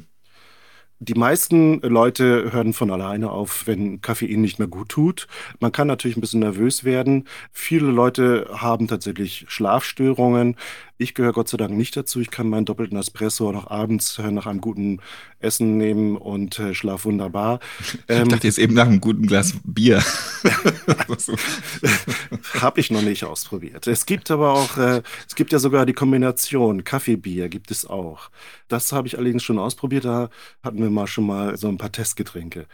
Die 1.08 1.14
meisten 1.14 1.82
Leute 1.82 2.52
hören 2.52 2.74
von 2.74 2.90
alleine 2.90 3.30
auf, 3.30 3.68
wenn 3.68 4.02
Koffein 4.02 4.42
nicht 4.42 4.58
mehr 4.58 4.68
gut 4.68 4.90
tut. 4.90 5.28
Man 5.60 5.72
kann 5.72 5.86
natürlich 5.88 6.18
ein 6.18 6.22
bisschen 6.22 6.40
nervös 6.40 6.84
werden. 6.84 7.28
Viele 7.52 7.92
Leute 7.92 8.50
haben 8.52 8.88
tatsächlich 8.88 9.46
Schlafstörungen. 9.48 10.56
Ich 10.98 11.14
gehöre 11.14 11.34
Gott 11.34 11.50
sei 11.50 11.58
Dank 11.58 11.74
nicht 11.74 11.98
dazu. 11.98 12.22
Ich 12.22 12.32
kann 12.32 12.48
meinen 12.48 12.66
doppelten 12.66 12.98
Espresso 12.98 13.52
noch 13.52 13.70
abends 13.70 14.18
äh, 14.18 14.32
nach 14.32 14.46
einem 14.46 14.62
guten 14.62 15.02
Essen 15.40 15.78
nehmen 15.78 16.16
und 16.16 16.58
äh, 16.60 16.74
schlaf 16.74 17.04
wunderbar. 17.04 17.60
Ähm, 18.08 18.24
ich 18.24 18.30
dachte 18.30 18.48
jetzt 18.48 18.60
eben 18.60 18.74
nach 18.74 18.88
einem 18.88 19.02
guten 19.02 19.28
Glas 19.28 19.56
Bier. 19.64 20.02
Habe 22.62 22.80
ich 22.80 22.92
noch 22.92 23.02
nicht 23.02 23.26
ausprobiert. 23.26 23.88
Es 23.88 24.06
gibt 24.06 24.32
aber 24.32 24.54
auch, 24.54 24.78
äh, 24.78 25.02
es 25.28 25.36
gibt 25.36 25.52
ja 25.52 25.60
sogar 25.60 25.86
die 25.86 25.94
Kombination 25.94 26.86
Kaffee-Bier 26.86 27.50
gibt 27.50 27.72
es 27.72 27.86
auch. 27.86 28.30
Das 28.68 28.92
habe 28.92 29.08
ich 29.08 29.18
allerdings 29.18 29.44
schon 29.44 29.60
ausprobiert. 29.60 30.06
Da 30.06 30.30
hatten 30.64 30.82
wir 30.82 30.90
mal 30.90 31.08
schon 31.08 31.28
mal 31.28 31.58
so 31.58 31.68
ein 31.68 31.78
paar 31.78 31.92
Testgetränke. 31.92 32.68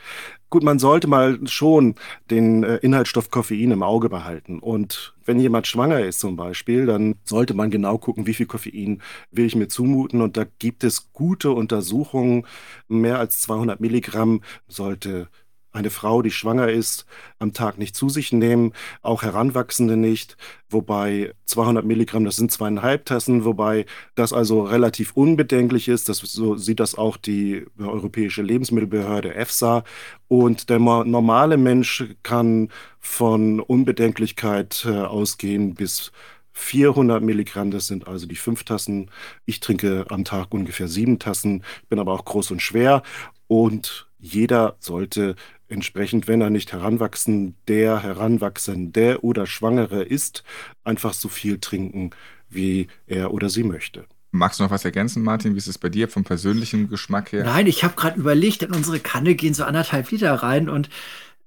Gut, 0.52 0.64
man 0.64 0.80
sollte 0.80 1.08
mal 1.08 1.40
schon 1.48 1.96
den 2.30 2.64
äh, 2.66 2.76
Inhaltsstoff 2.82 3.32
Koffein 3.32 3.72
im 3.72 3.84
Auge 3.84 4.10
behalten. 4.10 4.60
Und 4.60 5.16
wenn 5.24 5.40
jemand 5.40 5.66
schwanger 5.66 6.02
ist 6.02 6.20
zum 6.20 6.36
Beispiel, 6.36 6.86
dann 6.86 7.16
sollte 7.24 7.54
man 7.54 7.72
genau 7.72 7.98
gucken, 7.98 8.28
wie 8.28 8.34
viel 8.34 8.48
Koffein 8.48 9.02
will 9.32 9.46
ich 9.46 9.56
mir 9.56 9.70
zumuten. 9.70 10.22
Und 10.22 10.36
da 10.36 10.46
gibt 10.60 10.84
es 10.84 11.14
gute 11.14 11.52
Untersuchungen. 11.52 12.46
Mehr 12.90 13.18
als 13.18 13.40
200 13.40 13.80
Milligramm 13.80 14.42
sollte 14.68 15.30
eine 15.72 15.90
Frau, 15.90 16.22
die 16.22 16.32
schwanger 16.32 16.70
ist, 16.70 17.06
am 17.40 17.54
Tag 17.54 17.78
nicht 17.78 17.96
zu 17.96 18.10
sich 18.10 18.32
nehmen, 18.34 18.74
auch 19.02 19.24
Heranwachsende 19.24 19.98
nicht, 19.98 20.38
wobei 20.70 21.34
200 21.46 21.86
Milligramm, 21.86 22.26
das 22.26 22.36
sind 22.36 22.52
zweieinhalb 22.52 23.06
Tassen, 23.06 23.46
wobei 23.46 23.86
das 24.16 24.34
also 24.34 24.64
relativ 24.64 25.12
unbedenklich 25.14 25.88
ist. 25.88 26.10
Das, 26.10 26.20
so 26.20 26.56
sieht 26.56 26.80
das 26.80 26.96
auch 26.96 27.18
die 27.18 27.66
Europäische 27.80 28.42
Lebensmittelbehörde 28.42 29.36
EFSA. 29.36 29.84
Und 30.28 30.70
der 30.70 30.80
normale 30.80 31.58
Mensch 31.58 32.06
kann 32.24 32.70
von 33.00 33.60
Unbedenklichkeit 33.60 34.86
äh, 34.86 35.00
ausgehen 35.00 35.76
bis 35.76 36.12
400 36.54 37.24
Milligramm, 37.24 37.72
das 37.72 37.88
sind 37.88 38.08
also 38.08 38.28
die 38.28 38.36
fünf 38.36 38.64
Tassen. 38.64 39.10
Ich 39.46 39.62
trinke 39.62 40.06
am 40.10 40.26
Tag 40.26 40.54
ungefähr 40.54 40.88
sieben 40.88 41.18
Tassen, 41.18 41.64
bin 41.90 42.00
aber 42.00 42.14
auch 42.14 42.26
groß 42.26 42.52
und 42.52 42.62
schwer. 42.62 43.04
Und 43.48 44.08
jeder 44.22 44.78
sollte 44.80 45.36
entsprechend, 45.68 46.28
wenn 46.28 46.42
er 46.42 46.50
nicht 46.50 46.72
heranwachsen, 46.72 47.56
der 47.68 48.04
Heranwachsende 48.04 49.20
oder 49.22 49.48
Schwangere 49.48 50.04
ist, 50.04 50.44
einfach 50.84 51.14
so 51.14 51.28
viel 51.28 51.60
trinken, 51.60 52.12
wie 52.50 52.88
er 53.08 53.34
oder 53.34 53.50
sie 53.50 53.64
möchte. 53.64 54.06
Magst 54.32 54.60
du 54.60 54.64
noch 54.64 54.72
was 54.72 54.86
ergänzen, 54.86 55.24
Martin? 55.24 55.56
Wie 55.56 55.58
ist 55.58 55.68
es 55.68 55.78
bei 55.78 55.90
dir 55.90 56.08
vom 56.08 56.24
persönlichen 56.24 56.88
Geschmack 56.88 57.34
her? 57.34 57.44
Nein, 57.44 57.68
ich 57.68 57.84
habe 57.84 57.96
gerade 57.96 58.20
überlegt, 58.20 58.64
in 58.64 58.74
unsere 58.74 59.00
Kanne 59.00 59.36
gehen 59.36 59.54
so 59.54 59.64
anderthalb 59.64 60.10
Liter 60.12 60.34
rein 60.36 60.70
und 60.70 60.90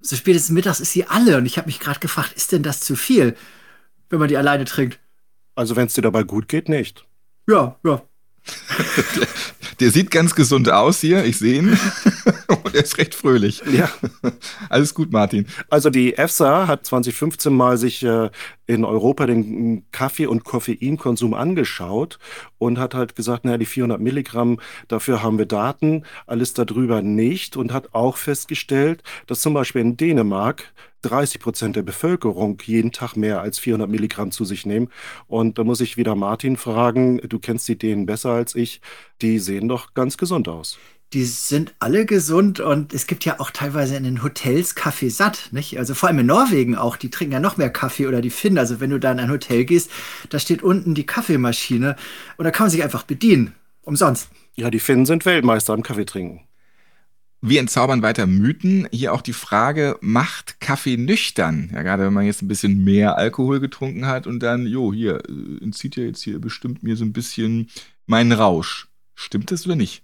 so 0.01 0.16
spätestens 0.16 0.51
mittags 0.51 0.81
ist 0.81 0.93
sie 0.93 1.07
alle. 1.07 1.39
Und 1.39 1.47
ich 1.47 1.57
habe 1.57 1.66
mich 1.66 1.81
gerade 1.81 2.01
gefragt, 2.01 2.33
ist 2.35 2.53
denn 2.53 2.62
das 2.62 2.81
zu 2.81 2.95
viel, 2.97 3.37
wenn 4.11 4.18
man 4.18 4.29
die 4.29 4.37
alleine 4.37 4.66
trinkt? 4.66 4.99
Also 5.55 5.77
wenn 5.77 5.87
es 5.87 5.95
dir 5.95 6.03
dabei 6.03 6.25
gut 6.25 6.49
geht, 6.49 6.68
nicht. 6.68 7.07
Ja, 7.49 7.79
ja. 7.85 8.03
Der 9.81 9.91
sieht 9.91 10.11
ganz 10.11 10.35
gesund 10.35 10.70
aus 10.70 11.01
hier, 11.01 11.25
ich 11.25 11.39
sehe 11.39 11.59
ihn. 11.59 11.79
Und 12.64 12.75
er 12.75 12.85
ist 12.85 12.99
recht 12.99 13.14
fröhlich. 13.14 13.62
Ja. 13.72 13.89
Alles 14.68 14.95
gut, 14.95 15.12
Martin. 15.12 15.47
Also 15.68 15.91
die 15.91 16.16
EFSA 16.16 16.66
hat 16.66 16.87
2015 16.87 17.53
mal 17.55 17.77
sich 17.77 18.03
äh, 18.03 18.31
in 18.66 18.85
Europa 18.85 19.27
den 19.27 19.85
Kaffee- 19.91 20.27
und 20.27 20.45
Koffeinkonsum 20.45 21.35
angeschaut 21.35 22.18
und 22.59 22.79
hat 22.79 22.95
halt 22.95 23.16
gesagt, 23.16 23.45
naja, 23.45 23.59
die 23.59 23.66
400 23.66 24.01
Milligramm, 24.01 24.59
dafür 24.89 25.22
haben 25.22 25.39
wir 25.39 25.47
Daten, 25.47 26.05
alles 26.27 26.55
darüber 26.55 27.03
nicht 27.03 27.57
und 27.57 27.72
hat 27.72 27.95
auch 27.95 28.16
festgestellt, 28.16 29.03
dass 29.27 29.41
zum 29.41 29.55
Beispiel 29.55 29.83
in 29.83 29.97
Dänemark 29.97 30.72
30 31.05 31.41
Prozent 31.41 31.77
der 31.77 31.83
Bevölkerung 31.83 32.59
jeden 32.65 32.93
Tag 32.93 33.17
mehr 33.17 33.41
als 33.41 33.59
400 33.59 33.89
Milligramm 33.89 34.31
zu 34.31 34.45
sich 34.45 34.67
nehmen. 34.67 34.89
Und 35.27 35.59
da 35.59 35.65
muss 35.65 35.81
ich 35.81 35.97
wieder 35.97 36.15
Martin 36.15 36.57
fragen, 36.57 37.19
du 37.29 37.39
kennst 37.39 37.69
die 37.69 37.79
Dänen 37.79 38.07
besser 38.07 38.31
als 38.31 38.55
ich, 38.55 38.81
die 39.23 39.39
sehen 39.39 39.69
doch 39.69 39.95
ganz 39.95 40.17
gesund 40.17 40.49
aus 40.49 40.79
die 41.15 41.25
sind 41.25 41.75
alle 41.79 42.07
gesund 42.07 42.59
und 42.59 42.93
es 42.93 43.07
gibt 43.07 43.25
ja 43.25 43.39
auch 43.39 43.53
teilweise 43.53 43.97
in 43.97 44.03
den 44.03 44.25
Hotels 44.25 44.75
Kaffee 44.75 45.11
satt, 45.11 45.51
nicht? 45.53 45.79
Also 45.79 45.95
vor 45.95 46.09
allem 46.09 46.19
in 46.19 46.27
Norwegen 46.27 46.75
auch, 46.75 46.97
die 46.97 47.09
trinken 47.09 47.35
ja 47.35 47.41
noch 47.41 47.57
mehr 47.57 47.71
Kaffee 47.71 48.09
oder 48.09 48.21
die 48.21 48.31
Finnen. 48.31 48.59
Also 48.59 48.81
wenn 48.81 48.91
du 48.91 48.99
da 48.99 49.13
in 49.13 49.21
ein 49.21 49.31
Hotel 49.31 49.65
gehst, 49.65 49.91
da 50.31 50.41
steht 50.41 50.63
unten 50.63 50.95
die 50.95 51.07
Kaffeemaschine 51.07 51.95
und 52.37 52.45
da 52.45 52.51
kann 52.51 52.65
man 52.65 52.71
sich 52.71 52.83
einfach 52.83 53.05
bedienen. 53.05 53.55
Umsonst. 53.83 54.29
Ja, 54.57 54.71
die 54.71 54.81
Finnen 54.81 55.07
sind 55.07 55.25
Weltmeister 55.25 55.73
am 55.73 55.83
Kaffee 55.83 56.07
trinken. 56.07 56.41
Wir 57.47 57.61
entzaubern 57.61 58.01
weiter 58.01 58.26
Mythen. 58.26 58.88
Hier 58.90 59.12
auch 59.12 59.20
die 59.20 59.34
Frage, 59.34 59.99
macht 60.01 60.61
Kaffee 60.61 60.97
nüchtern? 60.97 61.68
Ja, 61.74 61.82
gerade 61.82 62.07
wenn 62.07 62.14
man 62.14 62.24
jetzt 62.24 62.40
ein 62.40 62.49
bisschen 62.49 62.82
mehr 62.84 63.18
Alkohol 63.18 63.61
getrunken 63.61 64.07
hat 64.07 64.26
und 64.26 64.40
dann, 64.40 64.66
jo, 64.66 64.95
hier, 64.95 65.20
äh, 65.28 65.62
entzieht 65.62 65.97
ja 65.97 66.05
jetzt 66.05 66.22
hier 66.22 66.40
bestimmt 66.40 66.82
mir 66.82 66.97
so 66.97 67.05
ein 67.05 67.12
bisschen 67.12 67.68
meinen 68.07 68.32
Rausch. 68.32 68.88
Stimmt 69.14 69.51
das 69.51 69.66
oder 69.66 69.76
nicht? 69.76 70.03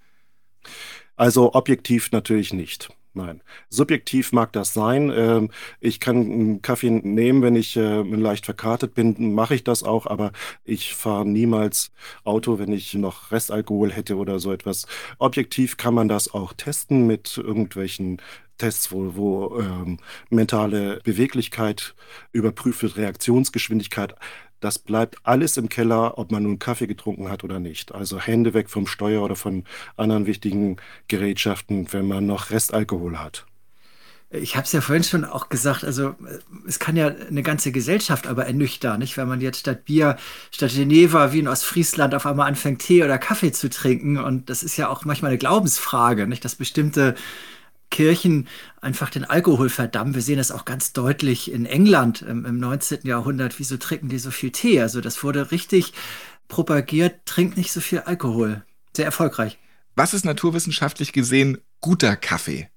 Also 1.16 1.54
objektiv 1.54 2.12
natürlich 2.12 2.52
nicht. 2.52 2.90
Nein. 3.12 3.42
Subjektiv 3.68 4.30
mag 4.32 4.52
das 4.52 4.72
sein. 4.72 5.10
Ähm, 5.12 5.50
ich 5.80 5.98
kann 5.98 6.16
einen 6.16 6.62
Kaffee 6.62 6.90
nehmen, 6.90 7.42
wenn 7.42 7.56
ich 7.56 7.76
äh, 7.76 8.02
leicht 8.02 8.44
verkartet 8.44 8.94
bin, 8.94 9.34
mache 9.34 9.56
ich 9.56 9.64
das 9.64 9.82
auch, 9.82 10.06
aber 10.06 10.30
ich 10.64 10.94
fahre 10.94 11.26
niemals 11.26 11.90
Auto, 12.22 12.60
wenn 12.60 12.72
ich 12.72 12.94
noch 12.94 13.32
Restalkohol 13.32 13.90
hätte 13.90 14.16
oder 14.16 14.38
so 14.38 14.52
etwas. 14.52 14.86
Objektiv 15.18 15.76
kann 15.76 15.94
man 15.94 16.08
das 16.08 16.32
auch 16.32 16.52
testen 16.52 17.08
mit 17.08 17.36
irgendwelchen 17.36 18.22
Tests, 18.58 18.92
wo, 18.92 19.16
wo 19.16 19.58
ähm, 19.58 19.98
mentale 20.28 21.00
Beweglichkeit 21.02 21.94
überprüft 22.30 22.82
wird, 22.82 22.96
Reaktionsgeschwindigkeit. 22.96 24.14
Das 24.60 24.78
bleibt 24.78 25.16
alles 25.22 25.56
im 25.56 25.68
Keller, 25.68 26.18
ob 26.18 26.30
man 26.30 26.42
nun 26.42 26.58
Kaffee 26.58 26.86
getrunken 26.86 27.30
hat 27.30 27.44
oder 27.44 27.58
nicht. 27.58 27.94
Also 27.94 28.20
Hände 28.20 28.54
weg 28.54 28.68
vom 28.68 28.86
Steuer 28.86 29.22
oder 29.22 29.36
von 29.36 29.64
anderen 29.96 30.26
wichtigen 30.26 30.76
Gerätschaften, 31.08 31.92
wenn 31.92 32.06
man 32.06 32.26
noch 32.26 32.50
Restalkohol 32.50 33.18
hat. 33.18 33.46
Ich 34.32 34.54
habe 34.54 34.64
es 34.64 34.70
ja 34.70 34.80
vorhin 34.80 35.02
schon 35.02 35.24
auch 35.24 35.48
gesagt, 35.48 35.82
also 35.82 36.14
es 36.64 36.78
kann 36.78 36.94
ja 36.94 37.08
eine 37.08 37.42
ganze 37.42 37.72
Gesellschaft 37.72 38.28
aber 38.28 38.46
ernüchtern, 38.46 39.00
nicht? 39.00 39.16
Wenn 39.16 39.26
man 39.26 39.40
jetzt 39.40 39.58
statt 39.58 39.84
Bier, 39.84 40.16
statt 40.52 40.70
Geneva 40.72 41.32
wie 41.32 41.40
in 41.40 41.48
Ostfriesland 41.48 42.14
auf 42.14 42.26
einmal 42.26 42.46
anfängt, 42.46 42.80
Tee 42.80 43.02
oder 43.02 43.18
Kaffee 43.18 43.50
zu 43.50 43.68
trinken. 43.68 44.18
Und 44.18 44.48
das 44.48 44.62
ist 44.62 44.76
ja 44.76 44.88
auch 44.88 45.04
manchmal 45.04 45.30
eine 45.30 45.38
Glaubensfrage, 45.38 46.28
nicht? 46.28 46.44
Dass 46.44 46.54
bestimmte 46.54 47.16
Kirchen 47.90 48.48
einfach 48.80 49.10
den 49.10 49.24
Alkohol 49.24 49.68
verdammen. 49.68 50.14
Wir 50.14 50.22
sehen 50.22 50.38
das 50.38 50.52
auch 50.52 50.64
ganz 50.64 50.92
deutlich 50.92 51.52
in 51.52 51.66
England 51.66 52.22
im, 52.22 52.46
im 52.46 52.58
19. 52.58 53.00
Jahrhundert. 53.02 53.58
Wieso 53.58 53.76
trinken 53.76 54.08
die 54.08 54.18
so 54.18 54.30
viel 54.30 54.50
Tee? 54.52 54.80
Also 54.80 55.00
das 55.00 55.22
wurde 55.22 55.50
richtig 55.50 55.92
propagiert, 56.48 57.26
trinkt 57.26 57.56
nicht 57.56 57.72
so 57.72 57.80
viel 57.80 58.00
Alkohol. 58.00 58.64
Sehr 58.96 59.04
erfolgreich. 59.04 59.58
Was 59.96 60.14
ist 60.14 60.24
naturwissenschaftlich 60.24 61.12
gesehen 61.12 61.58
guter 61.80 62.16
Kaffee? 62.16 62.68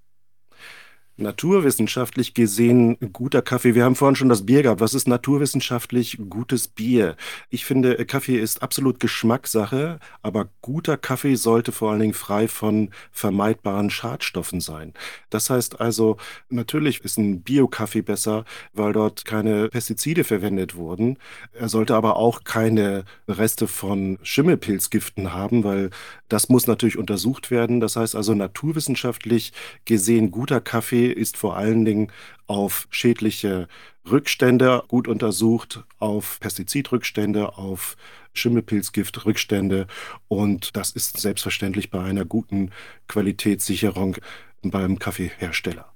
Naturwissenschaftlich 1.15 2.33
gesehen 2.33 2.97
guter 3.13 3.43
Kaffee. 3.43 3.75
Wir 3.75 3.85
haben 3.85 3.95
vorhin 3.95 4.15
schon 4.15 4.29
das 4.29 4.47
Bier 4.47 4.63
gehabt. 4.63 4.81
Was 4.81 4.95
ist 4.95 5.07
naturwissenschaftlich 5.07 6.17
gutes 6.27 6.67
Bier? 6.67 7.15
Ich 7.51 7.65
finde, 7.65 8.03
Kaffee 8.05 8.39
ist 8.39 8.63
absolut 8.63 8.99
Geschmackssache, 8.99 9.99
aber 10.23 10.49
guter 10.63 10.97
Kaffee 10.97 11.35
sollte 11.35 11.71
vor 11.71 11.91
allen 11.91 11.99
Dingen 11.99 12.13
frei 12.15 12.47
von 12.47 12.89
vermeidbaren 13.11 13.91
Schadstoffen 13.91 14.59
sein. 14.59 14.93
Das 15.29 15.51
heißt 15.51 15.79
also, 15.79 16.17
natürlich 16.49 17.01
ist 17.03 17.19
ein 17.19 17.43
Bio-Kaffee 17.43 18.01
besser, 18.01 18.43
weil 18.73 18.93
dort 18.93 19.23
keine 19.23 19.69
Pestizide 19.69 20.23
verwendet 20.23 20.75
wurden. 20.75 21.19
Er 21.53 21.69
sollte 21.69 21.93
aber 21.95 22.15
auch 22.15 22.43
keine 22.43 23.05
Reste 23.27 23.67
von 23.67 24.17
Schimmelpilzgiften 24.23 25.31
haben, 25.31 25.63
weil 25.63 25.91
das 26.27 26.49
muss 26.49 26.65
natürlich 26.65 26.97
untersucht 26.97 27.51
werden. 27.51 27.81
Das 27.81 27.97
heißt 27.97 28.15
also, 28.15 28.33
naturwissenschaftlich 28.33 29.53
gesehen 29.85 30.31
guter 30.31 30.59
Kaffee 30.59 31.02
ist 31.11 31.37
vor 31.37 31.57
allen 31.57 31.85
Dingen 31.85 32.11
auf 32.47 32.87
schädliche 32.89 33.67
Rückstände 34.09 34.83
gut 34.87 35.07
untersucht, 35.07 35.83
auf 35.99 36.39
Pestizidrückstände, 36.39 37.57
auf 37.57 37.95
Schimmelpilzgiftrückstände. 38.33 39.87
Und 40.27 40.75
das 40.75 40.91
ist 40.91 41.19
selbstverständlich 41.19 41.89
bei 41.89 42.01
einer 42.01 42.25
guten 42.25 42.71
Qualitätssicherung 43.07 44.17
beim 44.61 44.99
Kaffeehersteller. 44.99 45.91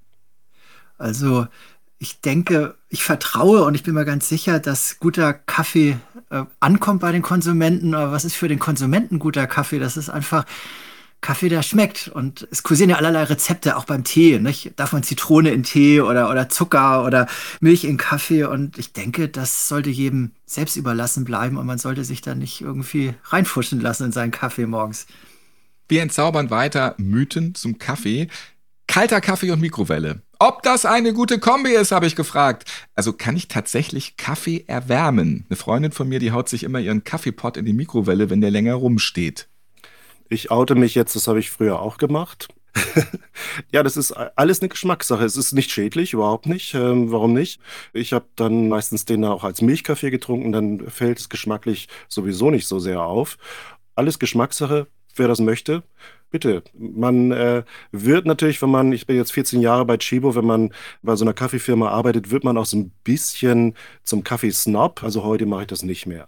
Also 0.97 1.47
ich 1.99 2.21
denke, 2.21 2.75
ich 2.89 3.03
vertraue 3.03 3.63
und 3.63 3.75
ich 3.75 3.83
bin 3.83 3.93
mir 3.93 4.05
ganz 4.05 4.29
sicher, 4.29 4.59
dass 4.59 4.99
guter 4.99 5.33
Kaffee 5.33 5.97
äh, 6.29 6.43
ankommt 6.59 7.01
bei 7.01 7.11
den 7.11 7.21
Konsumenten. 7.23 7.93
Aber 7.95 8.11
was 8.11 8.25
ist 8.25 8.35
für 8.35 8.47
den 8.47 8.59
Konsumenten 8.59 9.19
guter 9.19 9.47
Kaffee? 9.47 9.79
Das 9.79 9.97
ist 9.97 10.09
einfach 10.09 10.45
Kaffee, 11.21 11.49
der 11.49 11.63
schmeckt. 11.63 12.07
Und 12.07 12.47
es 12.51 12.63
kursieren 12.63 12.89
ja 12.89 12.97
allerlei 12.97 13.23
Rezepte, 13.23 13.77
auch 13.77 13.85
beim 13.85 14.03
Tee. 14.03 14.39
Nicht? 14.39 14.73
Darf 14.77 14.93
man 14.93 15.03
Zitrone 15.03 15.51
in 15.51 15.63
Tee 15.63 16.01
oder, 16.01 16.29
oder 16.29 16.49
Zucker 16.49 17.05
oder 17.05 17.27
Milch 17.59 17.83
in 17.83 17.97
Kaffee? 17.97 18.43
Und 18.43 18.77
ich 18.77 18.93
denke, 18.93 19.27
das 19.27 19.67
sollte 19.67 19.89
jedem 19.89 20.31
selbst 20.45 20.75
überlassen 20.75 21.25
bleiben 21.25 21.57
und 21.57 21.65
man 21.65 21.77
sollte 21.77 22.03
sich 22.03 22.21
da 22.21 22.35
nicht 22.35 22.61
irgendwie 22.61 23.13
reinfuschen 23.25 23.81
lassen 23.81 24.05
in 24.05 24.11
seinen 24.11 24.31
Kaffee 24.31 24.65
morgens. 24.65 25.07
Wir 25.89 26.01
entzaubern 26.01 26.49
weiter 26.49 26.95
Mythen 26.97 27.55
zum 27.55 27.77
Kaffee. 27.77 28.27
Kalter 28.87 29.21
Kaffee 29.21 29.51
und 29.51 29.61
Mikrowelle. 29.61 30.21
Ob 30.39 30.61
das 30.61 30.85
eine 30.85 31.13
gute 31.13 31.39
Kombi 31.39 31.71
ist, 31.71 31.91
habe 31.91 32.05
ich 32.05 32.15
gefragt. 32.15 32.69
Also 32.95 33.11
kann 33.11 33.35
ich 33.35 33.47
tatsächlich 33.47 34.17
Kaffee 34.17 34.65
erwärmen? 34.67 35.45
Eine 35.49 35.57
Freundin 35.57 35.91
von 35.91 36.07
mir, 36.07 36.19
die 36.19 36.31
haut 36.31 36.47
sich 36.47 36.63
immer 36.63 36.79
ihren 36.79 37.03
Kaffeepot 37.03 37.57
in 37.57 37.65
die 37.65 37.73
Mikrowelle, 37.73 38.29
wenn 38.29 38.41
der 38.41 38.51
länger 38.51 38.75
rumsteht. 38.75 39.47
Ich 40.29 40.51
oute 40.51 40.75
mich 40.75 40.95
jetzt, 40.95 41.15
das 41.15 41.27
habe 41.27 41.39
ich 41.39 41.49
früher 41.49 41.81
auch 41.81 41.97
gemacht. 41.97 42.49
ja, 43.71 43.83
das 43.83 43.97
ist 43.97 44.11
alles 44.11 44.61
eine 44.61 44.69
Geschmackssache. 44.69 45.23
Es 45.23 45.37
ist 45.37 45.53
nicht 45.53 45.71
schädlich, 45.71 46.13
überhaupt 46.13 46.45
nicht. 46.45 46.73
Ähm, 46.73 47.11
warum 47.11 47.33
nicht? 47.33 47.59
Ich 47.93 48.13
habe 48.13 48.25
dann 48.35 48.69
meistens 48.69 49.05
den 49.05 49.23
auch 49.25 49.43
als 49.43 49.61
Milchkaffee 49.61 50.11
getrunken, 50.11 50.51
dann 50.51 50.89
fällt 50.89 51.19
es 51.19 51.29
geschmacklich 51.29 51.87
sowieso 52.07 52.51
nicht 52.51 52.67
so 52.67 52.79
sehr 52.79 53.01
auf. 53.03 53.37
Alles 53.95 54.19
Geschmackssache, 54.19 54.87
wer 55.15 55.27
das 55.27 55.39
möchte. 55.39 55.83
Bitte, 56.29 56.61
man 56.73 57.31
äh, 57.31 57.63
wird 57.91 58.25
natürlich, 58.25 58.61
wenn 58.61 58.69
man, 58.69 58.91
ich 58.91 59.07
bin 59.07 59.15
jetzt 59.15 59.31
14 59.31 59.61
Jahre 59.61 59.85
bei 59.85 59.97
Chibo, 59.97 60.35
wenn 60.35 60.45
man 60.45 60.73
bei 61.01 61.15
so 61.15 61.23
einer 61.23 61.33
Kaffeefirma 61.33 61.89
arbeitet, 61.89 62.31
wird 62.31 62.43
man 62.43 62.57
auch 62.57 62.65
so 62.65 62.77
ein 62.77 62.91
bisschen 63.03 63.75
zum 64.03 64.25
Kaffeesnob. 64.25 65.03
Also 65.03 65.23
heute 65.23 65.45
mache 65.45 65.61
ich 65.61 65.67
das 65.67 65.83
nicht 65.83 66.05
mehr. 66.05 66.27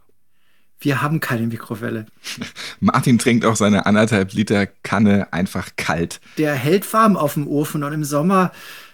Wir 0.80 1.02
haben 1.02 1.20
keine 1.20 1.48
Mikrowelle. 1.48 2.06
Martin 2.80 3.20
trinkt 3.20 3.46
auch 3.46 3.56
seine 3.56 3.86
anderthalb 3.86 4.34
Liter 4.34 4.66
Kanne 4.66 5.34
einfach 5.34 5.70
kalt. 5.76 6.22
Der 6.38 6.56
hält 6.56 6.92
warm 6.94 7.18
auf 7.18 7.34
dem 7.34 7.48
Ofen 7.48 7.84
und 7.84 7.94
im 7.94 8.04
Sommer, 8.04 8.52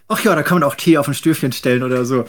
ach 0.07 0.23
ja, 0.23 0.35
da 0.35 0.43
kann 0.43 0.59
man 0.59 0.69
auch 0.69 0.75
Tee 0.75 0.97
auf 0.97 1.07
ein 1.07 1.13
Stüfchen 1.13 1.51
stellen 1.51 1.83
oder 1.83 2.05
so. 2.05 2.25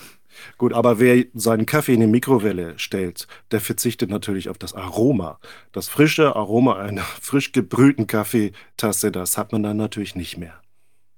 Gut, 0.59 0.72
aber 0.72 0.98
wer 0.98 1.24
seinen 1.34 1.66
Kaffee 1.66 1.94
in 1.94 2.00
die 2.00 2.07
Mikrowelle 2.07 2.78
stellt, 2.78 3.26
der 3.50 3.61
verzichtet 3.61 4.11
natürlich 4.11 4.48
auf 4.48 4.59
das 4.59 4.74
Aroma. 4.74 5.38
Das 5.72 5.88
frische 5.88 6.36
Aroma 6.36 6.76
einer 6.76 7.02
frisch 7.02 7.52
gebrühten 7.52 8.07
Kaffeetasse, 8.07 9.11
das 9.11 9.38
hat 9.38 9.52
man 9.52 9.62
dann 9.62 9.76
natürlich 9.76 10.14
nicht 10.14 10.36
mehr. 10.36 10.61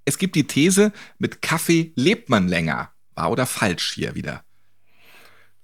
Es 0.04 0.18
gibt 0.18 0.36
die 0.36 0.46
These, 0.46 0.92
mit 1.18 1.42
Kaffee 1.42 1.92
lebt 1.94 2.30
man 2.30 2.48
länger. 2.48 2.90
War 3.14 3.30
oder 3.30 3.46
falsch 3.46 3.92
hier 3.92 4.14
wieder? 4.14 4.44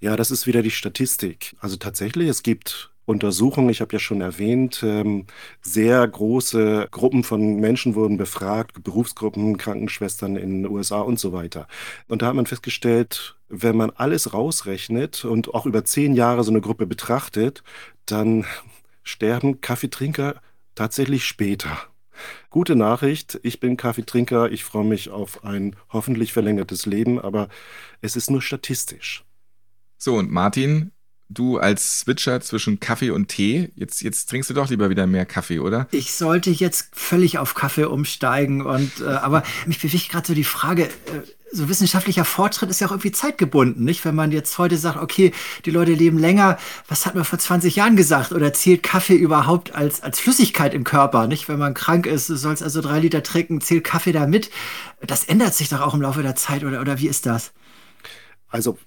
Ja, 0.04 0.16
das 0.16 0.30
ist 0.30 0.46
wieder 0.46 0.60
die 0.60 0.70
Statistik. 0.70 1.56
Also 1.60 1.76
tatsächlich, 1.76 2.28
es 2.28 2.42
gibt 2.42 2.92
Untersuchungen, 3.06 3.70
ich 3.70 3.80
habe 3.80 3.94
ja 3.94 3.98
schon 3.98 4.20
erwähnt, 4.20 4.82
ähm, 4.82 5.24
sehr 5.62 6.06
große 6.06 6.88
Gruppen 6.90 7.24
von 7.24 7.56
Menschen 7.56 7.94
wurden 7.94 8.18
befragt, 8.18 8.84
Berufsgruppen, 8.84 9.56
Krankenschwestern 9.56 10.36
in 10.36 10.62
den 10.62 10.70
USA 10.70 11.00
und 11.00 11.18
so 11.18 11.32
weiter. 11.32 11.68
Und 12.06 12.20
da 12.20 12.26
hat 12.26 12.34
man 12.34 12.44
festgestellt, 12.44 13.36
wenn 13.48 13.78
man 13.78 13.92
alles 13.92 14.34
rausrechnet 14.34 15.24
und 15.24 15.54
auch 15.54 15.64
über 15.64 15.86
zehn 15.86 16.12
Jahre 16.12 16.44
so 16.44 16.50
eine 16.50 16.60
Gruppe 16.60 16.84
betrachtet, 16.86 17.64
dann 18.04 18.44
sterben 19.04 19.62
Kaffeetrinker 19.62 20.34
tatsächlich 20.74 21.24
später. 21.24 21.78
Gute 22.50 22.76
Nachricht, 22.76 23.40
ich 23.42 23.58
bin 23.58 23.78
Kaffeetrinker, 23.78 24.52
ich 24.52 24.64
freue 24.64 24.84
mich 24.84 25.08
auf 25.08 25.44
ein 25.44 25.76
hoffentlich 25.88 26.34
verlängertes 26.34 26.84
Leben, 26.84 27.18
aber 27.18 27.48
es 28.02 28.16
ist 28.16 28.30
nur 28.30 28.42
statistisch. 28.42 29.24
So, 29.98 30.16
und 30.16 30.30
Martin, 30.30 30.92
du 31.28 31.58
als 31.58 32.00
Switcher 32.00 32.40
zwischen 32.40 32.80
Kaffee 32.80 33.10
und 33.10 33.28
Tee, 33.28 33.70
jetzt, 33.74 34.02
jetzt 34.02 34.28
trinkst 34.28 34.50
du 34.50 34.54
doch 34.54 34.68
lieber 34.68 34.90
wieder 34.90 35.06
mehr 35.06 35.26
Kaffee, 35.26 35.58
oder? 35.58 35.88
Ich 35.90 36.12
sollte 36.12 36.50
jetzt 36.50 36.88
völlig 36.92 37.38
auf 37.38 37.54
Kaffee 37.54 37.88
umsteigen 37.88 38.62
und 38.62 39.00
äh, 39.00 39.06
aber 39.06 39.42
mich 39.66 39.80
bewegt 39.80 40.10
gerade 40.10 40.26
so 40.26 40.34
die 40.34 40.44
Frage, 40.44 40.84
äh, 40.84 40.90
so 41.54 41.68
wissenschaftlicher 41.68 42.24
Fortschritt 42.24 42.70
ist 42.70 42.80
ja 42.80 42.88
auch 42.88 42.92
irgendwie 42.92 43.12
zeitgebunden, 43.12 43.84
nicht? 43.84 44.04
Wenn 44.04 44.16
man 44.16 44.32
jetzt 44.32 44.58
heute 44.58 44.76
sagt, 44.76 45.00
okay, 45.00 45.32
die 45.64 45.70
Leute 45.70 45.92
leben 45.92 46.18
länger, 46.18 46.58
was 46.88 47.06
hat 47.06 47.14
man 47.14 47.24
vor 47.24 47.38
20 47.38 47.76
Jahren 47.76 47.96
gesagt? 47.96 48.32
Oder 48.32 48.52
zählt 48.52 48.82
Kaffee 48.82 49.14
überhaupt 49.14 49.74
als, 49.74 50.02
als 50.02 50.18
Flüssigkeit 50.18 50.74
im 50.74 50.82
Körper, 50.82 51.28
nicht? 51.28 51.48
Wenn 51.48 51.60
man 51.60 51.74
krank 51.74 52.06
ist, 52.06 52.28
du 52.28 52.36
sollst 52.36 52.62
also 52.62 52.80
drei 52.80 52.98
Liter 52.98 53.22
trinken, 53.22 53.60
zählt 53.60 53.84
Kaffee 53.84 54.12
da 54.12 54.26
mit? 54.26 54.50
Das 55.00 55.24
ändert 55.24 55.54
sich 55.54 55.68
doch 55.68 55.80
auch 55.80 55.94
im 55.94 56.02
Laufe 56.02 56.22
der 56.22 56.34
Zeit, 56.34 56.64
oder, 56.64 56.80
oder 56.80 56.98
wie 56.98 57.08
ist 57.08 57.24
das? 57.24 57.52
Also 58.54 58.78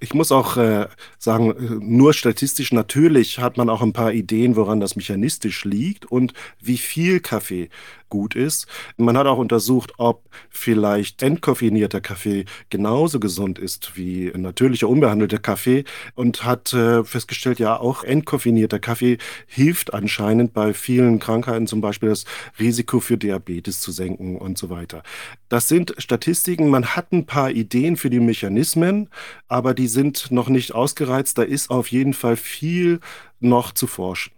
ich 0.00 0.14
muss 0.14 0.32
auch 0.32 0.56
äh, 0.56 0.88
sagen, 1.16 1.54
nur 1.80 2.12
statistisch 2.12 2.72
natürlich 2.72 3.38
hat 3.38 3.56
man 3.56 3.70
auch 3.70 3.80
ein 3.80 3.92
paar 3.92 4.12
Ideen, 4.12 4.56
woran 4.56 4.80
das 4.80 4.96
mechanistisch 4.96 5.64
liegt 5.64 6.06
und 6.06 6.34
wie 6.60 6.76
viel 6.76 7.20
Kaffee 7.20 7.70
gut 8.12 8.34
ist. 8.34 8.66
Man 8.98 9.16
hat 9.16 9.26
auch 9.26 9.38
untersucht, 9.38 9.94
ob 9.96 10.28
vielleicht 10.50 11.22
entkoffinierter 11.22 12.02
Kaffee 12.02 12.44
genauso 12.68 13.20
gesund 13.20 13.58
ist 13.58 13.96
wie 13.96 14.30
natürlicher 14.36 14.86
unbehandelter 14.86 15.38
Kaffee 15.38 15.84
und 16.14 16.44
hat 16.44 16.74
äh, 16.74 17.04
festgestellt, 17.04 17.58
ja, 17.58 17.80
auch 17.80 18.04
entkoffinierter 18.04 18.80
Kaffee 18.80 19.16
hilft 19.46 19.94
anscheinend 19.94 20.52
bei 20.52 20.74
vielen 20.74 21.20
Krankheiten, 21.20 21.66
zum 21.66 21.80
Beispiel 21.80 22.10
das 22.10 22.26
Risiko 22.58 23.00
für 23.00 23.16
Diabetes 23.16 23.80
zu 23.80 23.92
senken 23.92 24.36
und 24.36 24.58
so 24.58 24.68
weiter. 24.68 25.02
Das 25.48 25.68
sind 25.68 25.94
Statistiken, 25.96 26.68
man 26.68 26.94
hat 26.94 27.12
ein 27.12 27.24
paar 27.24 27.50
Ideen 27.50 27.96
für 27.96 28.10
die 28.10 28.20
Mechanismen, 28.20 29.08
aber 29.48 29.72
die 29.72 29.88
sind 29.88 30.30
noch 30.30 30.50
nicht 30.50 30.74
ausgereizt. 30.74 31.38
Da 31.38 31.44
ist 31.44 31.70
auf 31.70 31.88
jeden 31.88 32.12
Fall 32.12 32.36
viel 32.36 33.00
noch 33.40 33.72
zu 33.72 33.86
forschen. 33.86 34.34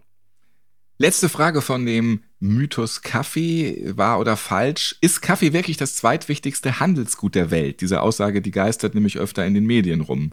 Letzte 0.97 1.27
Frage 1.27 1.61
von 1.61 1.85
dem 1.85 2.23
Mythos 2.47 3.01
Kaffee, 3.01 3.93
wahr 3.97 4.19
oder 4.19 4.37
falsch? 4.37 4.95
Ist 5.01 5.21
Kaffee 5.21 5.53
wirklich 5.53 5.77
das 5.77 5.95
zweitwichtigste 5.95 6.79
Handelsgut 6.79 7.35
der 7.35 7.51
Welt? 7.51 7.81
Diese 7.81 8.01
Aussage, 8.01 8.41
die 8.41 8.51
geistert 8.51 8.93
nämlich 8.93 9.17
öfter 9.17 9.45
in 9.45 9.53
den 9.53 9.65
Medien 9.65 10.01
rum. 10.01 10.31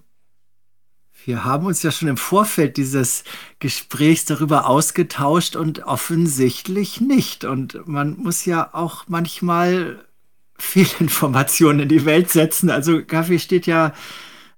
Wir 1.25 1.45
haben 1.45 1.67
uns 1.67 1.83
ja 1.83 1.93
schon 1.93 2.09
im 2.09 2.17
Vorfeld 2.17 2.77
dieses 2.77 3.25
Gesprächs 3.61 4.25
darüber 4.25 4.67
ausgetauscht 4.67 5.55
und 5.55 5.85
offensichtlich 5.85 7.01
nicht. 7.01 7.45
Und 7.45 7.87
man 7.87 8.17
muss 8.17 8.45
ja 8.45 8.71
auch 8.73 9.05
manchmal 9.09 10.05
Fehlinformationen 10.59 11.83
in 11.83 11.89
die 11.89 12.05
Welt 12.05 12.31
setzen. 12.31 12.71
Also 12.71 13.03
Kaffee 13.05 13.39
steht 13.39 13.67
ja 13.67 13.95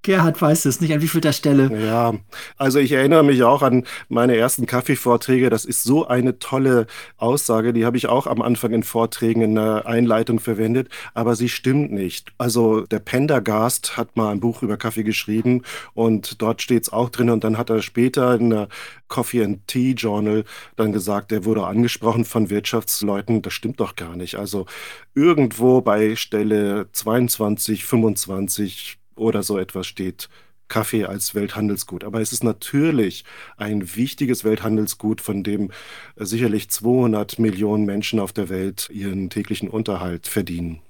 Gerhard 0.04 0.40
weiß 0.40 0.66
es 0.66 0.80
nicht, 0.80 0.92
an 0.92 1.00
wie 1.00 1.08
vielter 1.08 1.32
Stelle. 1.32 1.70
Ja, 1.84 2.12
also 2.58 2.78
ich 2.78 2.92
erinnere 2.92 3.24
mich 3.24 3.42
auch 3.42 3.62
an 3.62 3.84
meine 4.08 4.36
ersten 4.36 4.66
Kaffeevorträge. 4.66 5.48
Das 5.48 5.64
ist 5.64 5.82
so 5.82 6.06
eine 6.06 6.38
tolle 6.38 6.86
Aussage, 7.16 7.72
die 7.72 7.86
habe 7.86 7.96
ich 7.96 8.06
auch 8.06 8.26
am 8.26 8.42
Anfang 8.42 8.72
in 8.72 8.82
Vorträgen 8.82 9.40
in 9.40 9.54
der 9.54 9.86
Einleitung 9.86 10.40
verwendet, 10.40 10.88
aber 11.14 11.34
sie 11.36 11.48
stimmt 11.48 11.90
nicht. 11.90 12.32
Also 12.36 12.82
der 12.82 12.98
Pendergast 12.98 13.96
hat 13.96 14.14
mal 14.14 14.30
ein 14.30 14.40
Buch 14.40 14.62
über 14.62 14.76
Kaffee 14.76 15.04
geschrieben 15.04 15.62
und 15.94 16.42
dort 16.42 16.60
steht 16.60 16.82
es 16.82 16.92
auch 16.92 17.08
drin 17.08 17.30
und 17.30 17.42
dann 17.42 17.56
hat 17.56 17.70
er 17.70 17.80
später 17.80 18.34
in 18.34 18.50
der 18.50 18.68
Coffee 19.08 19.42
and 19.42 19.66
Tea 19.66 19.92
Journal 19.92 20.44
dann 20.76 20.92
gesagt, 20.92 21.32
er 21.32 21.46
wurde 21.46 21.66
angesprochen 21.66 22.26
von 22.26 22.50
Wirtschaftsleuten. 22.50 23.40
Das 23.40 23.54
stimmt 23.54 23.80
doch 23.80 23.96
gar 23.96 24.16
nicht. 24.16 24.34
Also 24.34 24.66
irgendwo 25.14 25.80
bei 25.80 26.14
Stelle 26.14 26.88
22, 26.92 27.84
25 27.84 28.98
oder 29.16 29.42
so 29.42 29.58
etwas 29.58 29.86
steht 29.86 30.28
Kaffee 30.68 31.04
als 31.04 31.34
Welthandelsgut. 31.34 32.04
Aber 32.04 32.20
es 32.20 32.32
ist 32.32 32.42
natürlich 32.42 33.24
ein 33.56 33.96
wichtiges 33.96 34.44
Welthandelsgut, 34.44 35.20
von 35.20 35.42
dem 35.42 35.70
sicherlich 36.16 36.70
200 36.70 37.38
Millionen 37.38 37.84
Menschen 37.84 38.18
auf 38.18 38.32
der 38.32 38.48
Welt 38.48 38.88
ihren 38.92 39.30
täglichen 39.30 39.68
Unterhalt 39.68 40.26
verdienen. 40.26 40.80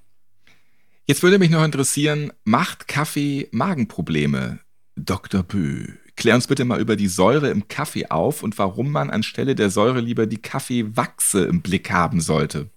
Jetzt 1.07 1.23
würde 1.23 1.39
mich 1.39 1.51
noch 1.51 1.65
interessieren, 1.65 2.33
macht 2.45 2.89
Kaffee 2.89 3.49
Magenprobleme? 3.51 4.61
Dr. 4.97 5.43
Bö, 5.43 5.89
klär 6.17 6.37
uns 6.37 6.47
bitte 6.47 6.65
mal 6.65 6.81
über 6.81 6.97
die 6.97 7.09
Säure 7.09 7.51
im 7.51 7.69
Kaffee 7.69 8.07
auf 8.07 8.43
und 8.43 8.57
warum 8.59 8.91
man 8.91 9.11
anstelle 9.11 9.55
der 9.55 9.71
Säure 9.71 10.01
lieber 10.01 10.27
die 10.27 10.41
Kaffeewachse 10.41 11.45
im 11.45 11.61
Blick 11.61 11.91
haben 11.91 12.21
sollte. 12.21 12.71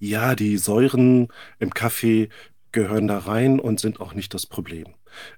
Ja, 0.00 0.34
die 0.34 0.56
Säuren 0.56 1.28
im 1.60 1.70
Kaffee 1.70 2.28
gehören 2.72 3.06
da 3.06 3.18
rein 3.18 3.60
und 3.60 3.80
sind 3.80 4.00
auch 4.00 4.14
nicht 4.14 4.34
das 4.34 4.46
Problem. 4.46 4.86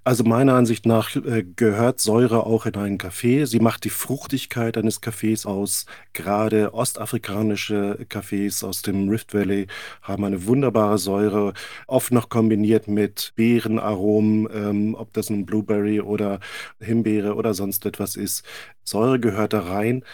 Also 0.04 0.24
meiner 0.24 0.54
Ansicht 0.54 0.86
nach 0.86 1.14
äh, 1.16 1.44
gehört 1.56 2.00
Säure 2.00 2.46
auch 2.46 2.66
in 2.66 2.76
einen 2.76 2.98
Kaffee. 2.98 3.44
Sie 3.44 3.58
macht 3.58 3.84
die 3.84 3.90
Fruchtigkeit 3.90 4.76
eines 4.76 5.00
Kaffees 5.00 5.46
aus. 5.46 5.86
Gerade 6.12 6.74
ostafrikanische 6.74 8.06
Kaffees 8.08 8.62
aus 8.62 8.82
dem 8.82 9.08
Rift 9.08 9.34
Valley 9.34 9.66
haben 10.02 10.24
eine 10.24 10.46
wunderbare 10.46 10.98
Säure, 10.98 11.54
oft 11.86 12.12
noch 12.12 12.28
kombiniert 12.28 12.88
mit 12.88 13.32
Beerenaromen, 13.36 14.48
ähm, 14.52 14.94
ob 14.94 15.12
das 15.12 15.30
ein 15.30 15.46
Blueberry 15.46 16.00
oder 16.00 16.40
Himbeere 16.80 17.34
oder 17.34 17.54
sonst 17.54 17.84
etwas 17.86 18.16
ist. 18.16 18.44
Säure 18.84 19.18
gehört 19.18 19.52
da 19.54 19.60
rein. 19.60 20.04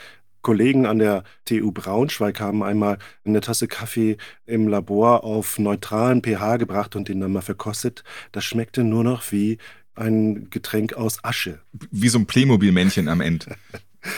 Kollegen 0.43 0.87
an 0.87 0.99
der 0.99 1.25
TU 1.45 1.73
Braunschweig 1.73 2.41
haben 2.41 2.63
einmal 2.63 2.99
eine 3.25 3.41
Tasse 3.41 3.69
Kaffee 3.69 4.17
im 4.47 4.69
Labor 4.69 5.25
auf 5.25 5.59
neutralen 5.59 6.23
pH 6.23 6.57
gebracht 6.57 6.97
und 6.97 7.09
den 7.09 7.21
dann 7.21 7.33
mal 7.33 7.43
verkostet. 7.43 8.05
Das 8.33 8.45
schmeckte 8.45 8.85
nur 8.85 9.05
noch 9.05 9.33
wie 9.33 9.59
ein 9.95 10.49
Getränk 10.51 10.95
aus 10.95 11.23
Asche. 11.25 11.61
Wie 11.91 12.09
so 12.09 12.19
ein 12.19 12.27
Playmobil-Männchen 12.27 13.09
am 13.09 13.21
Ende. 13.21 13.57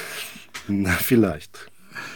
Na, 0.68 0.92
vielleicht. 0.92 1.72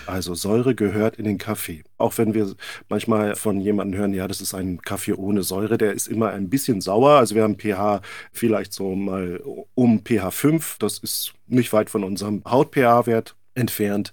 Also 0.07 0.35
Säure 0.35 0.75
gehört 0.75 1.17
in 1.17 1.25
den 1.25 1.39
Kaffee. 1.39 1.83
Auch 1.99 2.17
wenn 2.17 2.33
wir 2.33 2.55
manchmal 2.89 3.35
von 3.35 3.61
jemandem 3.61 3.99
hören, 3.99 4.15
ja, 4.15 4.29
das 4.29 4.41
ist 4.41 4.55
ein 4.55 4.81
Kaffee 4.81 5.13
ohne 5.13 5.43
Säure, 5.43 5.79
der 5.79 5.93
ist 5.93 6.07
immer 6.07 6.31
ein 6.31 6.49
bisschen 6.49 6.81
sauer. 6.81 7.19
Also 7.19 7.35
wir 7.35 7.43
haben 7.43 7.59
pH 7.59 8.01
vielleicht 8.33 8.73
so 8.73 8.95
mal 8.95 9.43
um 9.75 10.03
pH 10.05 10.31
5. 10.31 10.79
Das 10.79 10.99
ist 10.99 11.35
nicht 11.47 11.73
weit 11.73 11.91
von 11.91 12.05
unserem 12.05 12.43
Haut-pH-Wert 12.45 13.37
entfernt. 13.57 14.13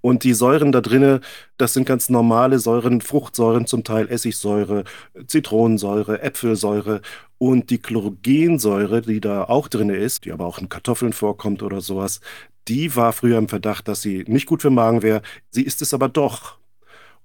Und 0.00 0.22
die 0.22 0.34
Säuren 0.34 0.70
da 0.70 0.80
drinnen, 0.80 1.20
das 1.58 1.74
sind 1.74 1.84
ganz 1.84 2.08
normale 2.08 2.58
Säuren, 2.60 3.00
Fruchtsäuren, 3.00 3.66
zum 3.66 3.82
Teil 3.82 4.08
Essigsäure, 4.08 4.84
Zitronensäure, 5.26 6.22
Äpfelsäure 6.22 7.00
und 7.38 7.70
die 7.70 7.78
Chlorogensäure, 7.78 9.02
die 9.02 9.20
da 9.20 9.44
auch 9.44 9.68
drin 9.68 9.90
ist, 9.90 10.24
die 10.24 10.32
aber 10.32 10.46
auch 10.46 10.58
in 10.58 10.68
Kartoffeln 10.68 11.12
vorkommt 11.12 11.62
oder 11.62 11.80
sowas, 11.80 12.20
die 12.68 12.94
war 12.96 13.12
früher 13.12 13.38
im 13.38 13.48
Verdacht, 13.48 13.88
dass 13.88 14.02
sie 14.02 14.24
nicht 14.26 14.46
gut 14.46 14.62
für 14.62 14.70
den 14.70 14.74
Magen 14.74 15.02
wäre. 15.02 15.22
Sie 15.50 15.62
ist 15.62 15.82
es 15.82 15.94
aber 15.94 16.08
doch. 16.08 16.58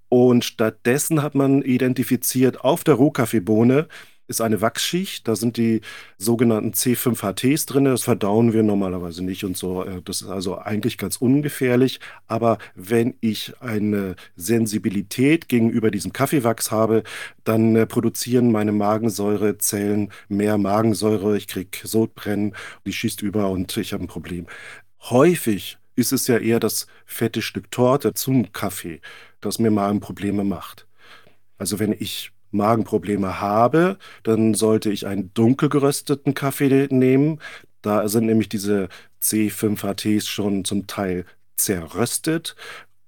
Und 0.10 0.44
stattdessen 0.44 1.22
hat 1.22 1.36
man 1.36 1.62
identifiziert 1.62 2.64
auf 2.64 2.84
der 2.84 2.96
Rohkaffeebohne 2.96 3.88
ist 4.28 4.42
eine 4.42 4.62
Wachsschicht. 4.62 5.28
Da 5.28 5.36
sind 5.36 5.58
die 5.58 5.82
sogenannten 6.18 6.72
C5HTs 6.72 7.68
drin. 7.68 7.86
Das 7.86 8.04
verdauen 8.04 8.54
wir 8.54 8.64
normalerweise 8.64 9.24
nicht 9.24 9.44
und 9.44 9.58
so. 9.58 9.84
Äh, 9.84 10.02
das 10.04 10.22
ist 10.22 10.30
also 10.30 10.58
eigentlich 10.58 10.98
ganz 10.98 11.18
ungefährlich. 11.18 12.00
Aber 12.28 12.58
wenn 12.76 13.16
ich 13.22 13.54
eine 13.62 14.16
Sensibilität 14.36 15.50
gegenüber 15.50 15.92
diesem 15.92 16.14
Kaffeewachs 16.14 16.72
habe, 16.72 17.04
dann 17.44 17.76
äh, 17.76 17.86
produzieren 17.86 18.52
meine 18.52 18.72
Magensäurezellen 18.72 20.12
mehr 20.30 20.58
Magensäure. 20.58 21.38
Ich 21.38 21.48
kriege 21.48 21.78
Sodbrennen, 21.84 22.56
die 22.86 22.94
schießt 22.94 23.22
über 23.22 23.50
und 23.50 23.76
ich 23.78 23.94
habe 23.94 24.04
ein 24.04 24.08
Problem. 24.08 24.48
Häufig 25.02 25.78
ist 25.96 26.12
es 26.12 26.28
ja 26.28 26.38
eher 26.38 26.60
das 26.60 26.88
fette 27.06 27.42
Stück 27.42 27.72
Torte 27.72 28.14
zum 28.14 28.52
Kaffee, 28.54 29.02
das 29.40 29.60
mir 29.60 29.72
Magenprobleme 29.72 30.44
macht. 30.44 30.88
Also 31.58 31.80
wenn 31.80 31.92
ich 31.92 32.32
Magenprobleme 32.52 33.40
habe, 33.40 33.98
dann 34.24 34.54
sollte 34.54 34.92
ich 34.92 35.08
einen 35.08 35.34
dunkel 35.34 35.70
gerösteten 35.70 36.34
Kaffee 36.34 36.88
nehmen. 36.92 37.40
Da 37.82 38.08
sind 38.08 38.26
nämlich 38.26 38.50
diese 38.50 38.90
C5HTs 39.22 40.28
schon 40.28 40.66
zum 40.66 40.88
Teil 40.88 41.26
zerröstet. 41.56 42.56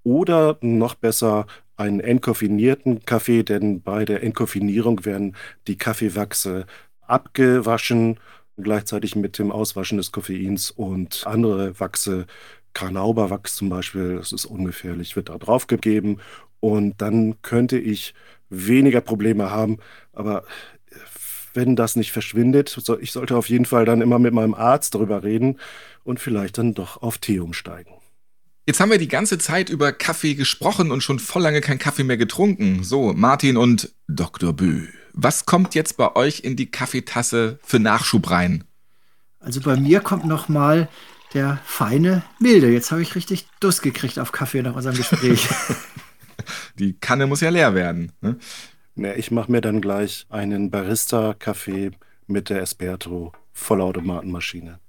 Oder 0.03 0.57
noch 0.61 0.95
besser 0.95 1.45
einen 1.75 1.99
entkoffinierten 1.99 3.05
Kaffee, 3.05 3.43
denn 3.43 3.81
bei 3.81 4.05
der 4.05 4.23
Entkoffinierung 4.23 5.05
werden 5.05 5.35
die 5.67 5.77
Kaffeewachse 5.77 6.65
abgewaschen, 7.01 8.19
gleichzeitig 8.57 9.15
mit 9.15 9.39
dem 9.39 9.51
Auswaschen 9.51 9.97
des 9.97 10.11
Koffeins 10.11 10.71
und 10.71 11.25
andere 11.25 11.79
Wachse, 11.79 12.27
Karnauberwachs 12.73 13.55
zum 13.55 13.69
Beispiel, 13.69 14.15
das 14.15 14.31
ist 14.31 14.45
ungefährlich, 14.45 15.15
wird 15.15 15.29
da 15.29 15.37
draufgegeben 15.37 16.19
und 16.59 17.01
dann 17.01 17.41
könnte 17.41 17.77
ich 17.77 18.13
weniger 18.53 19.01
Probleme 19.01 19.49
haben. 19.51 19.79
Aber 20.13 20.43
wenn 21.53 21.75
das 21.75 21.95
nicht 21.95 22.11
verschwindet, 22.11 22.77
ich 22.99 23.11
sollte 23.11 23.35
auf 23.35 23.49
jeden 23.49 23.65
Fall 23.65 23.85
dann 23.85 24.01
immer 24.01 24.19
mit 24.19 24.33
meinem 24.33 24.53
Arzt 24.53 24.95
darüber 24.95 25.23
reden 25.23 25.59
und 26.03 26.19
vielleicht 26.19 26.57
dann 26.57 26.73
doch 26.73 27.01
auf 27.01 27.17
Tee 27.17 27.39
umsteigen. 27.39 27.93
Jetzt 28.65 28.79
haben 28.79 28.91
wir 28.91 28.97
die 28.97 29.09
ganze 29.09 29.37
Zeit 29.37 29.69
über 29.69 29.91
Kaffee 29.91 30.35
gesprochen 30.35 30.91
und 30.91 31.01
schon 31.01 31.19
voll 31.19 31.41
lange 31.41 31.59
kein 31.59 31.79
Kaffee 31.79 32.05
mehr 32.05 32.17
getrunken. 32.17 32.83
So, 32.83 33.13
Martin 33.13 33.57
und 33.57 33.91
Dr. 34.07 34.53
Bö, 34.53 34.87
was 35.11 35.45
kommt 35.45 35.75
jetzt 35.75 35.97
bei 35.97 36.15
euch 36.15 36.41
in 36.41 36.55
die 36.55 36.71
Kaffeetasse 36.71 37.59
für 37.61 37.79
Nachschub 37.79 38.31
rein? 38.31 38.63
Also 39.39 39.59
bei 39.59 39.75
mir 39.75 39.99
kommt 39.99 40.25
noch 40.25 40.47
mal 40.47 40.87
der 41.33 41.59
feine 41.65 42.23
Milde. 42.39 42.71
Jetzt 42.71 42.91
habe 42.91 43.01
ich 43.01 43.15
richtig 43.15 43.47
Durst 43.59 43.81
gekriegt 43.81 44.17
auf 44.17 44.31
Kaffee 44.31 44.61
nach 44.61 44.75
unserem 44.75 44.95
Gespräch. 44.95 45.47
Die 46.79 46.93
Kanne 46.93 47.27
muss 47.27 47.41
ja 47.41 47.49
leer 47.49 47.75
werden. 47.75 48.11
Ne? 48.21 48.37
Ja, 48.95 49.13
ich 49.15 49.31
mache 49.31 49.51
mir 49.51 49.61
dann 49.61 49.81
gleich 49.81 50.25
einen 50.29 50.69
Barista-Kaffee 50.69 51.91
mit 52.27 52.49
der 52.49 52.61
Esperto 52.61 53.31
Vollautomatenmaschine. 53.51 54.79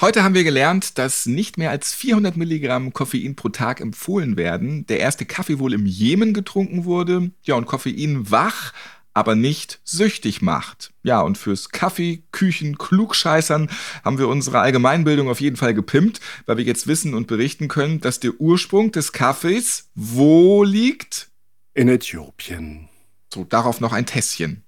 Heute 0.00 0.22
haben 0.22 0.34
wir 0.34 0.44
gelernt, 0.44 0.96
dass 0.96 1.26
nicht 1.26 1.58
mehr 1.58 1.70
als 1.70 1.92
400 1.92 2.36
Milligramm 2.36 2.92
Koffein 2.92 3.34
pro 3.34 3.48
Tag 3.48 3.80
empfohlen 3.80 4.36
werden. 4.36 4.86
Der 4.86 5.00
erste 5.00 5.24
Kaffee 5.24 5.58
wohl 5.58 5.74
im 5.74 5.86
Jemen 5.86 6.34
getrunken 6.34 6.84
wurde. 6.84 7.32
Ja, 7.42 7.56
und 7.56 7.66
Koffein 7.66 8.30
wach 8.30 8.72
aber 9.18 9.34
nicht 9.34 9.80
süchtig 9.84 10.40
macht. 10.40 10.92
Ja, 11.02 11.20
und 11.20 11.36
fürs 11.36 11.70
Kaffee, 11.70 12.22
Küchen, 12.32 12.78
Klugscheißern 12.78 13.68
haben 14.04 14.18
wir 14.18 14.28
unsere 14.28 14.60
Allgemeinbildung 14.60 15.28
auf 15.28 15.40
jeden 15.40 15.56
Fall 15.56 15.74
gepimpt, 15.74 16.20
weil 16.46 16.56
wir 16.56 16.64
jetzt 16.64 16.86
wissen 16.86 17.14
und 17.14 17.26
berichten 17.26 17.68
können, 17.68 18.00
dass 18.00 18.20
der 18.20 18.40
Ursprung 18.40 18.92
des 18.92 19.12
Kaffees 19.12 19.88
wo 19.94 20.62
liegt? 20.62 21.28
In 21.74 21.88
Äthiopien. 21.88 22.88
So, 23.34 23.44
darauf 23.44 23.80
noch 23.80 23.92
ein 23.92 24.06
Tässchen. 24.06 24.62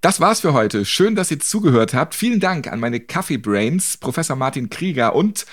Das 0.00 0.20
war's 0.20 0.40
für 0.40 0.52
heute. 0.52 0.84
Schön, 0.84 1.16
dass 1.16 1.30
ihr 1.32 1.40
zugehört 1.40 1.92
habt. 1.92 2.14
Vielen 2.14 2.38
Dank 2.38 2.68
an 2.68 2.78
meine 2.78 3.00
Kaffee-Brains, 3.00 3.96
Professor 3.96 4.36
Martin 4.36 4.70
Krieger 4.70 5.14
und 5.16 5.44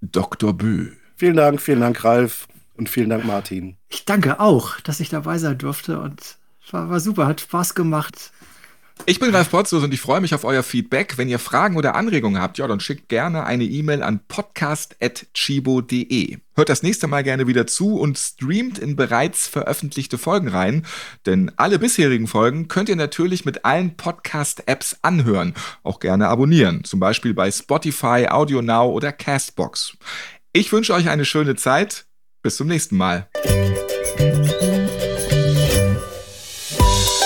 Dr. 0.00 0.54
Bö. 0.54 0.92
Vielen 1.16 1.36
Dank, 1.36 1.60
vielen 1.60 1.80
Dank, 1.80 2.02
Ralf. 2.02 2.48
Und 2.74 2.88
vielen 2.88 3.10
Dank, 3.10 3.24
Martin. 3.24 3.76
Ich 3.88 4.06
danke 4.06 4.40
auch, 4.40 4.80
dass 4.80 5.00
ich 5.00 5.10
dabei 5.10 5.38
sein 5.38 5.58
durfte 5.58 6.00
und 6.00 6.38
war, 6.72 6.90
war 6.90 7.00
super, 7.00 7.26
hat 7.26 7.40
Spaß 7.40 7.74
gemacht. 7.74 8.32
Ich 9.04 9.18
bin 9.18 9.34
Ralf 9.34 9.50
Potzus 9.50 9.82
und 9.82 9.92
ich 9.92 10.00
freue 10.00 10.20
mich 10.20 10.32
auf 10.32 10.44
euer 10.44 10.62
Feedback. 10.62 11.18
Wenn 11.18 11.28
ihr 11.28 11.40
Fragen 11.40 11.76
oder 11.76 11.96
Anregungen 11.96 12.40
habt, 12.40 12.58
ja, 12.58 12.68
dann 12.68 12.78
schickt 12.78 13.08
gerne 13.08 13.44
eine 13.44 13.64
E-Mail 13.64 14.00
an 14.02 14.20
podcast.chibo.de. 14.28 16.38
Hört 16.54 16.68
das 16.68 16.84
nächste 16.84 17.08
Mal 17.08 17.24
gerne 17.24 17.48
wieder 17.48 17.66
zu 17.66 17.98
und 17.98 18.16
streamt 18.16 18.78
in 18.78 18.94
bereits 18.94 19.48
veröffentlichte 19.48 20.18
Folgen 20.18 20.48
rein, 20.48 20.86
denn 21.26 21.50
alle 21.56 21.80
bisherigen 21.80 22.28
Folgen 22.28 22.68
könnt 22.68 22.88
ihr 22.88 22.96
natürlich 22.96 23.44
mit 23.44 23.64
allen 23.64 23.96
Podcast-Apps 23.96 24.98
anhören. 25.02 25.54
Auch 25.82 25.98
gerne 25.98 26.28
abonnieren, 26.28 26.84
zum 26.84 27.00
Beispiel 27.00 27.34
bei 27.34 27.50
Spotify, 27.50 28.28
AudioNow 28.28 28.94
oder 28.94 29.10
Castbox. 29.10 29.96
Ich 30.52 30.72
wünsche 30.72 30.94
euch 30.94 31.08
eine 31.08 31.24
schöne 31.24 31.56
Zeit. 31.56 32.04
Bis 32.42 32.56
zum 32.56 32.68
nächsten 32.68 32.96
Mal. 32.96 33.28